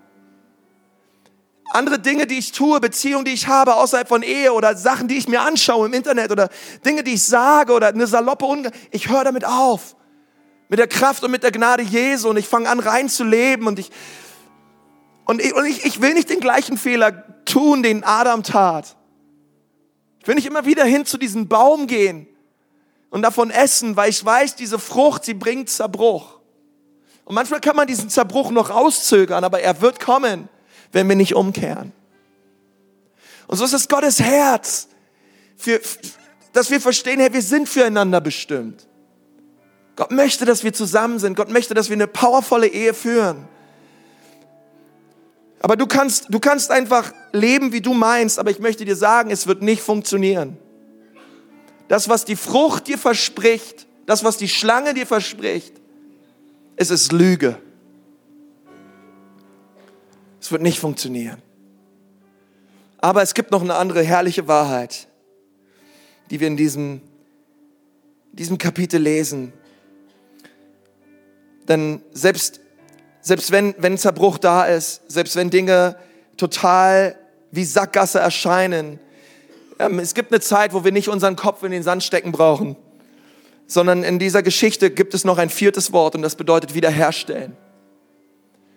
Andere 1.70 1.98
Dinge, 1.98 2.26
die 2.26 2.38
ich 2.38 2.52
tue, 2.52 2.78
Beziehungen, 2.80 3.24
die 3.24 3.32
ich 3.32 3.48
habe 3.48 3.74
außerhalb 3.74 4.08
von 4.08 4.22
Ehe 4.22 4.52
oder 4.52 4.76
Sachen, 4.76 5.08
die 5.08 5.18
ich 5.18 5.26
mir 5.26 5.42
anschaue 5.42 5.88
im 5.88 5.92
Internet 5.92 6.30
oder 6.30 6.50
Dinge, 6.84 7.02
die 7.02 7.14
ich 7.14 7.24
sage 7.24 7.72
oder 7.72 7.88
eine 7.88 8.06
saloppe 8.06 8.46
Unge 8.46 8.70
ich 8.92 9.08
höre 9.08 9.24
damit 9.24 9.44
auf. 9.44 9.96
Mit 10.68 10.78
der 10.78 10.86
Kraft 10.86 11.24
und 11.24 11.30
mit 11.32 11.42
der 11.42 11.50
Gnade 11.50 11.82
Jesu 11.82 12.30
und 12.30 12.36
ich 12.36 12.46
fange 12.46 12.70
an 12.70 12.78
rein 12.78 13.08
zu 13.08 13.24
leben 13.24 13.66
und 13.66 13.78
ich, 13.78 13.90
und 15.24 15.42
ich, 15.42 15.54
und 15.54 15.66
ich, 15.66 15.84
ich 15.84 16.00
will 16.00 16.14
nicht 16.14 16.30
den 16.30 16.40
gleichen 16.40 16.78
Fehler 16.78 17.12
tun, 17.50 17.82
den 17.82 18.04
Adam 18.04 18.42
tat. 18.42 18.96
Ich 20.20 20.26
will 20.26 20.34
nicht 20.34 20.46
immer 20.46 20.66
wieder 20.66 20.84
hin 20.84 21.06
zu 21.06 21.18
diesem 21.18 21.48
Baum 21.48 21.86
gehen 21.86 22.26
und 23.10 23.22
davon 23.22 23.50
essen, 23.50 23.96
weil 23.96 24.10
ich 24.10 24.24
weiß, 24.24 24.56
diese 24.56 24.78
Frucht, 24.78 25.24
sie 25.24 25.34
bringt 25.34 25.70
Zerbruch. 25.70 26.38
Und 27.24 27.34
manchmal 27.34 27.60
kann 27.60 27.76
man 27.76 27.86
diesen 27.86 28.10
Zerbruch 28.10 28.50
noch 28.50 28.70
rauszögern, 28.70 29.44
aber 29.44 29.60
er 29.60 29.80
wird 29.80 30.00
kommen, 30.00 30.48
wenn 30.92 31.08
wir 31.08 31.16
nicht 31.16 31.34
umkehren. 31.34 31.92
Und 33.46 33.56
so 33.56 33.64
ist 33.64 33.72
es 33.72 33.88
Gottes 33.88 34.20
Herz, 34.20 34.88
für, 35.56 35.80
dass 36.52 36.70
wir 36.70 36.80
verstehen, 36.80 37.20
hey, 37.20 37.32
wir 37.32 37.42
sind 37.42 37.68
füreinander 37.68 38.20
bestimmt. 38.20 38.86
Gott 39.96 40.12
möchte, 40.12 40.44
dass 40.44 40.62
wir 40.62 40.72
zusammen 40.72 41.18
sind. 41.18 41.36
Gott 41.36 41.50
möchte, 41.50 41.74
dass 41.74 41.88
wir 41.88 41.96
eine 41.96 42.06
powervolle 42.06 42.68
Ehe 42.68 42.94
führen. 42.94 43.48
Aber 45.60 45.76
du 45.76 45.86
kannst, 45.86 46.26
du 46.28 46.38
kannst 46.38 46.70
einfach 46.70 47.12
leben, 47.32 47.72
wie 47.72 47.80
du 47.80 47.94
meinst, 47.94 48.38
aber 48.38 48.50
ich 48.50 48.60
möchte 48.60 48.84
dir 48.84 48.96
sagen, 48.96 49.30
es 49.30 49.46
wird 49.46 49.62
nicht 49.62 49.82
funktionieren. 49.82 50.56
Das, 51.88 52.08
was 52.08 52.24
die 52.24 52.36
Frucht 52.36 52.86
dir 52.86 52.98
verspricht, 52.98 53.86
das, 54.06 54.22
was 54.22 54.36
die 54.36 54.48
Schlange 54.48 54.94
dir 54.94 55.06
verspricht, 55.06 55.74
es 56.76 56.90
ist 56.90 57.12
Lüge. 57.12 57.60
Es 60.40 60.52
wird 60.52 60.62
nicht 60.62 60.78
funktionieren. 60.78 61.42
Aber 62.98 63.22
es 63.22 63.34
gibt 63.34 63.50
noch 63.50 63.62
eine 63.62 63.74
andere 63.74 64.02
herrliche 64.02 64.46
Wahrheit, 64.48 65.08
die 66.30 66.40
wir 66.40 66.46
in 66.46 66.56
diesem, 66.56 67.00
diesem 68.32 68.58
Kapitel 68.58 69.00
lesen. 69.00 69.52
Denn 71.66 72.00
selbst 72.12 72.60
selbst 73.20 73.50
wenn, 73.50 73.74
wenn 73.78 73.98
Zerbruch 73.98 74.38
da 74.38 74.64
ist, 74.64 75.02
selbst 75.08 75.36
wenn 75.36 75.50
Dinge 75.50 75.96
total 76.36 77.16
wie 77.50 77.64
Sackgasse 77.64 78.20
erscheinen. 78.20 79.00
Ähm, 79.78 79.98
es 79.98 80.14
gibt 80.14 80.32
eine 80.32 80.40
Zeit, 80.40 80.72
wo 80.72 80.84
wir 80.84 80.92
nicht 80.92 81.08
unseren 81.08 81.36
Kopf 81.36 81.62
in 81.62 81.70
den 81.70 81.82
Sand 81.82 82.02
stecken 82.02 82.32
brauchen, 82.32 82.76
sondern 83.66 84.02
in 84.02 84.18
dieser 84.18 84.42
Geschichte 84.42 84.90
gibt 84.90 85.14
es 85.14 85.24
noch 85.24 85.38
ein 85.38 85.50
viertes 85.50 85.92
Wort 85.92 86.14
und 86.14 86.22
das 86.22 86.36
bedeutet 86.36 86.74
wiederherstellen. 86.74 87.56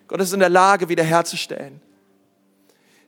Gott 0.08 0.19
ist 0.19 0.34
in 0.34 0.39
der 0.41 0.49
Lage, 0.49 0.89
wiederherzustellen. 0.89 1.82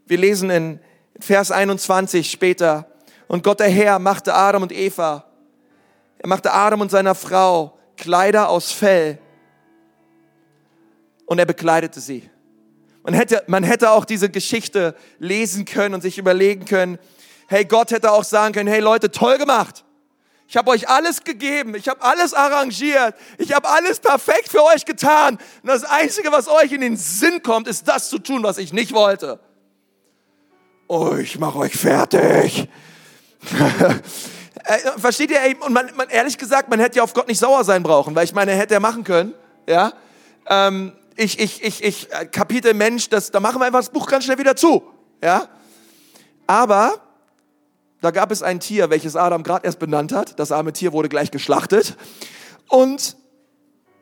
Wir 0.06 0.18
lesen 0.18 0.50
in 0.50 0.80
Vers 1.20 1.52
21 1.52 2.30
später, 2.30 2.88
und 3.28 3.44
Gott 3.44 3.60
der 3.60 3.70
Herr 3.70 4.00
machte 4.00 4.34
Adam 4.34 4.64
und 4.64 4.72
Eva, 4.72 5.26
er 6.20 6.30
machte 6.30 6.54
Adam 6.54 6.82
und 6.82 6.92
seiner 6.92 7.16
Frau 7.16 7.78
Kleider 7.98 8.50
aus 8.50 8.72
Fell 8.72 9.18
und 11.26 11.40
er 11.40 11.46
bekleidete 11.46 12.00
sie. 12.00 12.30
Man 13.04 13.14
hätte, 13.14 13.44
man 13.48 13.64
hätte 13.64 13.92
auch 13.92 14.06
diese 14.06 14.30
Geschichte 14.30 14.96
lesen 15.20 15.66
können 15.66 15.94
und 15.96 16.02
sich 16.02 16.18
überlegen 16.18 16.66
können, 16.66 17.00
hey, 17.48 17.66
Gott 17.66 17.92
hätte 17.92 18.12
auch 18.12 18.24
sagen 18.24 18.54
können, 18.54 18.70
hey 18.70 18.80
Leute, 18.80 19.12
toll 19.12 19.38
gemacht. 19.38 19.84
Ich 20.48 20.58
habe 20.58 20.72
euch 20.72 20.88
alles 20.88 21.24
gegeben, 21.24 21.76
ich 21.76 21.88
habe 21.88 22.02
alles 22.02 22.34
arrangiert, 22.34 23.16
ich 23.38 23.54
habe 23.54 23.68
alles 23.70 24.00
perfekt 24.00 24.50
für 24.50 24.64
euch 24.64 24.86
getan. 24.86 25.38
Und 25.62 25.68
das 25.68 25.84
Einzige, 25.84 26.32
was 26.32 26.48
euch 26.48 26.72
in 26.72 26.82
den 26.82 26.96
Sinn 26.96 27.42
kommt, 27.42 27.68
ist 27.68 27.88
das 27.88 28.10
zu 28.10 28.20
tun, 28.20 28.44
was 28.44 28.58
ich 28.58 28.72
nicht 28.72 28.94
wollte. 28.94 29.40
Oh, 30.88 31.16
ich 31.16 31.40
mache 31.40 31.58
euch 31.60 31.76
fertig. 31.76 32.70
Äh, 34.66 34.78
versteht 34.98 35.30
ihr? 35.30 35.40
Und 35.60 35.74
man, 35.74 35.90
man, 35.96 36.08
ehrlich 36.08 36.38
gesagt, 36.38 36.70
man 36.70 36.80
hätte 36.80 36.98
ja 36.98 37.04
auf 37.04 37.14
Gott 37.14 37.28
nicht 37.28 37.40
sauer 37.40 37.66
sein 37.66 37.84
brauchen, 37.84 38.16
weil 38.16 38.24
ich 38.24 38.34
meine, 38.34 38.54
hätte 38.54 38.74
er 38.74 38.80
machen 38.80 39.04
können, 39.04 39.34
ja. 39.68 39.92
Ähm, 40.48 40.94
ich, 41.16 41.40
ich, 41.40 41.64
ich, 41.64 41.84
ich, 41.84 42.12
äh, 42.12 42.26
Kapitel 42.26 42.74
Mensch, 42.74 43.10
das, 43.10 43.32
da 43.32 43.40
machen 43.40 43.62
wir 43.62 43.66
einfach 43.66 43.80
das 43.80 43.90
Buch 43.90 44.08
ganz 44.08 44.26
schnell 44.26 44.38
wieder 44.38 44.56
zu. 44.56 44.84
Ja? 45.22 45.48
Aber 46.48 47.02
da 48.02 48.12
gab 48.12 48.32
es 48.32 48.44
ein 48.44 48.60
Tier, 48.60 48.90
welches 48.90 49.16
Adam 49.16 49.44
gerade 49.44 49.66
erst 49.66 49.80
benannt 49.80 50.12
hat. 50.12 50.38
Das 50.40 50.52
arme 50.52 50.74
Tier 50.74 50.92
wurde 50.92 51.10
gleich 51.10 51.32
geschlachtet. 51.32 51.96
Und 52.68 53.16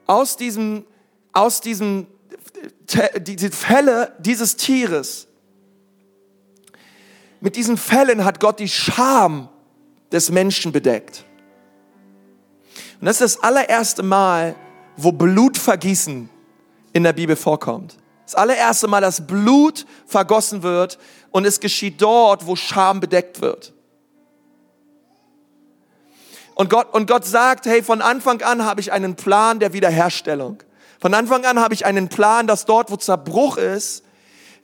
aus 0.08 0.38
diesem, 0.38 0.86
aus 1.34 1.62
diesem, 1.62 2.08
die 3.18 3.38
Fälle 3.50 4.16
dieses 4.20 4.56
Tieres, 4.56 5.28
mit 7.42 7.56
diesen 7.56 7.78
Fällen 7.78 8.26
hat 8.26 8.40
Gott 8.40 8.60
die 8.60 8.70
Scham 8.70 9.50
des 10.12 10.32
Menschen 10.32 10.72
bedeckt. 10.72 11.26
Und 13.00 13.06
das 13.06 13.22
ist 13.22 13.36
das 13.36 13.44
allererste 13.44 14.04
Mal, 14.04 14.56
wo 14.98 15.12
Blutvergießen 15.12 16.30
in 16.94 17.04
der 17.04 17.14
Bibel 17.14 17.36
vorkommt. 17.36 17.98
Das 18.26 18.36
allererste 18.36 18.88
Mal, 18.88 19.02
dass 19.02 19.26
Blut 19.26 19.86
vergossen 20.06 20.64
wird 20.64 20.98
und 21.32 21.46
es 21.46 21.60
geschieht 21.60 22.02
dort, 22.02 22.46
wo 22.46 22.56
Scham 22.56 23.00
bedeckt 23.00 23.42
wird. 23.42 23.74
Und 26.56 26.70
Gott, 26.70 26.94
und 26.94 27.08
Gott 27.08 27.26
sagt, 27.26 27.66
hey, 27.66 27.82
von 27.82 28.02
Anfang 28.02 28.42
an 28.42 28.66
habe 28.66 28.82
ich 28.82 28.92
einen 28.92 29.16
Plan 29.16 29.60
der 29.60 29.74
Wiederherstellung. 29.74 30.62
Von 31.00 31.14
Anfang 31.14 31.44
an 31.46 31.60
habe 31.60 31.74
ich 31.74 31.86
einen 31.86 32.10
Plan, 32.10 32.46
dass 32.46 32.66
dort, 32.66 32.92
wo 32.92 32.96
Zerbruch 32.96 33.58
ist, 33.58 34.04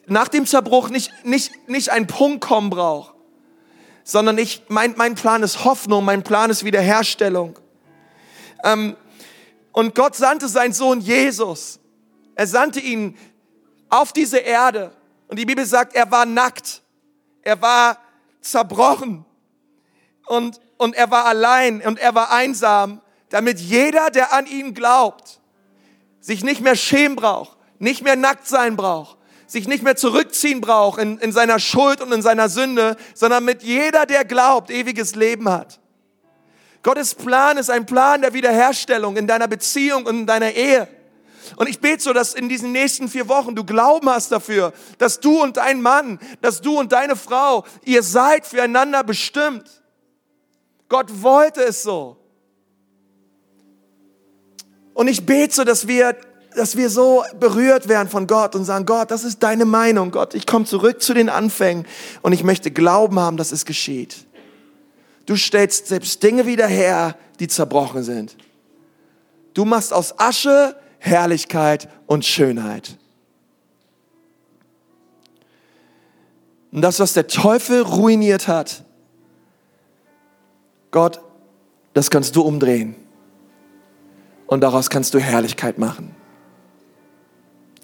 nach 0.06 0.28
dem 0.28 0.46
Zerbruch 0.46 0.90
nicht, 0.90 1.12
nicht, 1.26 1.68
nicht 1.68 1.90
ein 1.90 2.08
Punkt 2.08 2.42
kommen 2.42 2.70
braucht, 2.70 3.16
sondern 4.04 4.38
ich, 4.38 4.64
mein, 4.70 4.94
mein 4.98 5.16
Plan 5.16 5.44
ist 5.44 5.66
Hoffnung, 5.66 6.06
mein 6.06 6.24
Plan 6.24 6.50
ist 6.50 6.64
Wiederherstellung. 6.64 7.58
Ähm, 8.64 8.96
Und 9.74 9.94
Gott 9.94 10.16
sandte 10.16 10.48
seinen 10.48 10.74
Sohn 10.74 11.02
Jesus. 11.02 11.80
Er 12.38 12.46
sandte 12.46 12.80
ihn 12.80 13.18
auf 13.90 14.14
diese 14.14 14.38
Erde. 14.38 14.92
Und 15.28 15.40
die 15.40 15.46
Bibel 15.46 15.66
sagt, 15.66 15.96
er 15.96 16.10
war 16.12 16.26
nackt. 16.26 16.84
Er 17.42 17.60
war 17.64 17.98
zerbrochen. 18.42 19.26
Und, 20.28 20.62
und 20.78 20.96
er 20.96 21.10
war 21.10 21.26
allein 21.26 21.82
und 21.82 21.98
er 21.98 22.14
war 22.14 22.32
einsam, 22.32 23.02
damit 23.30 23.60
jeder, 23.60 24.12
der 24.12 24.34
an 24.34 24.46
ihn 24.46 24.76
glaubt, 24.76 25.40
sich 26.20 26.44
nicht 26.44 26.62
mehr 26.62 26.76
schämen 26.76 27.16
braucht, 27.16 27.58
nicht 27.80 28.04
mehr 28.04 28.16
nackt 28.16 28.48
sein 28.48 28.78
braucht, 28.78 29.18
sich 29.48 29.68
nicht 29.68 29.82
mehr 29.82 29.96
zurückziehen 29.96 30.62
braucht 30.62 31.00
in, 31.00 31.18
in 31.18 31.32
seiner 31.32 31.58
Schuld 31.60 32.02
und 32.02 32.12
in 32.12 32.22
seiner 32.22 32.50
Sünde, 32.50 32.98
sondern 33.16 33.46
mit 33.46 33.64
jeder, 33.64 34.06
der 34.06 34.26
glaubt, 34.26 34.70
ewiges 34.70 35.16
Leben 35.16 35.50
hat. 35.50 35.80
Gottes 36.84 37.16
Plan 37.16 37.58
ist 37.58 37.72
ein 37.72 37.86
Plan 37.88 38.22
der 38.22 38.34
Wiederherstellung 38.34 39.18
in 39.18 39.26
deiner 39.26 39.48
Beziehung 39.48 40.06
und 40.06 40.20
in 40.20 40.28
deiner 40.28 40.52
Ehe. 40.52 40.88
Und 41.56 41.68
ich 41.68 41.80
bete 41.80 42.04
so, 42.04 42.14
dass 42.14 42.34
in 42.34 42.50
diesen 42.50 42.72
nächsten 42.72 43.08
vier 43.08 43.28
Wochen 43.28 43.56
du 43.56 43.64
Glauben 43.64 44.10
hast 44.10 44.32
dafür, 44.32 44.74
dass 44.98 45.20
du 45.20 45.42
und 45.42 45.58
dein 45.58 45.82
Mann, 45.82 46.20
dass 46.42 46.62
du 46.62 46.80
und 46.80 46.92
deine 46.92 47.16
Frau, 47.16 47.66
ihr 47.84 48.04
seid 48.04 48.46
füreinander 48.46 49.04
bestimmt. 49.04 49.82
Gott 50.90 51.22
wollte 51.22 51.64
es 51.64 51.84
so. 51.84 52.18
Und 54.94 55.08
ich 55.08 55.26
bete 55.26 55.54
so, 55.54 55.64
dass 55.64 55.88
wir, 55.88 56.16
dass 56.56 56.76
wir 56.76 56.90
so 56.90 57.24
berührt 57.40 57.88
werden 57.88 58.10
von 58.10 58.26
Gott 58.26 58.56
und 58.56 58.66
sagen, 58.66 58.86
Gott, 58.86 59.12
das 59.12 59.24
ist 59.24 59.44
deine 59.44 59.66
Meinung. 59.66 60.12
Gott, 60.12 60.34
ich 60.34 60.48
komme 60.48 60.66
zurück 60.66 61.02
zu 61.02 61.14
den 61.14 61.30
Anfängen 61.30 61.86
und 62.22 62.34
ich 62.34 62.44
möchte 62.44 62.72
Glauben 62.72 63.20
haben, 63.20 63.38
dass 63.38 63.52
es 63.52 63.66
geschieht. 63.66 64.26
Du 65.28 65.36
stellst 65.36 65.88
selbst 65.88 66.24
Dinge 66.24 66.46
wieder 66.46 66.68
her, 66.68 67.16
die 67.40 67.48
zerbrochen 67.48 68.02
sind. 68.02 68.38
Du 69.54 69.66
machst 69.66 69.94
aus 69.94 70.20
Asche 70.20 70.76
Herrlichkeit 71.08 71.90
und 72.06 72.26
Schönheit. 72.26 72.98
Und 76.72 76.82
das, 76.82 77.00
was 77.00 77.14
der 77.14 77.28
Teufel 77.28 77.82
ruiniert 77.82 78.48
hat, 78.48 78.84
Gott, 80.92 81.20
das 81.94 82.10
kannst 82.10 82.36
du 82.36 82.42
umdrehen. 82.42 82.96
Und 84.46 84.62
daraus 84.62 84.90
kannst 84.90 85.14
du 85.14 85.20
Herrlichkeit 85.20 85.78
machen. 85.78 86.16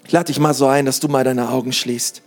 Ich 0.04 0.12
lade 0.12 0.26
dich 0.26 0.38
mal 0.38 0.54
so 0.54 0.66
ein, 0.66 0.86
dass 0.86 1.00
du 1.00 1.08
mal 1.08 1.24
deine 1.24 1.50
Augen 1.50 1.72
schließt. 1.72 2.22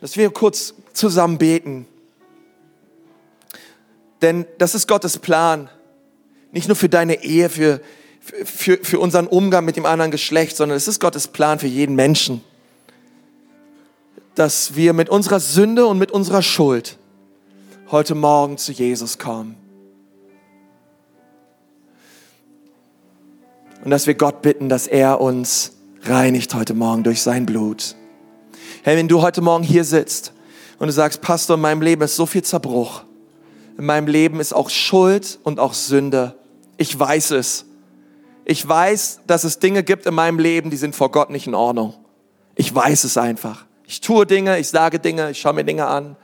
Dass 0.00 0.16
wir 0.16 0.30
kurz 0.30 0.74
zusammen 0.92 1.38
beten. 1.38 1.86
Denn 4.22 4.46
das 4.58 4.74
ist 4.74 4.88
Gottes 4.88 5.18
Plan. 5.18 5.70
Nicht 6.52 6.68
nur 6.68 6.76
für 6.76 6.88
deine 6.88 7.22
Ehe, 7.22 7.50
für, 7.50 7.80
für, 8.20 8.78
für 8.82 9.00
unseren 9.00 9.26
Umgang 9.26 9.64
mit 9.64 9.76
dem 9.76 9.86
anderen 9.86 10.10
Geschlecht, 10.10 10.56
sondern 10.56 10.76
es 10.76 10.88
ist 10.88 11.00
Gottes 11.00 11.28
Plan 11.28 11.58
für 11.58 11.66
jeden 11.66 11.94
Menschen. 11.94 12.42
Dass 14.34 14.76
wir 14.76 14.92
mit 14.92 15.08
unserer 15.08 15.40
Sünde 15.40 15.86
und 15.86 15.98
mit 15.98 16.10
unserer 16.10 16.42
Schuld 16.42 16.98
heute 17.90 18.14
Morgen 18.14 18.58
zu 18.58 18.72
Jesus 18.72 19.18
kommen. 19.18 19.56
Und 23.84 23.90
dass 23.90 24.06
wir 24.06 24.14
Gott 24.14 24.42
bitten, 24.42 24.68
dass 24.68 24.86
er 24.86 25.20
uns 25.20 25.72
reinigt 26.02 26.54
heute 26.54 26.74
Morgen 26.74 27.04
durch 27.04 27.22
sein 27.22 27.46
Blut. 27.46 27.94
Hey, 28.82 28.96
wenn 28.96 29.08
du 29.08 29.22
heute 29.22 29.40
Morgen 29.40 29.64
hier 29.64 29.84
sitzt 29.84 30.32
und 30.78 30.86
du 30.86 30.92
sagst, 30.92 31.20
Pastor, 31.20 31.56
in 31.56 31.62
meinem 31.62 31.82
Leben 31.82 32.02
ist 32.02 32.16
so 32.16 32.26
viel 32.26 32.42
Zerbruch. 32.42 33.02
In 33.78 33.86
meinem 33.86 34.08
Leben 34.08 34.40
ist 34.40 34.52
auch 34.52 34.70
Schuld 34.70 35.38
und 35.44 35.60
auch 35.60 35.72
Sünde. 35.72 36.36
Ich 36.76 36.98
weiß 36.98 37.30
es. 37.30 37.64
Ich 38.44 38.66
weiß, 38.68 39.20
dass 39.26 39.44
es 39.44 39.60
Dinge 39.60 39.84
gibt 39.84 40.04
in 40.06 40.14
meinem 40.14 40.40
Leben, 40.40 40.70
die 40.70 40.76
sind 40.76 40.96
vor 40.96 41.12
Gott 41.12 41.30
nicht 41.30 41.46
in 41.46 41.54
Ordnung. 41.54 41.94
Ich 42.56 42.74
weiß 42.74 43.04
es 43.04 43.16
einfach. 43.16 43.66
Ich 43.86 44.00
tue 44.00 44.26
Dinge, 44.26 44.58
ich 44.58 44.68
sage 44.68 44.98
Dinge, 44.98 45.30
ich 45.30 45.38
schaue 45.38 45.52
mir 45.52 45.64
Dinge 45.64 45.86
an. 45.86 46.16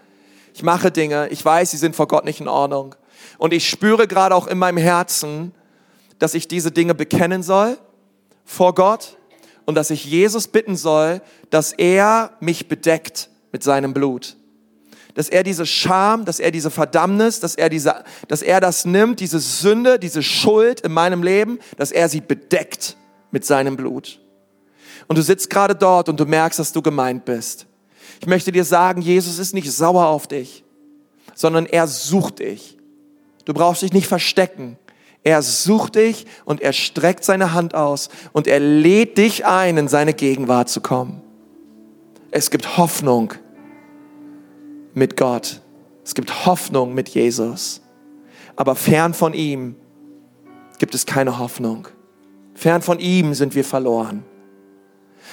Ich 0.53 0.65
mache 0.65 0.91
Dinge, 0.91 1.29
ich 1.29 1.45
weiß, 1.45 1.71
sie 1.71 1.77
sind 1.77 1.95
vor 1.95 2.09
Gott 2.09 2.25
nicht 2.25 2.41
in 2.41 2.49
Ordnung. 2.49 2.97
Und 3.39 3.53
ich 3.53 3.69
spüre 3.69 4.09
gerade 4.09 4.35
auch 4.35 4.49
in 4.49 4.59
meinem 4.59 4.79
Herzen, 4.79 5.55
dass 6.19 6.35
ich 6.35 6.49
diese 6.49 6.73
Dinge 6.73 6.95
bekennen 6.95 7.45
soll 7.45 7.79
vor 8.45 8.75
Gott 8.75 9.17
und 9.65 9.77
dass 9.77 9.91
ich 9.91 10.05
Jesus 10.05 10.49
bitten 10.49 10.77
soll, 10.77 11.23
dass 11.51 11.73
er 11.73 12.33
mich 12.41 12.67
bedeckt 12.67 13.31
mit 13.53 13.63
seinem 13.63 13.95
Blut 13.95 14.37
dass 15.15 15.29
er 15.29 15.45
diese 15.45 15.65
Scham, 15.65 16.25
dass 16.25 16.41
er 16.41 16.51
diese 16.51 16.71
Verdammnis, 16.71 17.41
dass 17.41 17.55
er 17.55 17.69
diese, 17.69 18.05
dass 18.29 18.43
er 18.43 18.61
das 18.61 18.85
nimmt, 18.85 19.21
diese 19.21 19.39
Sünde, 19.39 19.99
diese 19.99 20.23
Schuld 20.23 20.81
in 20.81 20.93
meinem 20.93 21.23
Leben, 21.23 21.59
dass 21.77 21.93
er 21.93 22.09
sie 22.09 22.21
bedeckt 22.21 22.97
mit 23.31 23.45
seinem 23.45 23.77
Blut. 23.77 24.21
Und 25.07 25.17
du 25.17 25.23
sitzt 25.23 25.51
gerade 25.51 25.75
dort 25.75 26.09
und 26.09 26.19
du 26.19 26.25
merkst, 26.25 26.59
dass 26.59 26.73
du 26.73 26.83
gemeint 26.83 27.25
bist. 27.25 27.67
Ich 28.21 28.27
möchte 28.27 28.53
dir 28.53 28.65
sagen, 28.65 29.03
Jesus 29.03 29.39
ist 29.39 29.55
nicht 29.55 29.71
sauer 29.71 30.07
auf 30.07 30.27
dich, 30.27 30.65
sondern 31.35 31.67
er 31.67 31.87
sucht 31.87 32.41
dich. 32.41 32.79
Du 33.45 33.55
brauchst 33.55 33.83
dich 33.83 33.93
nicht 33.93 34.07
verstecken. 34.07 34.79
Er 35.23 35.43
sucht 35.43 35.95
dich 35.95 36.27
und 36.45 36.61
er 36.61 36.73
streckt 36.73 37.25
seine 37.25 37.53
Hand 37.53 37.75
aus 37.75 38.09
und 38.33 38.47
er 38.47 38.61
lädt 38.61 39.17
dich 39.17 39.47
ein, 39.47 39.77
in 39.77 39.89
seine 39.89 40.13
Gegenwart 40.13 40.69
zu 40.69 40.81
kommen. 40.81 41.23
Es 42.31 42.51
gibt 42.51 42.77
Hoffnung 42.77 43.35
mit 44.95 45.17
Gott. 45.17 45.61
Es 46.05 46.15
gibt 46.15 46.47
Hoffnung 46.47 46.95
mit 46.95 47.09
Jesus. 47.09 47.81
Aber 48.57 48.75
fern 48.77 49.15
von 49.15 49.35
ihm 49.35 49.77
gibt 50.79 50.95
es 50.95 51.07
keine 51.07 51.39
Hoffnung. 51.39 51.89
Fern 52.55 52.83
von 52.83 53.01
ihm 53.01 53.35
sind 53.35 53.55
wir 53.55 53.65
verloren. 53.65 54.25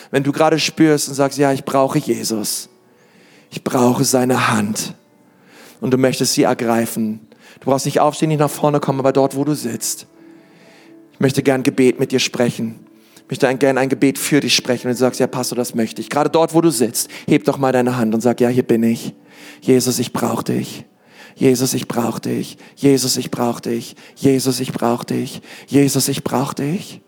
Wenn 0.09 0.24
du 0.24 0.32
gerade 0.32 0.59
spürst 0.59 1.09
und 1.09 1.16
sagst, 1.16 1.38
ja, 1.38 1.51
ich 1.51 1.66
brauche 1.66 1.99
Jesus. 1.99 2.70
Ich 3.49 3.64
brauche 3.64 4.03
seine 4.03 4.51
Hand. 4.51 4.95
Und 5.80 5.91
du 5.91 5.97
möchtest 5.97 6.34
sie 6.34 6.43
ergreifen. 6.43 7.28
Du 7.59 7.70
brauchst 7.70 7.86
nicht 7.86 7.99
aufstehen, 7.99 8.30
nicht 8.30 8.39
nach 8.39 8.49
vorne 8.49 8.80
kommen, 8.80 8.99
aber 8.99 9.12
dort, 9.12 9.36
wo 9.36 9.43
du 9.43 9.53
sitzt. 9.53 10.07
Ich 11.14 11.20
möchte 11.20 11.43
gern 11.43 11.64
Gebet 11.64 11.99
mit 11.99 12.12
dir 12.12 12.20
sprechen 12.20 12.81
möchte 13.32 13.58
gerne 13.58 13.80
ein 13.80 13.90
Gebet 13.90 14.20
für 14.20 14.42
dich 14.42 14.56
sprechen 14.56 14.88
und 14.88 14.94
du 14.94 14.98
sagst, 14.98 15.20
ja, 15.20 15.28
Pastor, 15.28 15.56
das 15.56 15.74
möchte 15.74 16.02
ich. 16.02 16.10
Gerade 16.10 16.30
dort, 16.30 16.54
wo 16.54 16.62
du 16.62 16.70
sitzt, 16.70 17.10
heb 17.28 17.46
doch 17.46 17.58
mal 17.58 17.72
deine 17.72 17.98
Hand 17.98 18.14
und 18.14 18.22
sag, 18.22 18.42
ja, 18.42 18.50
hier 18.50 18.64
bin 18.64 18.84
ich. 18.84 19.14
Jesus, 19.62 20.00
ich 20.00 20.12
brauche 20.12 20.44
dich. 20.44 20.86
Jesus, 21.36 21.74
ich 21.74 21.88
brauche 21.88 22.20
dich. 22.20 22.58
Jesus, 22.76 23.16
ich 23.16 23.32
brauche 23.32 23.62
dich. 23.62 23.96
Jesus, 24.16 24.60
ich 24.60 24.74
brauche 24.74 25.06
dich. 25.06 25.42
Jesus, 25.68 26.10
ich 26.10 26.24
brauche 26.24 26.56
dich. 26.56 27.02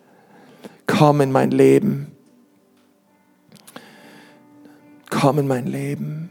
Komm 0.88 1.22
in 1.22 1.32
mein 1.32 1.52
Leben. 1.52 2.14
Komm 5.10 5.40
in 5.40 5.48
mein 5.48 5.68
Leben. 5.68 6.30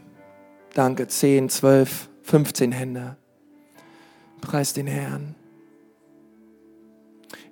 Danke. 0.73 1.07
10, 1.07 1.49
12, 1.49 2.09
15 2.23 2.71
Hände. 2.71 3.15
Preis 4.41 4.73
den 4.73 4.87
Herrn. 4.87 5.35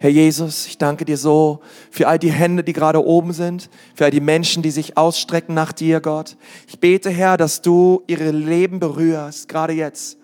Herr 0.02 0.10
Jesus, 0.10 0.66
ich 0.66 0.80
danke 0.80 1.06
dir 1.06 1.16
so 1.16 1.60
für 1.92 2.08
all 2.08 2.18
die 2.18 2.32
Hände, 2.32 2.64
die 2.64 2.74
gerade 2.74 3.06
oben 3.06 3.34
sind, 3.34 3.70
für 3.94 4.06
all 4.06 4.10
die 4.10 4.20
Menschen, 4.20 4.64
die 4.64 4.72
sich 4.72 4.98
ausstrecken 4.98 5.54
nach 5.54 5.72
dir, 5.72 6.02
Gott. 6.02 6.38
Ich 6.68 6.80
bete, 6.80 7.12
Herr, 7.12 7.38
dass 7.38 7.62
du 7.62 8.02
ihre 8.08 8.32
Leben 8.32 8.80
berührst, 8.80 9.48
gerade 9.48 9.74
jetzt. 9.74 10.18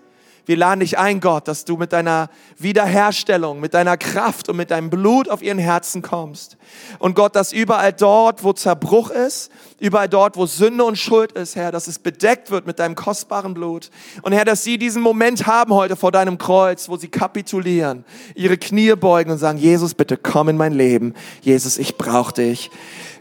Wir 0.48 0.56
laden 0.56 0.80
dich 0.80 0.98
ein, 0.98 1.20
Gott, 1.20 1.50
dass 1.50 1.66
du 1.66 1.76
mit 1.76 1.92
deiner 1.92 2.30
Wiederherstellung, 2.58 3.60
mit 3.60 3.74
deiner 3.74 3.98
Kraft 3.98 4.48
und 4.48 4.56
mit 4.56 4.72
deinem 4.72 4.90
Blut 4.90 5.30
auf 5.30 5.44
ihren 5.44 5.58
Herzen 5.58 6.02
kommst. 6.02 6.56
Und 7.00 7.16
Gott, 7.16 7.36
dass 7.36 7.52
überall 7.52 7.92
dort, 7.92 8.46
wo 8.46 8.54
Zerbruch 8.54 9.10
ist, 9.10 9.52
überall 9.78 10.08
dort, 10.08 10.38
wo 10.38 10.46
Sünde 10.46 10.86
und 10.86 10.98
Schuld 10.98 11.34
ist, 11.34 11.58
Herr, 11.58 11.74
dass 11.74 11.88
es 11.88 12.00
bedeckt 12.00 12.50
wird 12.50 12.66
mit 12.66 12.80
deinem 12.80 12.96
kostbaren 12.96 13.54
Blut. 13.54 13.92
Und 14.22 14.32
Herr, 14.32 14.46
dass 14.46 14.64
sie 14.64 14.78
diesen 14.78 15.02
Moment 15.02 15.48
haben 15.48 15.74
heute 15.74 15.98
vor 15.98 16.14
deinem 16.14 16.38
Kreuz, 16.38 16.88
wo 16.88 16.96
sie 16.96 17.10
kapitulieren, 17.10 18.06
ihre 18.34 18.58
Knie 18.58 18.96
beugen 18.96 19.32
und 19.32 19.40
sagen, 19.40 19.58
Jesus, 19.58 19.96
bitte 19.96 20.16
komm 20.16 20.48
in 20.48 20.56
mein 20.56 20.72
Leben. 20.72 21.14
Jesus, 21.42 21.78
ich 21.78 21.98
brauche 21.98 22.32
dich. 22.32 22.72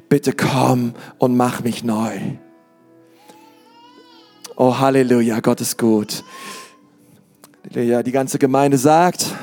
Bitte 0.09 0.33
komm 0.33 0.95
und 1.19 1.37
mach 1.37 1.65
mich 1.65 1.83
neu. 1.83 2.21
Oh, 4.55 4.79
Halleluja, 4.79 5.41
Gott 5.41 5.61
ist 5.61 5.77
gut. 5.77 6.23
Ja, 7.75 8.03
die 8.03 8.13
ganze 8.13 8.39
Gemeinde 8.39 8.79
sagt 8.79 9.35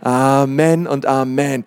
Amen 0.00 0.86
und 0.86 1.06
Amen. 1.06 1.64